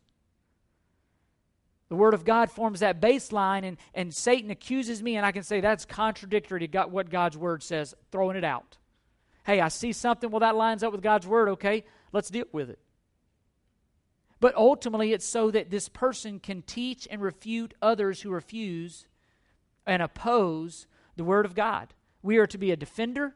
The 1.91 1.97
Word 1.97 2.15
of 2.15 2.25
God 2.25 2.53
forms 2.53 2.81
that 2.81 3.01
baseline, 3.01 3.65
and, 3.65 3.77
and 3.95 4.15
Satan 4.15 4.51
accuses 4.51 5.03
me, 5.03 5.17
and 5.17 5.27
I 5.27 5.33
can 5.33 5.43
say 5.43 5.61
that's 5.61 5.85
contradictory 5.85 6.61
to 6.61 6.69
God, 6.69 6.93
what 6.93 7.11
God's 7.11 7.37
Word 7.37 7.65
says, 7.65 7.95
throwing 8.13 8.37
it 8.37 8.45
out. 8.45 8.79
Hey, 9.45 9.61
I 9.61 9.69
see 9.69 9.93
something, 9.93 10.31
well, 10.31 10.41
that 10.41 10.55
lines 10.55 10.85
up 10.85 10.93
with 10.93 11.03
God's 11.03 11.27
Word, 11.27 11.49
okay, 11.49 11.85
let's 12.13 12.31
deal 12.31 12.45
with 12.53 12.71
it. 12.71 12.79
But 14.39 14.55
ultimately, 14.55 15.13
it's 15.13 15.27
so 15.27 15.51
that 15.51 15.71
this 15.71 15.89
person 15.89 16.39
can 16.39 16.63
teach 16.63 17.09
and 17.11 17.21
refute 17.21 17.75
others 17.83 18.23
who 18.23 18.31
refuse 18.31 19.09
and 19.85 20.01
oppose 20.01 20.87
the 21.17 21.25
Word 21.25 21.45
of 21.45 21.57
God. 21.57 21.93
We 22.23 22.39
are 22.39 22.47
to 22.47 22.59
be 22.59 22.71
a 22.71 22.77
defender, 22.77 23.35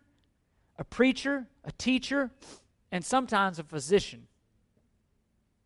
a 0.78 0.84
preacher, 0.84 1.48
a 1.64 1.72
teacher, 1.72 2.30
and 2.92 3.04
sometimes 3.04 3.58
a 3.58 3.64
physician. 3.64 4.28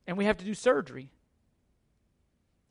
And 0.07 0.17
we 0.17 0.25
have 0.25 0.39
to 0.39 0.45
do 0.47 0.55
surgery 0.55 1.11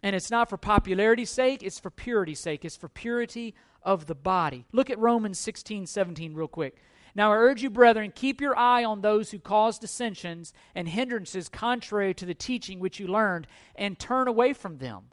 And 0.03 0.15
it's 0.15 0.31
not 0.31 0.49
for 0.49 0.57
popularity's 0.57 1.29
sake, 1.29 1.63
it's 1.63 1.79
for 1.79 1.89
purity's 1.89 2.39
sake. 2.39 2.63
It's 2.63 2.77
for 2.77 2.87
purity 2.87 3.55
of 3.81 4.05
the 4.05 4.15
body. 4.15 4.65
Look 4.71 4.89
at 4.89 4.99
Romans 4.99 5.39
16, 5.39 5.87
17, 5.87 6.33
real 6.33 6.47
quick. 6.47 6.77
Now 7.15 7.31
I 7.33 7.37
urge 7.37 7.63
you, 7.63 7.71
brethren, 7.71 8.11
keep 8.13 8.39
your 8.39 8.55
eye 8.55 8.83
on 8.83 9.01
those 9.01 9.31
who 9.31 9.39
cause 9.39 9.79
dissensions 9.79 10.53
and 10.75 10.87
hindrances 10.87 11.49
contrary 11.49 12.13
to 12.13 12.25
the 12.25 12.35
teaching 12.35 12.79
which 12.79 12.99
you 12.99 13.07
learned, 13.07 13.47
and 13.75 13.97
turn 13.97 14.27
away 14.27 14.53
from 14.53 14.77
them. 14.77 15.05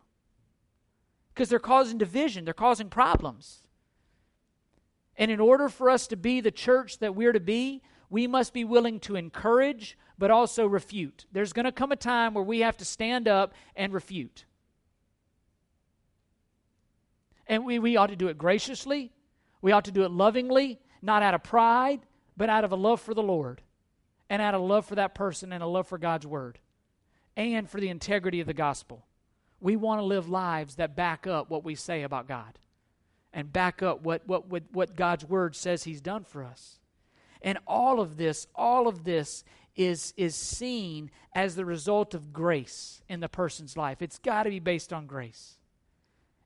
Because 1.33 1.49
they're 1.49 1.59
causing 1.59 1.97
division, 1.97 2.45
they're 2.45 2.53
causing 2.53 2.91
problems. 2.91 3.63
And 5.17 5.31
in 5.31 5.41
order 5.41 5.69
for 5.69 5.89
us 5.89 6.07
to 6.09 6.17
be 6.17 6.41
the 6.41 6.51
church 6.51 6.99
that 6.99 7.15
we're 7.15 7.33
to 7.33 7.41
be, 7.41 7.83
we 8.11 8.27
must 8.27 8.53
be 8.53 8.65
willing 8.65 9.01
to 9.01 9.17
encourage, 9.17 9.97
but 10.19 10.31
also 10.31 10.67
refute. 10.67 11.25
There's 11.33 11.53
going 11.53 11.65
to 11.65 11.73
come 11.73 11.91
a 11.91 11.97
time 11.97 12.35
where 12.35 12.45
we 12.45 12.61
have 12.61 12.77
to 12.77 12.85
stand 12.85 13.27
up 13.27 13.55
and 13.75 13.93
refute. 13.93 14.45
And 17.47 17.65
we, 17.65 17.79
we 17.79 17.97
ought 17.97 18.09
to 18.09 18.17
do 18.17 18.29
it 18.29 18.39
graciously, 18.39 19.13
we 19.61 19.73
ought 19.73 19.85
to 19.87 19.93
do 19.93 20.05
it 20.05 20.11
lovingly, 20.11 20.79
not 21.03 21.23
out 21.23 21.35
of 21.35 21.43
pride, 21.43 22.01
but 22.37 22.49
out 22.49 22.65
of 22.65 22.73
a 22.73 22.77
love 22.77 23.01
for 23.01 23.15
the 23.15 23.23
Lord 23.23 23.63
and 24.29 24.43
out 24.43 24.55
of 24.55 24.63
love 24.63 24.87
for 24.87 24.95
that 24.97 25.15
person 25.15 25.53
and 25.53 25.63
a 25.63 25.67
love 25.67 25.87
for 25.87 25.99
God's 25.99 26.27
word 26.27 26.59
and 27.37 27.69
for 27.69 27.81
the 27.81 27.89
integrity 27.89 28.41
of 28.41 28.47
the 28.47 28.55
gospel. 28.55 29.07
We 29.61 29.77
want 29.77 30.01
to 30.01 30.05
live 30.05 30.29
lives 30.29 30.77
that 30.77 30.97
back 30.97 31.27
up 31.27 31.51
what 31.51 31.65
we 31.65 31.75
say 31.75 32.03
about 32.03 32.29
God 32.29 32.59
and 33.33 33.53
back 33.53 33.83
up 33.83 34.03
what, 34.03 34.27
what, 34.27 34.49
what, 34.49 34.63
what 34.73 34.97
God's 34.97 35.25
word 35.25 35.57
says 35.57 35.85
He's 35.85 36.01
done 36.01 36.25
for 36.25 36.45
us. 36.45 36.79
And 37.43 37.59
all 37.67 38.01
of 38.01 38.17
this, 38.17 38.47
all 38.55 38.89
of 38.89 39.05
this 39.05 39.45
is, 39.77 40.15
is 40.17 40.35
seen 40.35 41.11
as 41.35 41.57
the 41.57 41.65
result 41.65 42.15
of 42.15 42.33
grace 42.33 43.03
in 43.09 43.21
the 43.21 43.29
person's 43.29 43.77
life. 43.77 44.01
It's 44.01 44.19
got 44.19 44.45
to 44.45 44.51
be 44.51 44.61
based 44.61 44.93
on 44.93 45.07
grace. 45.07 45.59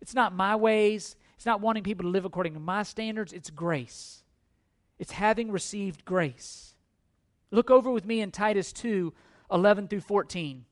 It's 0.01 0.15
not 0.15 0.35
my 0.35 0.57
ways, 0.57 1.17
it's 1.37 1.47
not 1.47 1.61
wanting 1.61 1.83
people 1.83 2.05
to 2.05 2.11
live 2.11 2.25
according 2.25 2.55
to 2.55 2.61
my 2.61 2.83
standards, 2.83 3.33
it's 3.33 3.51
grace. 3.51 4.23
It's 4.99 5.13
having 5.13 5.53
received 5.53 6.05
grace. 6.05 6.75
Look 7.51 7.71
over 7.71 7.91
with 7.91 8.05
me 8.05 8.21
in 8.21 8.31
Titus 8.31 8.73
2 8.73 9.13
11 9.51 9.89
through 9.89 10.01
14. 10.01 10.65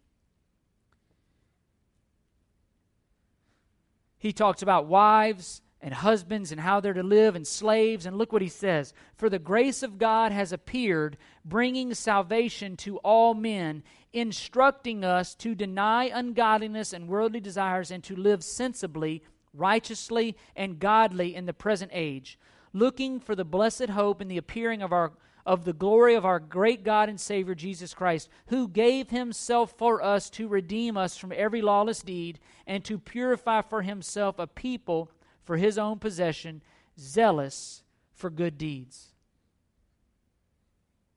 He 4.19 4.33
talks 4.33 4.61
about 4.61 4.87
wives 4.87 5.63
and 5.87 5.95
husbands 5.95 6.51
and 6.51 6.61
how 6.61 6.81
they're 6.81 6.93
to 6.93 7.03
live 7.05 7.37
and 7.37 7.47
slaves. 7.47 8.07
And 8.07 8.19
look 8.19 8.33
what 8.33 8.43
he 8.43 8.49
says 8.49 8.93
For 9.17 9.31
the 9.31 9.39
grace 9.39 9.85
of 9.85 9.99
God 9.99 10.33
has 10.33 10.53
appeared, 10.53 11.17
bringing 11.45 11.95
salvation 11.95 12.77
to 12.79 12.97
all 12.99 13.35
men, 13.35 13.85
instructing 14.13 15.05
us 15.05 15.37
to 15.37 15.55
deny 15.55 16.11
ungodliness 16.13 16.93
and 16.93 17.07
worldly 17.07 17.39
desires 17.39 17.93
and 17.93 18.03
to 18.03 18.17
live 18.17 18.43
sensibly, 18.43 19.23
righteously, 19.55 20.37
and 20.57 20.81
godly 20.81 21.37
in 21.37 21.47
the 21.47 21.55
present 21.55 21.93
age, 21.95 22.37
looking 22.73 23.21
for 23.21 23.37
the 23.37 23.45
blessed 23.45 23.91
hope 23.91 24.21
and 24.21 24.29
the 24.29 24.39
appearing 24.39 24.83
of 24.83 24.93
our 24.93 25.13
of 25.47 25.65
the 25.65 25.73
glory 25.73 26.17
of 26.17 26.25
our 26.25 26.41
great 26.41 26.83
God 26.83 27.09
and 27.09 27.21
Savior 27.21 27.55
Jesus 27.55 27.95
Christ, 27.95 28.29
who 28.49 28.67
gave 28.67 29.11
himself 29.11 29.73
for 29.79 30.03
us 30.03 30.29
to 30.31 30.49
redeem 30.49 30.97
us 30.97 31.17
from 31.17 31.33
every 31.33 31.63
lawless 31.63 32.03
deed 32.03 32.41
and 32.67 32.85
to 32.85 32.99
purify 32.99 33.63
for 33.63 33.83
himself 33.83 34.41
a 34.41 34.49
people 34.49 35.13
for 35.47 35.57
his 35.57 35.79
own 35.79 35.99
possession, 35.99 36.61
zealous 36.99 37.83
for 38.15 38.29
good 38.29 38.59
deeds. 38.59 39.13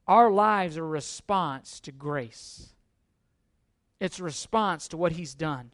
Our 0.07 0.31
lives 0.31 0.77
are 0.77 0.85
a 0.85 0.87
response 0.87 1.79
to 1.81 1.91
grace. 1.91 2.69
It's 3.99 4.19
a 4.19 4.23
response 4.23 4.87
to 4.89 4.97
what 4.97 5.13
he's 5.13 5.33
done. 5.33 5.71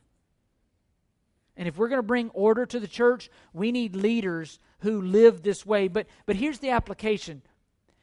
And 1.57 1.67
if 1.67 1.77
we're 1.77 1.87
going 1.87 1.99
to 1.99 2.03
bring 2.03 2.29
order 2.29 2.65
to 2.65 2.79
the 2.79 2.87
church, 2.87 3.29
we 3.53 3.71
need 3.71 3.95
leaders 3.95 4.59
who 4.79 5.01
live 5.01 5.41
this 5.41 5.65
way. 5.65 5.87
But 5.87 6.07
but 6.25 6.35
here's 6.35 6.59
the 6.59 6.71
application. 6.71 7.41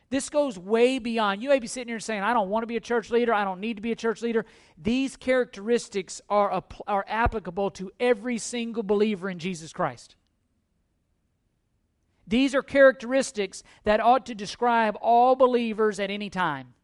This 0.09 0.29
goes 0.29 0.59
way 0.59 0.99
beyond. 0.99 1.43
You 1.43 1.49
may 1.49 1.59
be 1.59 1.67
sitting 1.67 1.89
here 1.89 1.99
saying, 1.99 2.23
I 2.23 2.35
don't 2.35 2.51
want 2.51 2.63
to 2.63 2.67
be 2.67 2.77
a 2.77 2.81
church 2.81 3.11
leader. 3.11 3.33
I 3.33 3.45
don't 3.45 3.61
need 3.61 3.77
to 3.77 3.83
be 3.83 3.93
a 3.93 3.97
church 3.97 4.21
leader. 4.21 4.45
These 4.77 5.17
characteristics 5.17 6.21
are, 6.29 6.63
are 6.87 7.05
applicable 7.09 7.71
to 7.73 7.91
every 7.99 8.37
single 8.37 8.83
believer 8.83 9.31
in 9.31 9.39
Jesus 9.39 9.73
Christ. 9.73 10.17
These 12.27 12.55
are 12.55 12.63
characteristics 12.63 13.63
that 13.85 14.01
ought 14.01 14.27
to 14.27 14.35
describe 14.35 14.97
all 15.01 15.35
believers 15.35 15.99
at 15.99 16.11
any 16.11 16.31
time. 16.31 16.75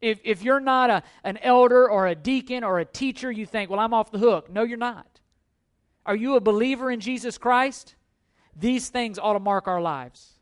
If, 0.00 0.20
if 0.24 0.42
you're 0.42 0.60
not 0.60 0.90
a, 0.90 1.02
an 1.24 1.38
elder 1.38 1.88
or 1.88 2.06
a 2.06 2.14
deacon 2.14 2.64
or 2.64 2.78
a 2.78 2.84
teacher, 2.84 3.30
you 3.30 3.46
think, 3.46 3.70
well, 3.70 3.80
I'm 3.80 3.92
off 3.92 4.10
the 4.10 4.18
hook. 4.18 4.50
No, 4.50 4.62
you're 4.62 4.78
not. 4.78 5.20
Are 6.06 6.16
you 6.16 6.36
a 6.36 6.40
believer 6.40 6.90
in 6.90 7.00
Jesus 7.00 7.36
Christ? 7.36 7.94
These 8.56 8.88
things 8.88 9.18
ought 9.18 9.34
to 9.34 9.40
mark 9.40 9.68
our 9.68 9.80
lives. 9.80 10.34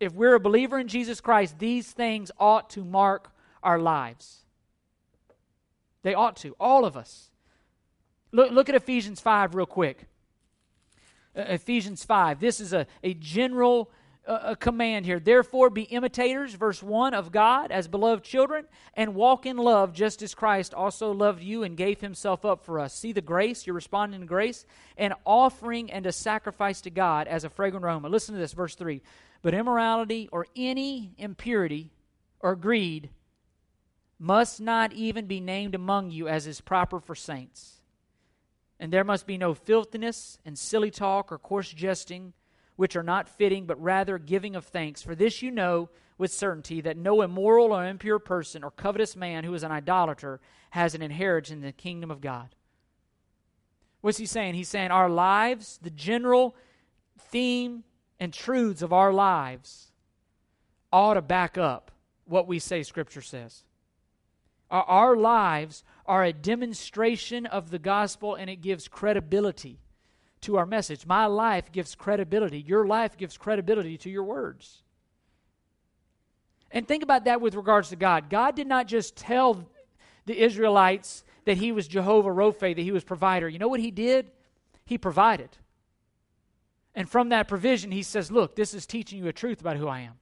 If 0.00 0.12
we're 0.12 0.34
a 0.34 0.40
believer 0.40 0.78
in 0.78 0.88
Jesus 0.88 1.20
Christ, 1.20 1.58
these 1.58 1.90
things 1.90 2.30
ought 2.38 2.70
to 2.70 2.84
mark 2.84 3.30
our 3.62 3.78
lives. 3.78 4.44
They 6.02 6.14
ought 6.14 6.36
to, 6.36 6.54
all 6.60 6.84
of 6.84 6.96
us. 6.96 7.30
Look, 8.32 8.50
look 8.50 8.68
at 8.68 8.74
Ephesians 8.74 9.20
5 9.20 9.54
real 9.54 9.66
quick. 9.66 10.06
Uh, 11.36 11.42
Ephesians 11.48 12.04
5. 12.04 12.40
This 12.40 12.60
is 12.60 12.72
a, 12.72 12.86
a 13.02 13.14
general 13.14 13.90
uh, 14.26 14.40
a 14.42 14.56
command 14.56 15.06
here. 15.06 15.20
Therefore, 15.20 15.70
be 15.70 15.82
imitators, 15.82 16.54
verse 16.54 16.82
1, 16.82 17.14
of 17.14 17.30
God 17.30 17.70
as 17.70 17.86
beloved 17.86 18.24
children, 18.24 18.64
and 18.94 19.14
walk 19.14 19.46
in 19.46 19.56
love 19.56 19.92
just 19.92 20.20
as 20.20 20.34
Christ 20.34 20.74
also 20.74 21.12
loved 21.12 21.42
you 21.42 21.62
and 21.62 21.76
gave 21.76 22.00
himself 22.00 22.44
up 22.44 22.64
for 22.64 22.80
us. 22.80 22.92
See 22.92 23.12
the 23.12 23.20
grace, 23.20 23.66
you're 23.66 23.74
responding 23.74 24.20
to 24.20 24.26
grace, 24.26 24.66
and 24.96 25.14
offering 25.24 25.92
and 25.92 26.06
a 26.06 26.12
sacrifice 26.12 26.80
to 26.80 26.90
God 26.90 27.28
as 27.28 27.44
a 27.44 27.50
fragrant 27.50 27.84
aroma. 27.84 28.08
Listen 28.08 28.34
to 28.34 28.40
this, 28.40 28.52
verse 28.52 28.74
3. 28.74 29.00
But 29.42 29.54
immorality 29.54 30.28
or 30.32 30.46
any 30.56 31.12
impurity 31.18 31.92
or 32.40 32.56
greed 32.56 33.10
must 34.18 34.60
not 34.60 34.92
even 34.92 35.26
be 35.26 35.38
named 35.38 35.74
among 35.74 36.10
you 36.10 36.26
as 36.26 36.48
is 36.48 36.60
proper 36.60 36.98
for 36.98 37.14
saints 37.14 37.75
and 38.78 38.92
there 38.92 39.04
must 39.04 39.26
be 39.26 39.38
no 39.38 39.54
filthiness 39.54 40.38
and 40.44 40.58
silly 40.58 40.90
talk 40.90 41.32
or 41.32 41.38
coarse 41.38 41.72
jesting, 41.72 42.32
which 42.76 42.96
are 42.96 43.02
not 43.02 43.28
fitting, 43.28 43.66
but 43.66 43.80
rather 43.82 44.18
giving 44.18 44.54
of 44.54 44.66
thanks. 44.66 45.02
For 45.02 45.14
this 45.14 45.42
you 45.42 45.50
know 45.50 45.88
with 46.18 46.32
certainty 46.32 46.80
that 46.82 46.96
no 46.96 47.22
immoral 47.22 47.72
or 47.72 47.86
impure 47.86 48.18
person 48.18 48.62
or 48.62 48.70
covetous 48.70 49.16
man 49.16 49.44
who 49.44 49.54
is 49.54 49.62
an 49.62 49.72
idolater 49.72 50.40
has 50.70 50.94
an 50.94 51.02
inheritance 51.02 51.50
in 51.50 51.60
the 51.60 51.72
kingdom 51.72 52.10
of 52.10 52.20
God. 52.20 52.54
What's 54.00 54.18
he 54.18 54.26
saying? 54.26 54.54
He's 54.54 54.68
saying 54.68 54.90
our 54.90 55.08
lives, 55.08 55.78
the 55.82 55.90
general 55.90 56.54
theme 57.18 57.84
and 58.20 58.32
truths 58.32 58.82
of 58.82 58.92
our 58.92 59.12
lives, 59.12 59.90
ought 60.92 61.14
to 61.14 61.22
back 61.22 61.58
up 61.58 61.90
what 62.24 62.46
we 62.46 62.58
say 62.58 62.82
Scripture 62.82 63.22
says. 63.22 63.64
Our, 64.70 64.82
our 64.84 65.16
lives 65.16 65.82
are 66.08 66.24
a 66.24 66.32
demonstration 66.32 67.46
of 67.46 67.70
the 67.70 67.78
gospel 67.78 68.34
and 68.34 68.48
it 68.48 68.56
gives 68.56 68.88
credibility 68.88 69.80
to 70.42 70.56
our 70.56 70.66
message. 70.66 71.06
My 71.06 71.26
life 71.26 71.72
gives 71.72 71.94
credibility. 71.94 72.60
Your 72.60 72.86
life 72.86 73.16
gives 73.16 73.36
credibility 73.36 73.98
to 73.98 74.10
your 74.10 74.24
words. 74.24 74.82
And 76.70 76.86
think 76.86 77.02
about 77.02 77.24
that 77.24 77.40
with 77.40 77.54
regards 77.54 77.90
to 77.90 77.96
God. 77.96 78.28
God 78.28 78.54
did 78.54 78.66
not 78.66 78.86
just 78.86 79.16
tell 79.16 79.68
the 80.26 80.40
Israelites 80.40 81.24
that 81.44 81.56
He 81.56 81.72
was 81.72 81.88
Jehovah 81.88 82.32
Rophe, 82.32 82.74
that 82.74 82.82
He 82.82 82.92
was 82.92 83.04
provider. 83.04 83.48
You 83.48 83.58
know 83.58 83.68
what 83.68 83.80
He 83.80 83.90
did? 83.90 84.30
He 84.84 84.98
provided. 84.98 85.50
And 86.94 87.08
from 87.08 87.28
that 87.28 87.48
provision, 87.48 87.92
He 87.92 88.02
says, 88.02 88.30
Look, 88.30 88.56
this 88.56 88.74
is 88.74 88.86
teaching 88.86 89.18
you 89.18 89.28
a 89.28 89.32
truth 89.32 89.60
about 89.60 89.76
who 89.76 89.88
I 89.88 90.00
am. 90.00 90.14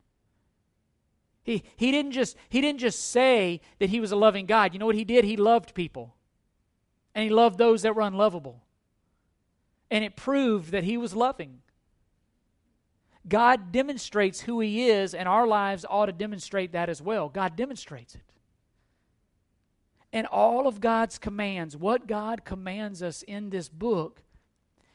He, 1.44 1.62
he, 1.76 1.90
didn't 1.90 2.12
just, 2.12 2.36
he 2.48 2.60
didn't 2.60 2.80
just 2.80 3.10
say 3.10 3.60
that 3.78 3.90
he 3.90 4.00
was 4.00 4.10
a 4.10 4.16
loving 4.16 4.46
God. 4.46 4.72
You 4.72 4.80
know 4.80 4.86
what 4.86 4.96
he 4.96 5.04
did? 5.04 5.24
He 5.24 5.36
loved 5.36 5.74
people. 5.74 6.14
And 7.14 7.22
he 7.22 7.30
loved 7.30 7.58
those 7.58 7.82
that 7.82 7.94
were 7.94 8.02
unlovable. 8.02 8.62
And 9.90 10.02
it 10.02 10.16
proved 10.16 10.72
that 10.72 10.84
he 10.84 10.96
was 10.96 11.14
loving. 11.14 11.60
God 13.28 13.72
demonstrates 13.72 14.40
who 14.40 14.60
he 14.60 14.88
is, 14.88 15.14
and 15.14 15.28
our 15.28 15.46
lives 15.46 15.84
ought 15.88 16.06
to 16.06 16.12
demonstrate 16.12 16.72
that 16.72 16.88
as 16.88 17.00
well. 17.00 17.28
God 17.28 17.56
demonstrates 17.56 18.14
it. 18.14 18.22
And 20.12 20.26
all 20.26 20.66
of 20.66 20.80
God's 20.80 21.18
commands, 21.18 21.76
what 21.76 22.06
God 22.06 22.44
commands 22.44 23.02
us 23.02 23.22
in 23.22 23.50
this 23.50 23.68
book, 23.68 24.22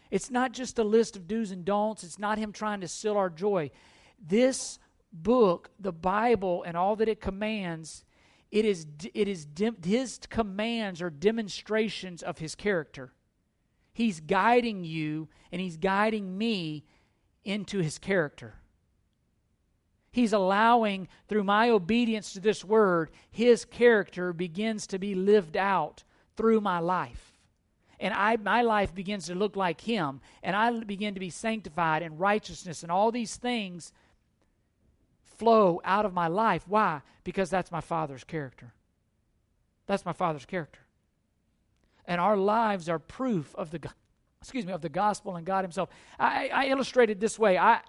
it's 0.09 0.31
not 0.31 0.51
just 0.51 0.79
a 0.79 0.83
list 0.83 1.15
of 1.15 1.27
do's 1.27 1.51
and 1.51 1.63
don'ts, 1.63 2.03
it's 2.03 2.19
not 2.19 2.37
him 2.39 2.51
trying 2.51 2.81
to 2.81 2.87
seal 2.87 3.17
our 3.17 3.29
joy. 3.29 3.69
This 4.19 4.79
book, 5.11 5.69
the 5.79 5.91
Bible, 5.91 6.63
and 6.63 6.77
all 6.77 6.95
that 6.97 7.09
it 7.09 7.21
commands, 7.21 8.05
it 8.51 8.65
is, 8.65 8.85
it 9.13 9.27
is 9.27 9.47
his 9.83 10.19
commands 10.29 11.01
are 11.01 11.09
demonstrations 11.09 12.23
of 12.23 12.39
his 12.39 12.55
character. 12.55 13.13
He's 13.93 14.19
guiding 14.19 14.83
you 14.83 15.27
and 15.51 15.61
he's 15.61 15.77
guiding 15.77 16.37
me 16.37 16.85
into 17.43 17.79
his 17.79 17.97
character. 17.97 18.55
He's 20.11 20.33
allowing, 20.33 21.07
through 21.27 21.43
my 21.43 21.69
obedience 21.69 22.33
to 22.33 22.39
this 22.39 22.65
word, 22.65 23.11
his 23.29 23.65
character 23.65 24.33
begins 24.33 24.87
to 24.87 24.99
be 24.99 25.13
lived 25.13 25.55
out 25.55 26.03
through 26.35 26.61
my 26.61 26.79
life. 26.79 27.33
and 27.99 28.13
I, 28.13 28.37
my 28.37 28.61
life 28.61 28.95
begins 28.95 29.27
to 29.27 29.35
look 29.35 29.57
like 29.57 29.81
Him, 29.81 30.21
and 30.41 30.55
I 30.55 30.71
begin 30.85 31.15
to 31.15 31.19
be 31.19 31.29
sanctified 31.29 32.01
and 32.01 32.17
righteousness, 32.17 32.81
and 32.81 32.91
all 32.91 33.11
these 33.11 33.35
things 33.35 33.91
flow 35.39 35.81
out 35.85 36.05
of 36.05 36.13
my 36.13 36.27
life. 36.27 36.65
Why? 36.67 37.01
Because 37.23 37.49
that's 37.49 37.71
my 37.71 37.81
Father's 37.81 38.25
character. 38.25 38.73
That's 39.87 40.05
my 40.05 40.13
Father's 40.13 40.45
character. 40.45 40.81
And 42.05 42.19
our 42.19 42.37
lives 42.37 42.89
are 42.89 42.99
proof 42.99 43.55
of 43.55 43.71
the 43.71 43.79
excuse 44.41 44.65
me 44.65 44.73
of 44.73 44.81
the 44.81 44.89
gospel 44.89 45.35
and 45.35 45.45
God 45.45 45.63
Himself. 45.63 45.89
I, 46.19 46.49
I 46.53 46.67
illustrated 46.67 47.19
this 47.19 47.39
way. 47.39 47.57
I 47.57 47.79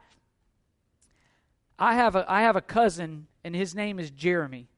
I 1.78 1.94
have 1.94 2.14
a 2.16 2.24
I 2.30 2.42
have 2.42 2.56
a 2.56 2.60
cousin, 2.60 3.26
and 3.42 3.54
his 3.54 3.74
name 3.74 3.98
is 3.98 4.10
Jeremy. 4.10 4.68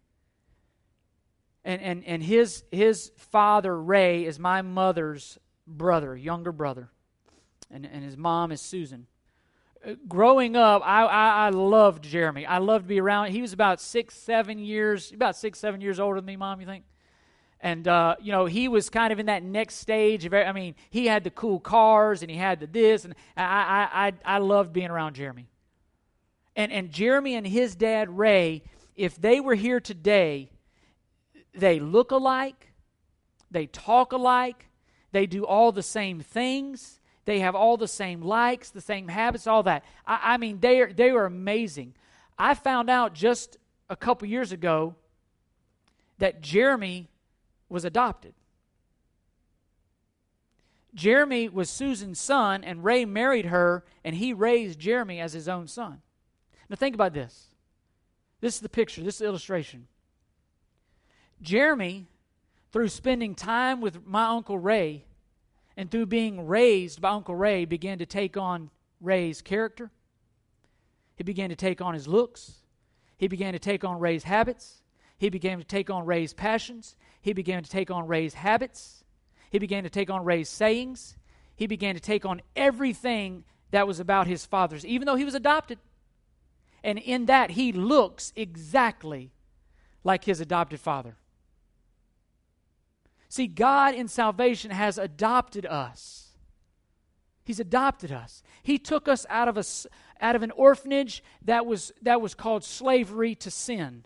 And 1.65 1.81
and 1.83 2.05
and 2.05 2.23
his 2.23 2.65
his 2.73 3.13
father 3.17 3.81
Ray 3.81 4.25
is 4.25 4.39
my 4.39 4.63
mother's 4.63 5.39
brother, 5.67 6.17
younger 6.17 6.53
brother, 6.53 6.91
and 7.71 7.85
and 7.85 8.03
his 8.05 8.17
mom 8.17 8.51
is 8.51 8.61
Susan 8.61 9.07
growing 10.09 10.57
up, 10.57 10.83
I, 10.85 11.05
I, 11.05 11.29
I, 11.47 11.49
loved 11.51 12.05
Jeremy. 12.05 12.47
I 12.47 12.59
loved 12.59 12.85
to 12.85 12.89
be 12.89 13.01
around. 13.01 13.31
He 13.31 13.43
was 13.43 13.53
about 13.53 13.81
six, 13.81 14.15
seven 14.15 14.59
years, 14.59 15.13
about 15.13 15.37
six, 15.37 15.59
seven 15.59 15.81
years 15.81 15.99
older 15.99 16.21
than 16.21 16.27
me, 16.27 16.37
Mom, 16.37 16.61
you 16.61 16.67
think? 16.67 16.85
And, 17.61 17.87
uh, 17.87 18.17
you 18.21 18.33
know, 18.33 18.47
he 18.47 18.69
was 18.69 18.91
kind 18.91 19.13
of 19.13 19.19
in 19.19 19.27
that 19.27 19.43
next 19.43 19.77
stage. 19.77 20.25
Of, 20.25 20.35
I 20.35 20.53
mean, 20.53 20.75
he 20.91 21.07
had 21.07 21.25
the 21.25 21.31
cool 21.31 21.61
cars 21.61 22.23
and 22.23 22.31
he 22.31 22.37
had 22.37 22.61
the 22.61 22.67
this. 22.67 23.05
And 23.05 23.15
I, 23.37 23.43
I, 23.43 24.07
I, 24.07 24.37
I 24.37 24.39
loved 24.39 24.73
being 24.73 24.91
around 24.91 25.15
Jeremy. 25.15 25.49
And, 26.57 26.73
and 26.73 26.91
Jeremy 26.91 27.35
and 27.35 27.47
his 27.47 27.75
dad, 27.75 28.17
Ray, 28.17 28.63
if 28.97 29.17
they 29.17 29.41
were 29.41 29.55
here 29.55 29.81
today, 29.81 30.51
they 31.55 31.81
look 31.81 32.11
alike, 32.11 32.73
they 33.51 33.67
talk 33.67 34.13
alike, 34.13 34.69
they 35.13 35.27
do 35.27 35.45
all 35.45 35.73
the 35.73 35.83
same 35.83 36.21
things 36.21 37.01
they 37.25 37.41
have 37.41 37.55
all 37.55 37.77
the 37.77 37.89
same 37.89 38.21
likes, 38.21 38.71
the 38.71 38.81
same 38.81 39.09
habits, 39.09 39.47
all 39.47 39.63
that. 39.65 39.85
I, 40.07 40.35
I 40.35 40.37
mean, 40.37 40.61
they 40.61 40.81
are, 40.81 40.93
they 40.93 41.11
are 41.11 41.25
amazing. 41.25 41.95
I 42.39 42.55
found 42.55 42.91
out 42.91 43.15
just 43.15 43.57
a 43.89 43.97
couple 43.97 44.27
years 44.27 44.53
ago 44.53 44.95
that 46.19 46.41
Jeremy 46.41 47.09
was 47.69 47.85
adopted. 47.85 48.35
Jeremy 50.95 51.49
was 51.49 51.71
Susan's 51.71 52.21
son, 52.21 52.65
and 52.65 52.85
Ray 52.85 53.05
married 53.05 53.47
her, 53.47 53.85
and 54.05 54.17
he 54.17 54.33
raised 54.33 54.79
Jeremy 54.79 55.21
as 55.21 55.33
his 55.33 55.49
own 55.49 55.67
son. 55.67 56.03
Now, 56.69 56.77
think 56.77 56.95
about 56.95 57.15
this. 57.15 57.49
This 58.41 58.57
is 58.57 58.61
the 58.61 58.69
picture, 58.69 59.03
this 59.03 59.15
is 59.15 59.19
the 59.21 59.27
illustration. 59.27 59.87
Jeremy, 61.41 62.07
through 62.73 62.89
spending 62.89 63.35
time 63.35 63.81
with 63.81 64.07
my 64.07 64.27
Uncle 64.27 64.59
Ray, 64.59 65.05
and 65.77 65.91
through 65.91 66.07
being 66.07 66.47
raised 66.47 67.01
by 67.01 67.11
Uncle 67.11 67.35
Ray, 67.35 67.65
began 67.65 67.99
to 67.99 68.07
take 68.07 68.37
on 68.37 68.71
Ray's 69.01 69.43
character. 69.43 69.91
He 71.17 71.25
began 71.25 71.51
to 71.51 71.57
take 71.57 71.81
on 71.81 71.95
his 71.95 72.09
looks. 72.09 72.53
He 73.17 73.29
began 73.29 73.53
to 73.53 73.59
take 73.59 73.85
on 73.85 74.01
Ray's 74.01 74.25
habits. 74.25 74.83
He 75.19 75.31
began 75.31 75.59
to 75.59 75.65
take 75.65 75.91
on 75.91 76.05
Ray's 76.05 76.33
passions. 76.33 76.97
He 77.21 77.33
began 77.33 77.63
to 77.63 77.71
take 77.71 77.91
on 77.91 78.07
Ray's 78.07 78.35
habits. 78.35 79.05
He 79.51 79.59
began 79.59 79.85
to 79.85 79.91
take 79.91 80.11
on 80.11 80.25
Ray's 80.25 80.49
sayings. 80.49 81.17
He 81.55 81.67
began 81.67 81.95
to 81.95 82.01
take 82.01 82.27
on 82.27 82.43
everything 82.57 83.45
that 83.71 83.87
was 83.87 84.01
about 84.01 84.27
his 84.27 84.45
father's, 84.45 84.85
even 84.85 85.07
though 85.07 85.17
he 85.17 85.25
was 85.25 85.35
adopted. 85.35 85.79
And 86.83 86.99
in 86.99 87.27
that, 87.27 87.53
he 87.53 87.73
looks 87.73 88.33
exactly 88.35 89.33
like 90.03 90.25
his 90.25 90.41
adopted 90.41 90.81
father. 90.81 91.17
See, 93.33 93.47
God 93.47 93.95
in 93.95 94.09
salvation 94.09 94.71
has 94.71 94.99
adopted 94.99 95.65
us. 95.65 96.33
He's 97.45 97.61
adopted 97.61 98.13
us. 98.13 98.43
He 98.63 98.79
took 98.79 99.09
us 99.09 99.25
out 99.31 99.49
of, 99.49 99.57
a, 99.57 99.65
out 100.21 100.37
of 100.37 100.43
an 100.43 100.51
orphanage 100.51 101.25
that 101.47 101.65
was, 101.65 101.93
that 102.03 102.21
was 102.21 102.35
called 102.35 102.63
slavery 102.63 103.35
to 103.37 103.51
sin. 103.51 104.05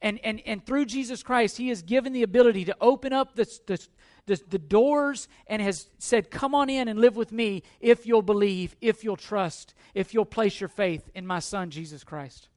And, 0.00 0.18
and, 0.24 0.40
and 0.46 0.64
through 0.64 0.86
Jesus 0.86 1.22
Christ, 1.22 1.58
He 1.58 1.68
has 1.68 1.82
given 1.82 2.14
the 2.14 2.22
ability 2.22 2.64
to 2.64 2.76
open 2.80 3.12
up 3.12 3.34
the, 3.34 3.44
the, 3.66 3.86
the, 4.24 4.40
the 4.48 4.58
doors 4.58 5.28
and 5.46 5.60
has 5.60 5.90
said, 5.98 6.30
Come 6.30 6.54
on 6.54 6.70
in 6.70 6.88
and 6.88 6.98
live 6.98 7.16
with 7.16 7.32
me 7.32 7.62
if 7.80 8.06
you'll 8.06 8.22
believe, 8.22 8.74
if 8.80 9.04
you'll 9.04 9.18
trust, 9.18 9.74
if 9.92 10.14
you'll 10.14 10.24
place 10.24 10.58
your 10.58 10.70
faith 10.70 11.10
in 11.14 11.26
my 11.26 11.38
Son, 11.38 11.68
Jesus 11.68 12.02
Christ. 12.02 12.48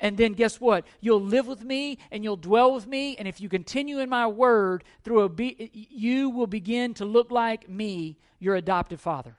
And 0.00 0.16
then 0.16 0.32
guess 0.32 0.60
what? 0.60 0.86
You'll 1.00 1.20
live 1.20 1.46
with 1.46 1.64
me 1.64 1.98
and 2.10 2.22
you'll 2.22 2.36
dwell 2.36 2.72
with 2.72 2.86
me. 2.86 3.16
And 3.16 3.26
if 3.26 3.40
you 3.40 3.48
continue 3.48 3.98
in 3.98 4.08
my 4.08 4.26
word, 4.26 4.84
through 5.02 5.22
obe- 5.22 5.70
you 5.72 6.30
will 6.30 6.46
begin 6.46 6.94
to 6.94 7.04
look 7.04 7.30
like 7.30 7.68
me, 7.68 8.18
your 8.38 8.54
adoptive 8.54 9.00
father. 9.00 9.36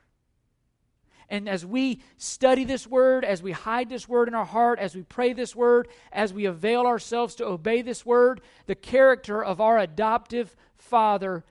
And 1.30 1.48
as 1.48 1.64
we 1.64 2.02
study 2.16 2.64
this 2.64 2.86
word, 2.86 3.24
as 3.24 3.40
we 3.42 3.52
hide 3.52 3.88
this 3.88 4.08
word 4.08 4.26
in 4.26 4.34
our 4.34 4.44
heart, 4.44 4.80
as 4.80 4.96
we 4.96 5.02
pray 5.04 5.32
this 5.32 5.54
word, 5.54 5.88
as 6.12 6.34
we 6.34 6.44
avail 6.44 6.86
ourselves 6.86 7.36
to 7.36 7.46
obey 7.46 7.82
this 7.82 8.04
word, 8.04 8.40
the 8.66 8.74
character 8.74 9.42
of 9.42 9.60
our 9.60 9.78
adoptive 9.78 10.56
father, 10.76 11.44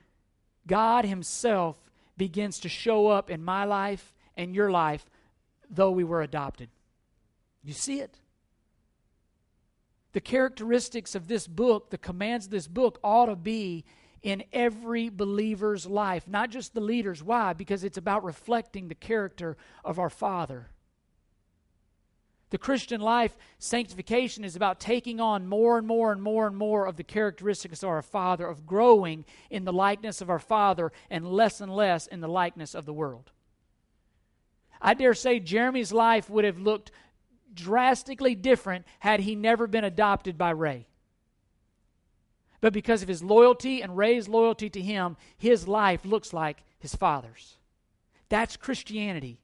God 0.66 1.06
Himself, 1.06 1.76
begins 2.18 2.60
to 2.60 2.68
show 2.68 3.06
up 3.06 3.30
in 3.30 3.42
my 3.42 3.64
life 3.64 4.14
and 4.36 4.54
your 4.54 4.70
life, 4.70 5.08
though 5.70 5.90
we 5.90 6.04
were 6.04 6.20
adopted. 6.20 6.68
You 7.64 7.72
see 7.72 8.00
it? 8.00 8.18
The 10.12 10.20
characteristics 10.20 11.14
of 11.14 11.28
this 11.28 11.46
book, 11.46 11.90
the 11.90 11.98
commands 11.98 12.46
of 12.46 12.50
this 12.50 12.68
book, 12.68 12.98
ought 13.02 13.26
to 13.26 13.36
be 13.36 13.84
in 14.22 14.44
every 14.52 15.08
believer's 15.08 15.86
life, 15.86 16.28
not 16.28 16.50
just 16.50 16.74
the 16.74 16.80
leaders. 16.80 17.22
Why? 17.22 17.52
Because 17.52 17.84
it's 17.84 17.96
about 17.96 18.24
reflecting 18.24 18.88
the 18.88 18.94
character 18.94 19.56
of 19.84 19.98
our 19.98 20.10
Father. 20.10 20.70
The 22.50 22.58
Christian 22.58 23.00
life, 23.00 23.38
sanctification, 23.58 24.44
is 24.44 24.56
about 24.56 24.80
taking 24.80 25.20
on 25.20 25.46
more 25.46 25.78
and 25.78 25.86
more 25.86 26.10
and 26.10 26.20
more 26.20 26.48
and 26.48 26.56
more 26.56 26.86
of 26.86 26.96
the 26.96 27.04
characteristics 27.04 27.82
of 27.84 27.88
our 27.88 28.02
Father, 28.02 28.46
of 28.46 28.66
growing 28.66 29.24
in 29.50 29.64
the 29.64 29.72
likeness 29.72 30.20
of 30.20 30.28
our 30.28 30.40
Father, 30.40 30.90
and 31.08 31.30
less 31.30 31.60
and 31.60 31.74
less 31.74 32.08
in 32.08 32.20
the 32.20 32.28
likeness 32.28 32.74
of 32.74 32.86
the 32.86 32.92
world. 32.92 33.30
I 34.82 34.94
dare 34.94 35.14
say 35.14 35.38
Jeremy's 35.38 35.92
life 35.92 36.28
would 36.28 36.44
have 36.44 36.58
looked 36.58 36.90
drastically 37.54 38.34
different 38.34 38.86
had 39.00 39.20
he 39.20 39.34
never 39.34 39.66
been 39.66 39.84
adopted 39.84 40.36
by 40.38 40.50
Ray. 40.50 40.86
But 42.60 42.72
because 42.72 43.02
of 43.02 43.08
his 43.08 43.22
loyalty 43.22 43.82
and 43.82 43.96
Ray's 43.96 44.28
loyalty 44.28 44.68
to 44.70 44.80
him, 44.80 45.16
his 45.38 45.66
life 45.66 46.04
looks 46.04 46.32
like 46.32 46.62
his 46.78 46.94
father's. 46.94 47.56
That's 48.28 48.56
Christianity. 48.56 49.40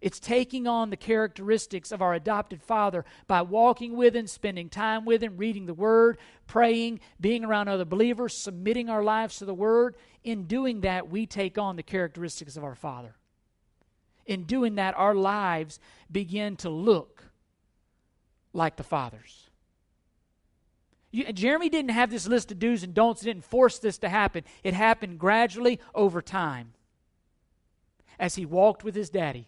It's 0.00 0.20
taking 0.20 0.66
on 0.66 0.90
the 0.90 0.96
characteristics 0.96 1.90
of 1.90 2.02
our 2.02 2.14
adopted 2.14 2.62
father 2.62 3.04
by 3.26 3.42
walking 3.42 3.96
with 3.96 4.14
him, 4.14 4.26
spending 4.26 4.68
time 4.68 5.04
with 5.04 5.22
him, 5.22 5.36
reading 5.36 5.66
the 5.66 5.74
word, 5.74 6.18
praying, 6.46 7.00
being 7.20 7.44
around 7.44 7.68
other 7.68 7.84
believers, 7.84 8.34
submitting 8.34 8.88
our 8.88 9.02
lives 9.02 9.38
to 9.38 9.46
the 9.46 9.54
word. 9.54 9.96
In 10.22 10.44
doing 10.44 10.82
that, 10.82 11.08
we 11.08 11.26
take 11.26 11.58
on 11.58 11.76
the 11.76 11.82
characteristics 11.82 12.56
of 12.56 12.64
our 12.64 12.74
father 12.74 13.16
in 14.26 14.44
doing 14.44 14.74
that, 14.76 14.96
our 14.96 15.14
lives 15.14 15.78
begin 16.10 16.56
to 16.56 16.70
look 16.70 17.24
like 18.52 18.76
the 18.76 18.82
Father's. 18.82 19.48
You, 21.10 21.32
Jeremy 21.32 21.68
didn't 21.68 21.92
have 21.92 22.10
this 22.10 22.26
list 22.26 22.50
of 22.50 22.58
do's 22.58 22.82
and 22.82 22.92
don'ts, 22.92 23.22
didn't 23.22 23.44
force 23.44 23.78
this 23.78 23.98
to 23.98 24.08
happen. 24.08 24.44
It 24.64 24.74
happened 24.74 25.18
gradually 25.18 25.80
over 25.94 26.20
time. 26.20 26.72
As 28.18 28.34
he 28.34 28.46
walked 28.46 28.82
with 28.82 28.94
his 28.94 29.10
daddy, 29.10 29.46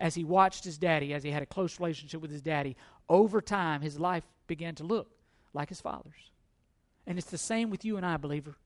as 0.00 0.14
he 0.14 0.24
watched 0.24 0.64
his 0.64 0.78
daddy, 0.78 1.14
as 1.14 1.22
he 1.22 1.30
had 1.30 1.42
a 1.42 1.46
close 1.46 1.78
relationship 1.78 2.20
with 2.20 2.30
his 2.30 2.42
daddy, 2.42 2.76
over 3.08 3.40
time 3.40 3.82
his 3.82 3.98
life 4.00 4.24
began 4.46 4.74
to 4.74 4.84
look 4.84 5.10
like 5.54 5.68
his 5.68 5.80
father's. 5.80 6.32
And 7.06 7.18
it's 7.18 7.30
the 7.30 7.38
same 7.38 7.70
with 7.70 7.84
you 7.84 7.96
and 7.96 8.04
I, 8.04 8.16
believer. 8.16 8.56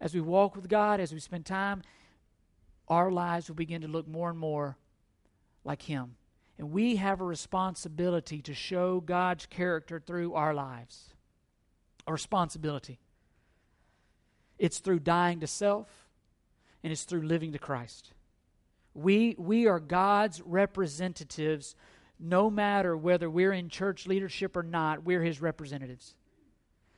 As 0.00 0.14
we 0.14 0.20
walk 0.20 0.54
with 0.56 0.68
God, 0.68 1.00
as 1.00 1.12
we 1.12 1.20
spend 1.20 1.46
time 1.46 1.82
our 2.88 3.10
lives 3.10 3.48
will 3.48 3.56
begin 3.56 3.82
to 3.82 3.88
look 3.88 4.06
more 4.06 4.30
and 4.30 4.38
more 4.38 4.76
like 5.64 5.82
Him. 5.82 6.16
And 6.58 6.70
we 6.70 6.96
have 6.96 7.20
a 7.20 7.24
responsibility 7.24 8.40
to 8.42 8.54
show 8.54 9.00
God's 9.00 9.46
character 9.46 10.00
through 10.00 10.34
our 10.34 10.54
lives. 10.54 11.14
A 12.06 12.12
responsibility. 12.12 12.98
It's 14.58 14.78
through 14.78 15.00
dying 15.00 15.40
to 15.40 15.46
self, 15.46 15.88
and 16.82 16.92
it's 16.92 17.04
through 17.04 17.22
living 17.22 17.52
to 17.52 17.58
Christ. 17.58 18.12
We, 18.94 19.34
we 19.38 19.66
are 19.66 19.80
God's 19.80 20.40
representatives 20.40 21.74
no 22.18 22.48
matter 22.48 22.96
whether 22.96 23.28
we're 23.28 23.52
in 23.52 23.68
church 23.68 24.06
leadership 24.06 24.56
or 24.56 24.62
not, 24.62 25.04
we're 25.04 25.22
His 25.22 25.40
representatives. 25.40 26.14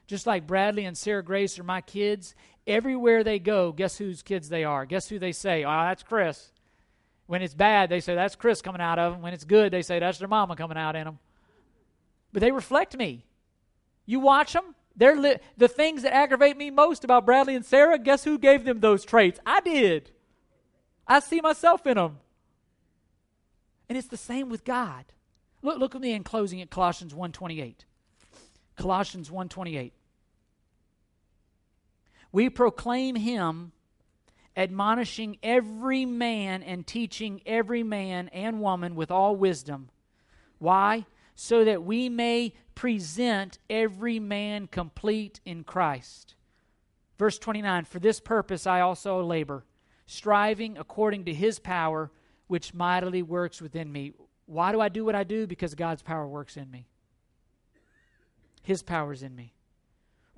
Just 0.08 0.26
like 0.26 0.46
Bradley 0.46 0.86
and 0.86 0.96
Sarah 0.96 1.22
Grace 1.22 1.58
are 1.58 1.64
my 1.64 1.82
kids, 1.82 2.34
everywhere 2.66 3.22
they 3.22 3.38
go, 3.38 3.72
guess 3.72 3.98
whose 3.98 4.22
kids 4.22 4.48
they 4.48 4.64
are? 4.64 4.86
Guess 4.86 5.10
who 5.10 5.18
they 5.18 5.32
say? 5.32 5.64
Oh, 5.64 5.68
that's 5.70 6.02
Chris. 6.02 6.50
When 7.26 7.42
it's 7.42 7.54
bad, 7.54 7.90
they 7.90 8.00
say, 8.00 8.14
that's 8.14 8.34
Chris 8.34 8.62
coming 8.62 8.80
out 8.80 8.98
of 8.98 9.12
them. 9.12 9.22
When 9.22 9.34
it's 9.34 9.44
good, 9.44 9.70
they 9.70 9.82
say, 9.82 9.98
that's 9.98 10.18
their 10.18 10.26
mama 10.26 10.56
coming 10.56 10.78
out 10.78 10.96
in 10.96 11.04
them. 11.04 11.18
But 12.32 12.40
they 12.40 12.50
reflect 12.50 12.96
me. 12.96 13.26
You 14.06 14.18
watch 14.20 14.54
them, 14.54 14.74
They're 14.96 15.14
li- 15.14 15.36
the 15.58 15.68
things 15.68 16.02
that 16.02 16.14
aggravate 16.14 16.56
me 16.56 16.70
most 16.70 17.04
about 17.04 17.26
Bradley 17.26 17.54
and 17.54 17.66
Sarah, 17.66 17.98
guess 17.98 18.24
who 18.24 18.38
gave 18.38 18.64
them 18.64 18.80
those 18.80 19.04
traits? 19.04 19.38
I 19.44 19.60
did. 19.60 20.10
I 21.06 21.20
see 21.20 21.42
myself 21.42 21.86
in 21.86 21.96
them. 21.96 22.18
And 23.90 23.98
it's 23.98 24.08
the 24.08 24.16
same 24.16 24.48
with 24.48 24.64
God. 24.64 25.04
Look, 25.60 25.78
look 25.78 25.94
at 25.94 26.00
me 26.00 26.12
in 26.12 26.24
closing 26.24 26.62
at 26.62 26.70
Colossians 26.70 27.12
1.28. 27.12 27.74
Colossians 28.76 29.28
1.28. 29.28 29.92
We 32.32 32.50
proclaim 32.50 33.16
him 33.16 33.72
admonishing 34.58 35.38
every 35.42 36.04
man 36.04 36.64
and 36.64 36.84
teaching 36.84 37.40
every 37.46 37.84
man 37.84 38.28
and 38.28 38.60
woman 38.60 38.96
with 38.96 39.10
all 39.10 39.36
wisdom. 39.36 39.88
Why? 40.58 41.06
So 41.36 41.64
that 41.64 41.84
we 41.84 42.08
may 42.08 42.52
present 42.74 43.58
every 43.70 44.18
man 44.18 44.66
complete 44.66 45.40
in 45.44 45.62
Christ. 45.62 46.34
Verse 47.18 47.38
29 47.38 47.84
For 47.84 48.00
this 48.00 48.18
purpose 48.18 48.66
I 48.66 48.80
also 48.80 49.22
labor, 49.22 49.64
striving 50.06 50.76
according 50.76 51.24
to 51.26 51.34
his 51.34 51.60
power, 51.60 52.10
which 52.48 52.74
mightily 52.74 53.22
works 53.22 53.62
within 53.62 53.90
me. 53.92 54.12
Why 54.46 54.72
do 54.72 54.80
I 54.80 54.88
do 54.88 55.04
what 55.04 55.14
I 55.14 55.22
do? 55.22 55.46
Because 55.46 55.74
God's 55.74 56.02
power 56.02 56.26
works 56.26 56.56
in 56.56 56.70
me. 56.70 56.88
His 58.62 58.82
power 58.82 59.12
is 59.12 59.22
in 59.22 59.36
me. 59.36 59.54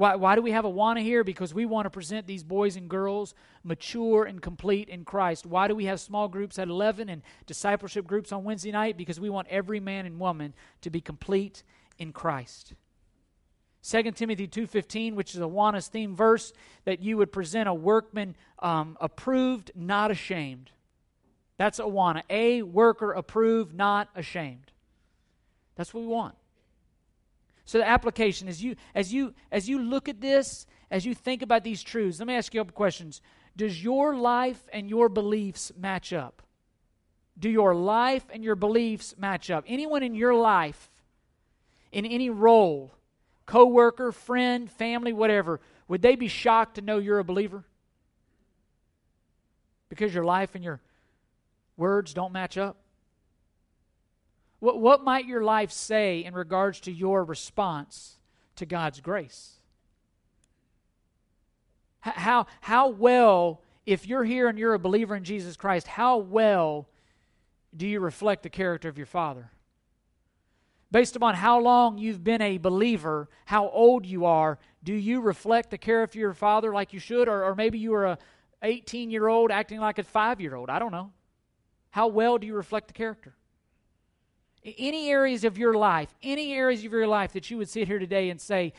Why, 0.01 0.17
why 0.17 0.35
do 0.35 0.41
we 0.41 0.53
have 0.53 0.65
Awana 0.65 1.03
here? 1.03 1.23
Because 1.23 1.53
we 1.53 1.67
want 1.67 1.85
to 1.85 1.91
present 1.91 2.27
these 2.27 2.43
boys 2.43 2.75
and 2.75 2.89
girls 2.89 3.35
mature 3.63 4.25
and 4.25 4.41
complete 4.41 4.89
in 4.89 5.05
Christ. 5.05 5.45
Why 5.45 5.69
do 5.69 5.75
we 5.75 5.85
have 5.85 6.01
small 6.01 6.27
groups 6.27 6.59
at 6.59 6.69
11 6.69 7.11
and 7.11 7.21
discipleship 7.45 8.07
groups 8.07 8.33
on 8.33 8.43
Wednesday 8.43 8.73
night? 8.73 8.97
Because 8.97 9.21
we 9.21 9.29
want 9.29 9.49
every 9.51 9.79
man 9.79 10.07
and 10.07 10.19
woman 10.19 10.55
to 10.81 10.89
be 10.89 11.03
complete 11.03 11.65
in 11.99 12.15
Christ. 12.15 12.73
2 13.83 14.13
Timothy 14.13 14.49
2.15, 14.49 15.17
which 15.17 15.35
is 15.35 15.41
Awana's 15.43 15.89
theme 15.89 16.17
verse, 16.17 16.55
that 16.87 17.03
you 17.03 17.19
would 17.19 17.31
present 17.31 17.69
a 17.69 17.75
workman 17.75 18.37
um, 18.61 18.97
approved, 19.03 19.71
not 19.75 20.11
ashamed. 20.11 20.71
That's 21.59 21.79
Awana. 21.79 22.23
A 22.31 22.63
worker 22.63 23.13
approved, 23.13 23.75
not 23.75 24.09
ashamed. 24.17 24.73
That's 25.77 25.93
what 25.93 26.01
we 26.01 26.07
want. 26.07 26.37
So 27.71 27.79
the 27.79 27.89
application 27.89 28.49
as 28.49 28.61
you 28.61 28.75
as 28.97 29.15
you 29.15 29.33
as 29.53 29.69
you 29.69 29.79
look 29.79 30.09
at 30.09 30.21
this, 30.21 30.67
as 30.91 31.07
you 31.07 31.15
think 31.15 31.41
about 31.41 31.63
these 31.63 31.85
truths, 31.85 32.19
let 32.19 32.27
me 32.27 32.35
ask 32.35 32.53
you 32.53 32.61
a 32.61 32.65
couple 32.65 32.75
questions. 32.75 33.23
Does 33.57 33.81
your 33.81 34.17
life 34.17 34.61
and 34.73 34.91
your 34.91 35.09
beliefs 35.09 35.71
match 35.79 36.13
up? 36.13 36.43
Do 37.39 37.49
your 37.49 37.77
life 37.77 38.25
and 38.31 38.43
your 38.43 38.57
beliefs 38.57 39.15
match 39.17 39.53
up? 39.53 39.63
Anyone 39.69 40.03
in 40.03 40.17
your 40.17 40.35
life, 40.35 40.91
in 41.93 42.05
any 42.05 42.29
role, 42.29 42.91
coworker, 43.47 44.11
friend, 44.11 44.69
family, 44.69 45.13
whatever, 45.13 45.61
would 45.87 46.03
they 46.03 46.17
be 46.17 46.27
shocked 46.27 46.75
to 46.75 46.81
know 46.81 46.99
you're 46.99 47.21
a 47.21 47.25
believer? 47.25 47.63
Because 49.89 50.13
your 50.13 50.25
life 50.25 50.57
and 50.57 50.65
your 50.65 50.81
words 51.77 52.15
don't 52.15 52.33
match 52.33 52.59
up? 52.59 52.80
What, 54.61 54.81
what 54.81 55.03
might 55.03 55.27
your 55.27 55.43
life 55.43 55.73
say 55.73 56.25
in 56.25 56.35
regards 56.35 56.81
to 56.81 56.93
your 56.93 57.25
response 57.25 58.19
to 58.57 58.67
God's 58.67 59.01
grace? 59.01 59.55
How, 62.01 62.47
how 62.61 62.89
well, 62.89 63.63
if 63.85 64.07
you're 64.07 64.25
here 64.25 64.49
and 64.49 64.59
you're 64.59 64.75
a 64.75 64.79
believer 64.79 65.17
in 65.17 65.25
Jesus 65.25 65.57
Christ, 65.57 65.87
how 65.87 66.19
well 66.19 66.89
do 67.77 67.87
you 67.87 68.01
reflect 68.01 68.43
the 68.43 68.51
character 68.51 68.89
of 68.89 68.97
your 68.97 69.07
Father? 69.07 69.51
Based 70.93 71.15
upon 71.15 71.35
how 71.37 71.61
long 71.61 71.99
you've 71.99 72.25
been 72.25 72.43
a 72.43 72.59
believer, 72.59 73.29
how 73.45 73.69
old 73.69 74.05
you 74.05 74.25
are, 74.25 74.59
do 74.83 74.93
you 74.93 75.21
reflect 75.21 75.71
the 75.71 75.79
character 75.79 76.19
of 76.19 76.21
your 76.21 76.35
Father 76.35 76.73
like 76.73 76.93
you 76.93 76.99
should? 76.99 77.29
Or, 77.29 77.45
or 77.45 77.55
maybe 77.55 77.79
you 77.79 77.95
are 77.95 78.07
a 78.07 78.19
18 78.63 79.11
year 79.11 79.29
old 79.29 79.51
acting 79.51 79.79
like 79.79 79.99
a 79.99 80.03
five 80.03 80.41
year 80.41 80.57
old. 80.57 80.69
I 80.69 80.79
don't 80.79 80.93
know. 80.93 81.13
How 81.91 82.09
well 82.09 82.39
do 82.39 82.47
you 82.47 82.55
reflect 82.55 82.89
the 82.89 82.95
character? 82.95 83.35
Any 84.65 85.09
areas 85.09 85.45
of 85.45 85.57
your 85.57 85.75
life, 85.75 86.15
any 86.23 86.53
areas 86.53 86.85
of 86.85 86.93
your 86.93 87.07
life 87.07 87.33
that 87.33 87.51
you 87.51 87.57
would 87.59 87.69
sit 87.69 87.89
here 87.89 87.99
today 87.99 88.29
and 88.31 88.41
say, 88.41 88.73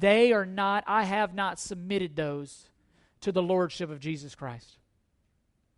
they 0.00 0.32
are 0.32 0.46
not, 0.46 0.84
I 0.86 1.04
have 1.04 1.34
not 1.34 1.58
submitted 1.58 2.16
those 2.16 2.66
to 3.20 3.30
the 3.30 3.42
Lordship 3.42 3.90
of 3.90 4.00
Jesus 4.00 4.34
Christ. 4.34 4.78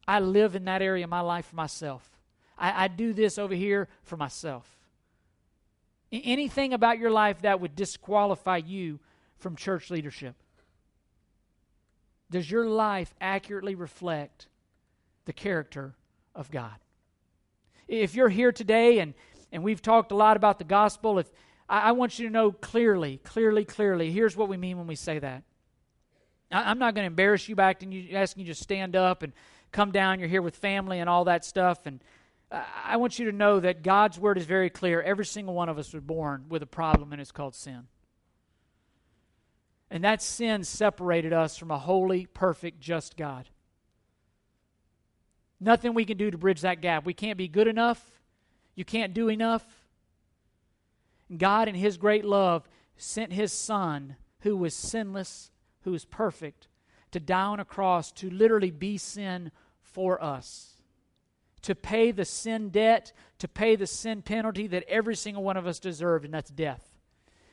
I 0.07 0.21
live 0.21 0.55
in 0.55 0.65
that 0.65 0.83
area 0.83 1.05
of 1.05 1.11
my 1.11 1.21
life 1.21 1.47
for 1.47 1.57
myself. 1.57 2.09
I, 2.57 2.85
I 2.85 2.89
do 2.89 3.13
this 3.13 3.39
over 3.39 3.55
here 3.55 3.89
for 4.03 4.17
myself. 4.17 4.69
Anything 6.13 6.73
about 6.73 6.99
your 6.99 7.11
life 7.11 7.43
that 7.43 7.61
would 7.61 7.75
disqualify 7.75 8.59
you 8.59 9.01
from 9.39 9.57
church 9.57 9.91
leadership? 9.91 10.37
Does 12.31 12.51
your 12.51 12.67
life 12.67 13.13
accurately 13.21 13.75
reflect 13.75 14.47
the 15.25 15.33
character 15.33 15.95
of 16.35 16.51
God? 16.51 16.75
If 17.89 18.15
you're 18.15 18.29
here 18.29 18.53
today 18.53 19.01
and 19.01 19.15
and 19.55 19.63
we've 19.63 19.81
talked 19.81 20.11
a 20.11 20.17
lot 20.17 20.37
about 20.37 20.59
the 20.59 20.65
gospel. 20.65 21.21
If 21.21 21.31
I, 21.69 21.81
I 21.81 21.93
want 21.93 22.19
you 22.19 22.27
to 22.27 22.33
know 22.33 22.51
clearly, 22.51 23.19
clearly, 23.23 23.65
clearly, 23.65 24.11
here's 24.11 24.37
what 24.37 24.49
we 24.49 24.57
mean 24.57 24.77
when 24.77 24.89
we 24.89 24.97
say 24.97 25.21
that. 25.21 25.45
I, 26.51 26.73
am 26.73 26.81
not 26.81 26.95
going 26.95 27.05
to 27.05 27.07
embarrass 27.07 27.49
you 27.49 27.55
by 27.55 27.71
asking 27.71 27.93
you, 27.93 28.17
asking 28.17 28.47
you 28.47 28.53
to 28.53 28.61
stand 28.61 28.97
up 28.97 29.23
and 29.23 29.33
come 29.71 29.93
down. 29.93 30.19
You're 30.19 30.29
here 30.29 30.43
with 30.43 30.57
family 30.57 30.99
and 30.99 31.09
all 31.09 31.25
that 31.27 31.45
stuff. 31.45 31.87
And 31.87 32.03
I 32.51 32.97
want 32.97 33.21
you 33.21 33.27
to 33.27 33.33
know 33.33 33.61
that 33.61 33.85
God's 33.85 34.19
word 34.19 34.39
is 34.39 34.45
very 34.45 34.71
clear. 34.71 35.01
Every 35.01 35.25
single 35.25 35.55
one 35.55 35.69
of 35.69 35.79
us 35.79 35.93
was 35.93 36.03
born 36.03 36.47
with 36.49 36.63
a 36.63 36.67
problem, 36.67 37.13
and 37.13 37.21
it's 37.21 37.33
called 37.33 37.55
sin. 37.55 37.87
And 39.89 40.03
that 40.03 40.21
sin 40.21 40.65
separated 40.65 41.33
us 41.33 41.57
from 41.57 41.71
a 41.71 41.79
holy, 41.79 42.27
perfect, 42.27 42.81
just 42.81 43.17
God. 43.17 43.49
Nothing 45.61 45.95
we 45.95 46.05
can 46.05 46.17
do 46.17 46.33
to 46.33 46.37
bridge 46.37 46.63
that 46.63 46.81
gap. 46.81 47.07
We 47.07 47.15
can't 47.15 47.39
be 47.39 47.47
good 47.47 47.69
enough. 47.69 48.11
You 48.75 48.85
can't 48.85 49.15
do 49.15 49.29
enough. 49.29 49.65
God, 51.35 51.69
in 51.69 51.75
His 51.75 51.97
great 51.97 52.25
love, 52.25 52.69
sent 52.97 53.33
His 53.33 53.53
Son, 53.53 54.17
who 54.41 54.57
was 54.57 54.75
sinless, 54.75 55.51
who 55.83 55.93
was 55.93 56.05
perfect, 56.05 56.69
to 57.13 57.21
die 57.21 57.43
on 57.43 57.61
a 57.61 57.65
cross 57.65 58.13
to 58.13 58.31
literally 58.31 58.71
be 58.71 58.99
sin 58.99 59.51
for 59.81 60.23
us, 60.23 60.77
to 61.63 61.75
pay 61.75 62.11
the 62.11 62.25
sin 62.25 62.71
debt, 62.71 63.13
to 63.39 63.49
pay 63.49 63.77
the 63.77 63.87
sin 63.87 64.23
penalty 64.23 64.67
that 64.67 64.85
every 64.89 65.17
single 65.17 65.43
one 65.43 65.57
of 65.57 65.67
us 65.67 65.79
deserved, 65.79 66.25
and 66.25 66.35
that's 66.35 66.51
death. 66.51 66.95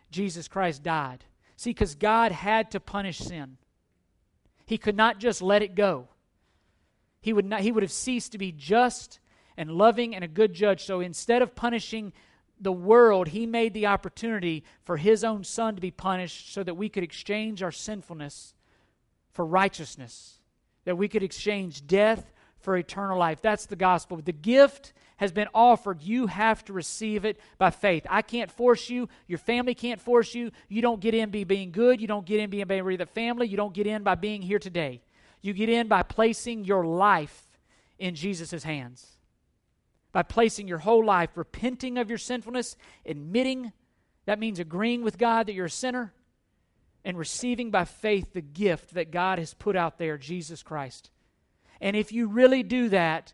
Jesus 0.10 0.48
Christ 0.48 0.84
died. 0.84 1.24
See, 1.56 1.70
because 1.70 1.96
God 1.96 2.32
had 2.32 2.72
to 2.72 2.80
punish 2.80 3.20
sin. 3.20 3.58
He 4.66 4.78
could 4.78 4.96
not 4.96 5.20
just 5.20 5.42
let 5.42 5.62
it 5.62 5.76
go. 5.76 6.08
He 7.22 7.34
would, 7.34 7.46
not, 7.46 7.62
he 7.62 7.72
would 7.72 7.84
have 7.84 7.92
ceased 7.92 8.32
to 8.32 8.38
be 8.38 8.52
just 8.52 9.20
and 9.58 9.72
loving 9.72 10.16
and 10.16 10.24
a 10.24 10.28
good 10.28 10.54
judge. 10.54 10.86
So 10.86 11.00
instead 11.00 11.42
of 11.42 11.56
punishing 11.56 12.14
the 12.60 12.72
world, 12.72 13.30
he 13.30 13.46
made 13.46 13.74
the 13.74 13.88
opportunity 13.88 14.64
for 14.84 14.98
his 14.98 15.24
own 15.24 15.44
son 15.44 15.76
to 15.76 15.82
be 15.82 15.92
punished 15.92 16.54
so 16.54 16.64
that 16.64 16.78
we 16.78 16.90
could 16.90 17.04
exchange 17.04 17.64
our 17.64 17.72
sinfulness 17.72 18.54
for 19.32 19.46
righteousness, 19.46 20.40
that 20.86 20.98
we 20.98 21.08
could 21.08 21.24
exchange 21.24 21.88
death 21.88 22.32
for 22.60 22.78
eternal 22.78 23.18
life. 23.18 23.42
That's 23.42 23.66
the 23.66 23.76
gospel. 23.76 24.18
The 24.18 24.32
gift 24.32 24.94
has 25.18 25.32
been 25.32 25.48
offered. 25.54 26.02
You 26.02 26.28
have 26.28 26.64
to 26.66 26.74
receive 26.74 27.26
it 27.26 27.40
by 27.58 27.72
faith. 27.72 28.06
I 28.10 28.22
can't 28.22 28.52
force 28.52 28.90
you. 28.90 29.10
Your 29.28 29.40
family 29.40 29.74
can't 29.74 30.02
force 30.02 30.36
you. 30.36 30.52
You 30.68 30.82
don't 30.82 31.00
get 31.00 31.14
in 31.14 31.32
by 31.32 31.44
being 31.44 31.72
good. 31.72 32.02
You 32.02 32.08
don't 32.08 32.26
get 32.26 32.40
in 32.40 32.50
by 32.50 32.64
being 32.64 32.86
with 32.86 33.00
the 33.00 33.06
family. 33.06 33.48
You 33.48 33.58
don't 33.58 33.74
get 33.74 33.88
in 33.88 34.04
by 34.04 34.16
being 34.16 34.42
here 34.42 34.60
today. 34.60 35.02
You 35.42 35.54
get 35.54 35.70
in 35.70 35.88
by 35.88 36.04
placing 36.04 36.66
your 36.66 36.86
life 36.86 37.48
in 37.98 38.14
Jesus' 38.14 38.64
hands 38.64 39.08
by 40.12 40.24
placing 40.24 40.68
your 40.68 40.80
whole 40.80 41.06
life, 41.06 41.30
repenting 41.36 41.98
of 41.98 42.10
your 42.10 42.18
sinfulness, 42.18 42.76
admitting 43.06 43.72
that 44.26 44.40
means 44.40 44.60
agreeing 44.60 45.04
with 45.04 45.18
God 45.18 45.48
that 45.48 45.54
you're 45.54 45.66
a 45.66 45.70
sinner, 45.70 46.14
and 47.04 47.18
receiving 47.18 47.72
by 47.72 47.86
faith 47.86 48.34
the 48.34 48.42
gift 48.42 48.94
that 48.94 49.12
God 49.12 49.40
has 49.40 49.54
put 49.54 49.76
out 49.76 49.98
there, 49.98 50.18
Jesus 50.18 50.62
Christ. 50.62 51.10
And 51.80 51.96
if 51.96 52.12
you 52.12 52.28
really 52.28 52.62
do 52.62 52.90
that, 52.90 53.34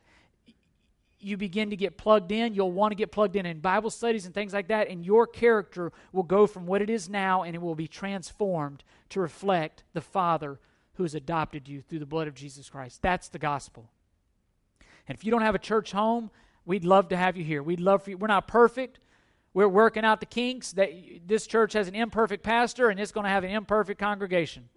you 1.19 1.35
begin 1.35 1.71
to 1.71 1.75
get 1.75 1.97
plugged 1.97 2.31
in. 2.31 2.53
You'll 2.53 2.71
want 2.71 2.91
to 2.91 2.95
get 2.95 3.11
plugged 3.11 3.35
in 3.35 3.45
in 3.45 3.59
Bible 3.59 3.89
studies 3.89 4.25
and 4.25 4.33
things 4.33 4.53
like 4.53 4.69
that, 4.69 4.87
and 4.87 5.05
your 5.05 5.27
character 5.27 5.91
will 6.13 6.23
go 6.23 6.47
from 6.47 6.65
what 6.65 6.81
it 6.81 6.89
is 6.89 7.09
now 7.09 7.43
and 7.43 7.55
it 7.55 7.61
will 7.61 7.75
be 7.75 7.87
transformed 7.87 8.83
to 9.09 9.19
reflect 9.19 9.83
the 9.93 10.01
Father 10.01 10.59
who 10.93 11.03
has 11.03 11.13
adopted 11.13 11.67
you 11.67 11.81
through 11.81 11.99
the 11.99 12.05
blood 12.05 12.27
of 12.27 12.35
Jesus 12.35 12.69
Christ. 12.69 13.01
That's 13.01 13.27
the 13.29 13.39
gospel. 13.39 13.89
And 15.07 15.17
if 15.17 15.25
you 15.25 15.31
don't 15.31 15.41
have 15.41 15.55
a 15.55 15.59
church 15.59 15.91
home, 15.91 16.31
We'd 16.67 16.85
love 16.85 17.07
to 17.09 17.17
have 17.17 17.37
you 17.37 17.43
here. 17.43 17.63
We'd 17.63 17.79
love 17.79 18.03
for 18.03 18.11
you. 18.11 18.17
We're 18.17 18.27
not 18.27 18.47
perfect. 18.47 18.99
We're 19.53 19.67
working 19.69 20.05
out 20.05 20.19
the 20.19 20.27
kinks. 20.27 20.73
That 20.73 20.91
this 21.25 21.47
church 21.47 21.73
has 21.73 21.87
an 21.87 21.95
imperfect 21.95 22.43
pastor 22.43 22.89
and 22.89 22.99
it's 22.99 23.11
going 23.11 23.23
to 23.23 23.29
have 23.31 23.43
an 23.43 23.49
imperfect 23.49 23.99
congregation. 23.99 24.69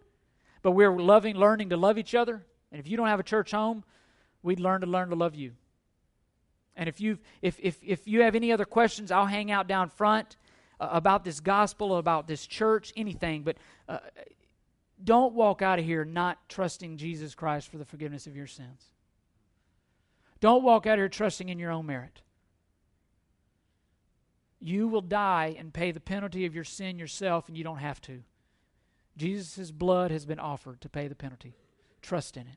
But 0.62 0.70
we're 0.70 0.96
loving, 0.96 1.36
learning 1.36 1.70
to 1.70 1.76
love 1.76 1.98
each 1.98 2.14
other. 2.14 2.46
And 2.70 2.80
if 2.80 2.88
you 2.88 2.96
don't 2.96 3.08
have 3.08 3.20
a 3.20 3.24
church 3.24 3.50
home, 3.50 3.84
we'd 4.42 4.60
learn 4.60 4.80
to 4.82 4.86
learn 4.86 5.10
to 5.10 5.16
love 5.16 5.34
you. 5.34 5.52
And 6.76 6.88
if 6.88 7.00
you 7.00 7.18
if 7.42 7.58
if 7.60 7.76
if 7.84 8.06
you 8.06 8.22
have 8.22 8.36
any 8.36 8.52
other 8.52 8.64
questions, 8.64 9.10
I'll 9.10 9.26
hang 9.26 9.50
out 9.50 9.66
down 9.66 9.90
front. 9.90 10.36
uh, 10.80 10.88
about 10.90 11.24
this 11.24 11.40
gospel, 11.40 11.96
about 11.96 12.26
this 12.26 12.46
church, 12.46 12.92
anything, 12.96 13.42
but 13.42 13.56
uh, 13.88 13.98
don't 15.02 15.34
walk 15.34 15.62
out 15.62 15.78
of 15.78 15.84
here 15.84 16.04
not 16.04 16.38
trusting 16.48 16.96
Jesus 16.96 17.34
Christ 17.34 17.68
for 17.68 17.78
the 17.78 17.84
forgiveness 17.84 18.26
of 18.26 18.34
your 18.34 18.46
sins. 18.46 18.86
Don't 20.40 20.62
walk 20.62 20.86
out 20.86 20.98
here 20.98 21.08
trusting 21.08 21.48
in 21.48 21.58
your 21.58 21.70
own 21.70 21.86
merit. 21.86 22.22
You 24.58 24.88
will 24.88 25.00
die 25.00 25.54
and 25.58 25.72
pay 25.72 25.90
the 25.90 26.00
penalty 26.00 26.44
of 26.46 26.54
your 26.54 26.64
sin 26.64 26.98
yourself, 26.98 27.48
and 27.48 27.56
you 27.56 27.64
don't 27.64 27.78
have 27.78 28.00
to. 28.02 28.22
Jesus' 29.16 29.70
blood 29.70 30.10
has 30.10 30.26
been 30.26 30.38
offered 30.38 30.80
to 30.80 30.88
pay 30.88 31.08
the 31.08 31.14
penalty. 31.14 31.54
Trust 32.02 32.36
in 32.36 32.46
it. 32.46 32.56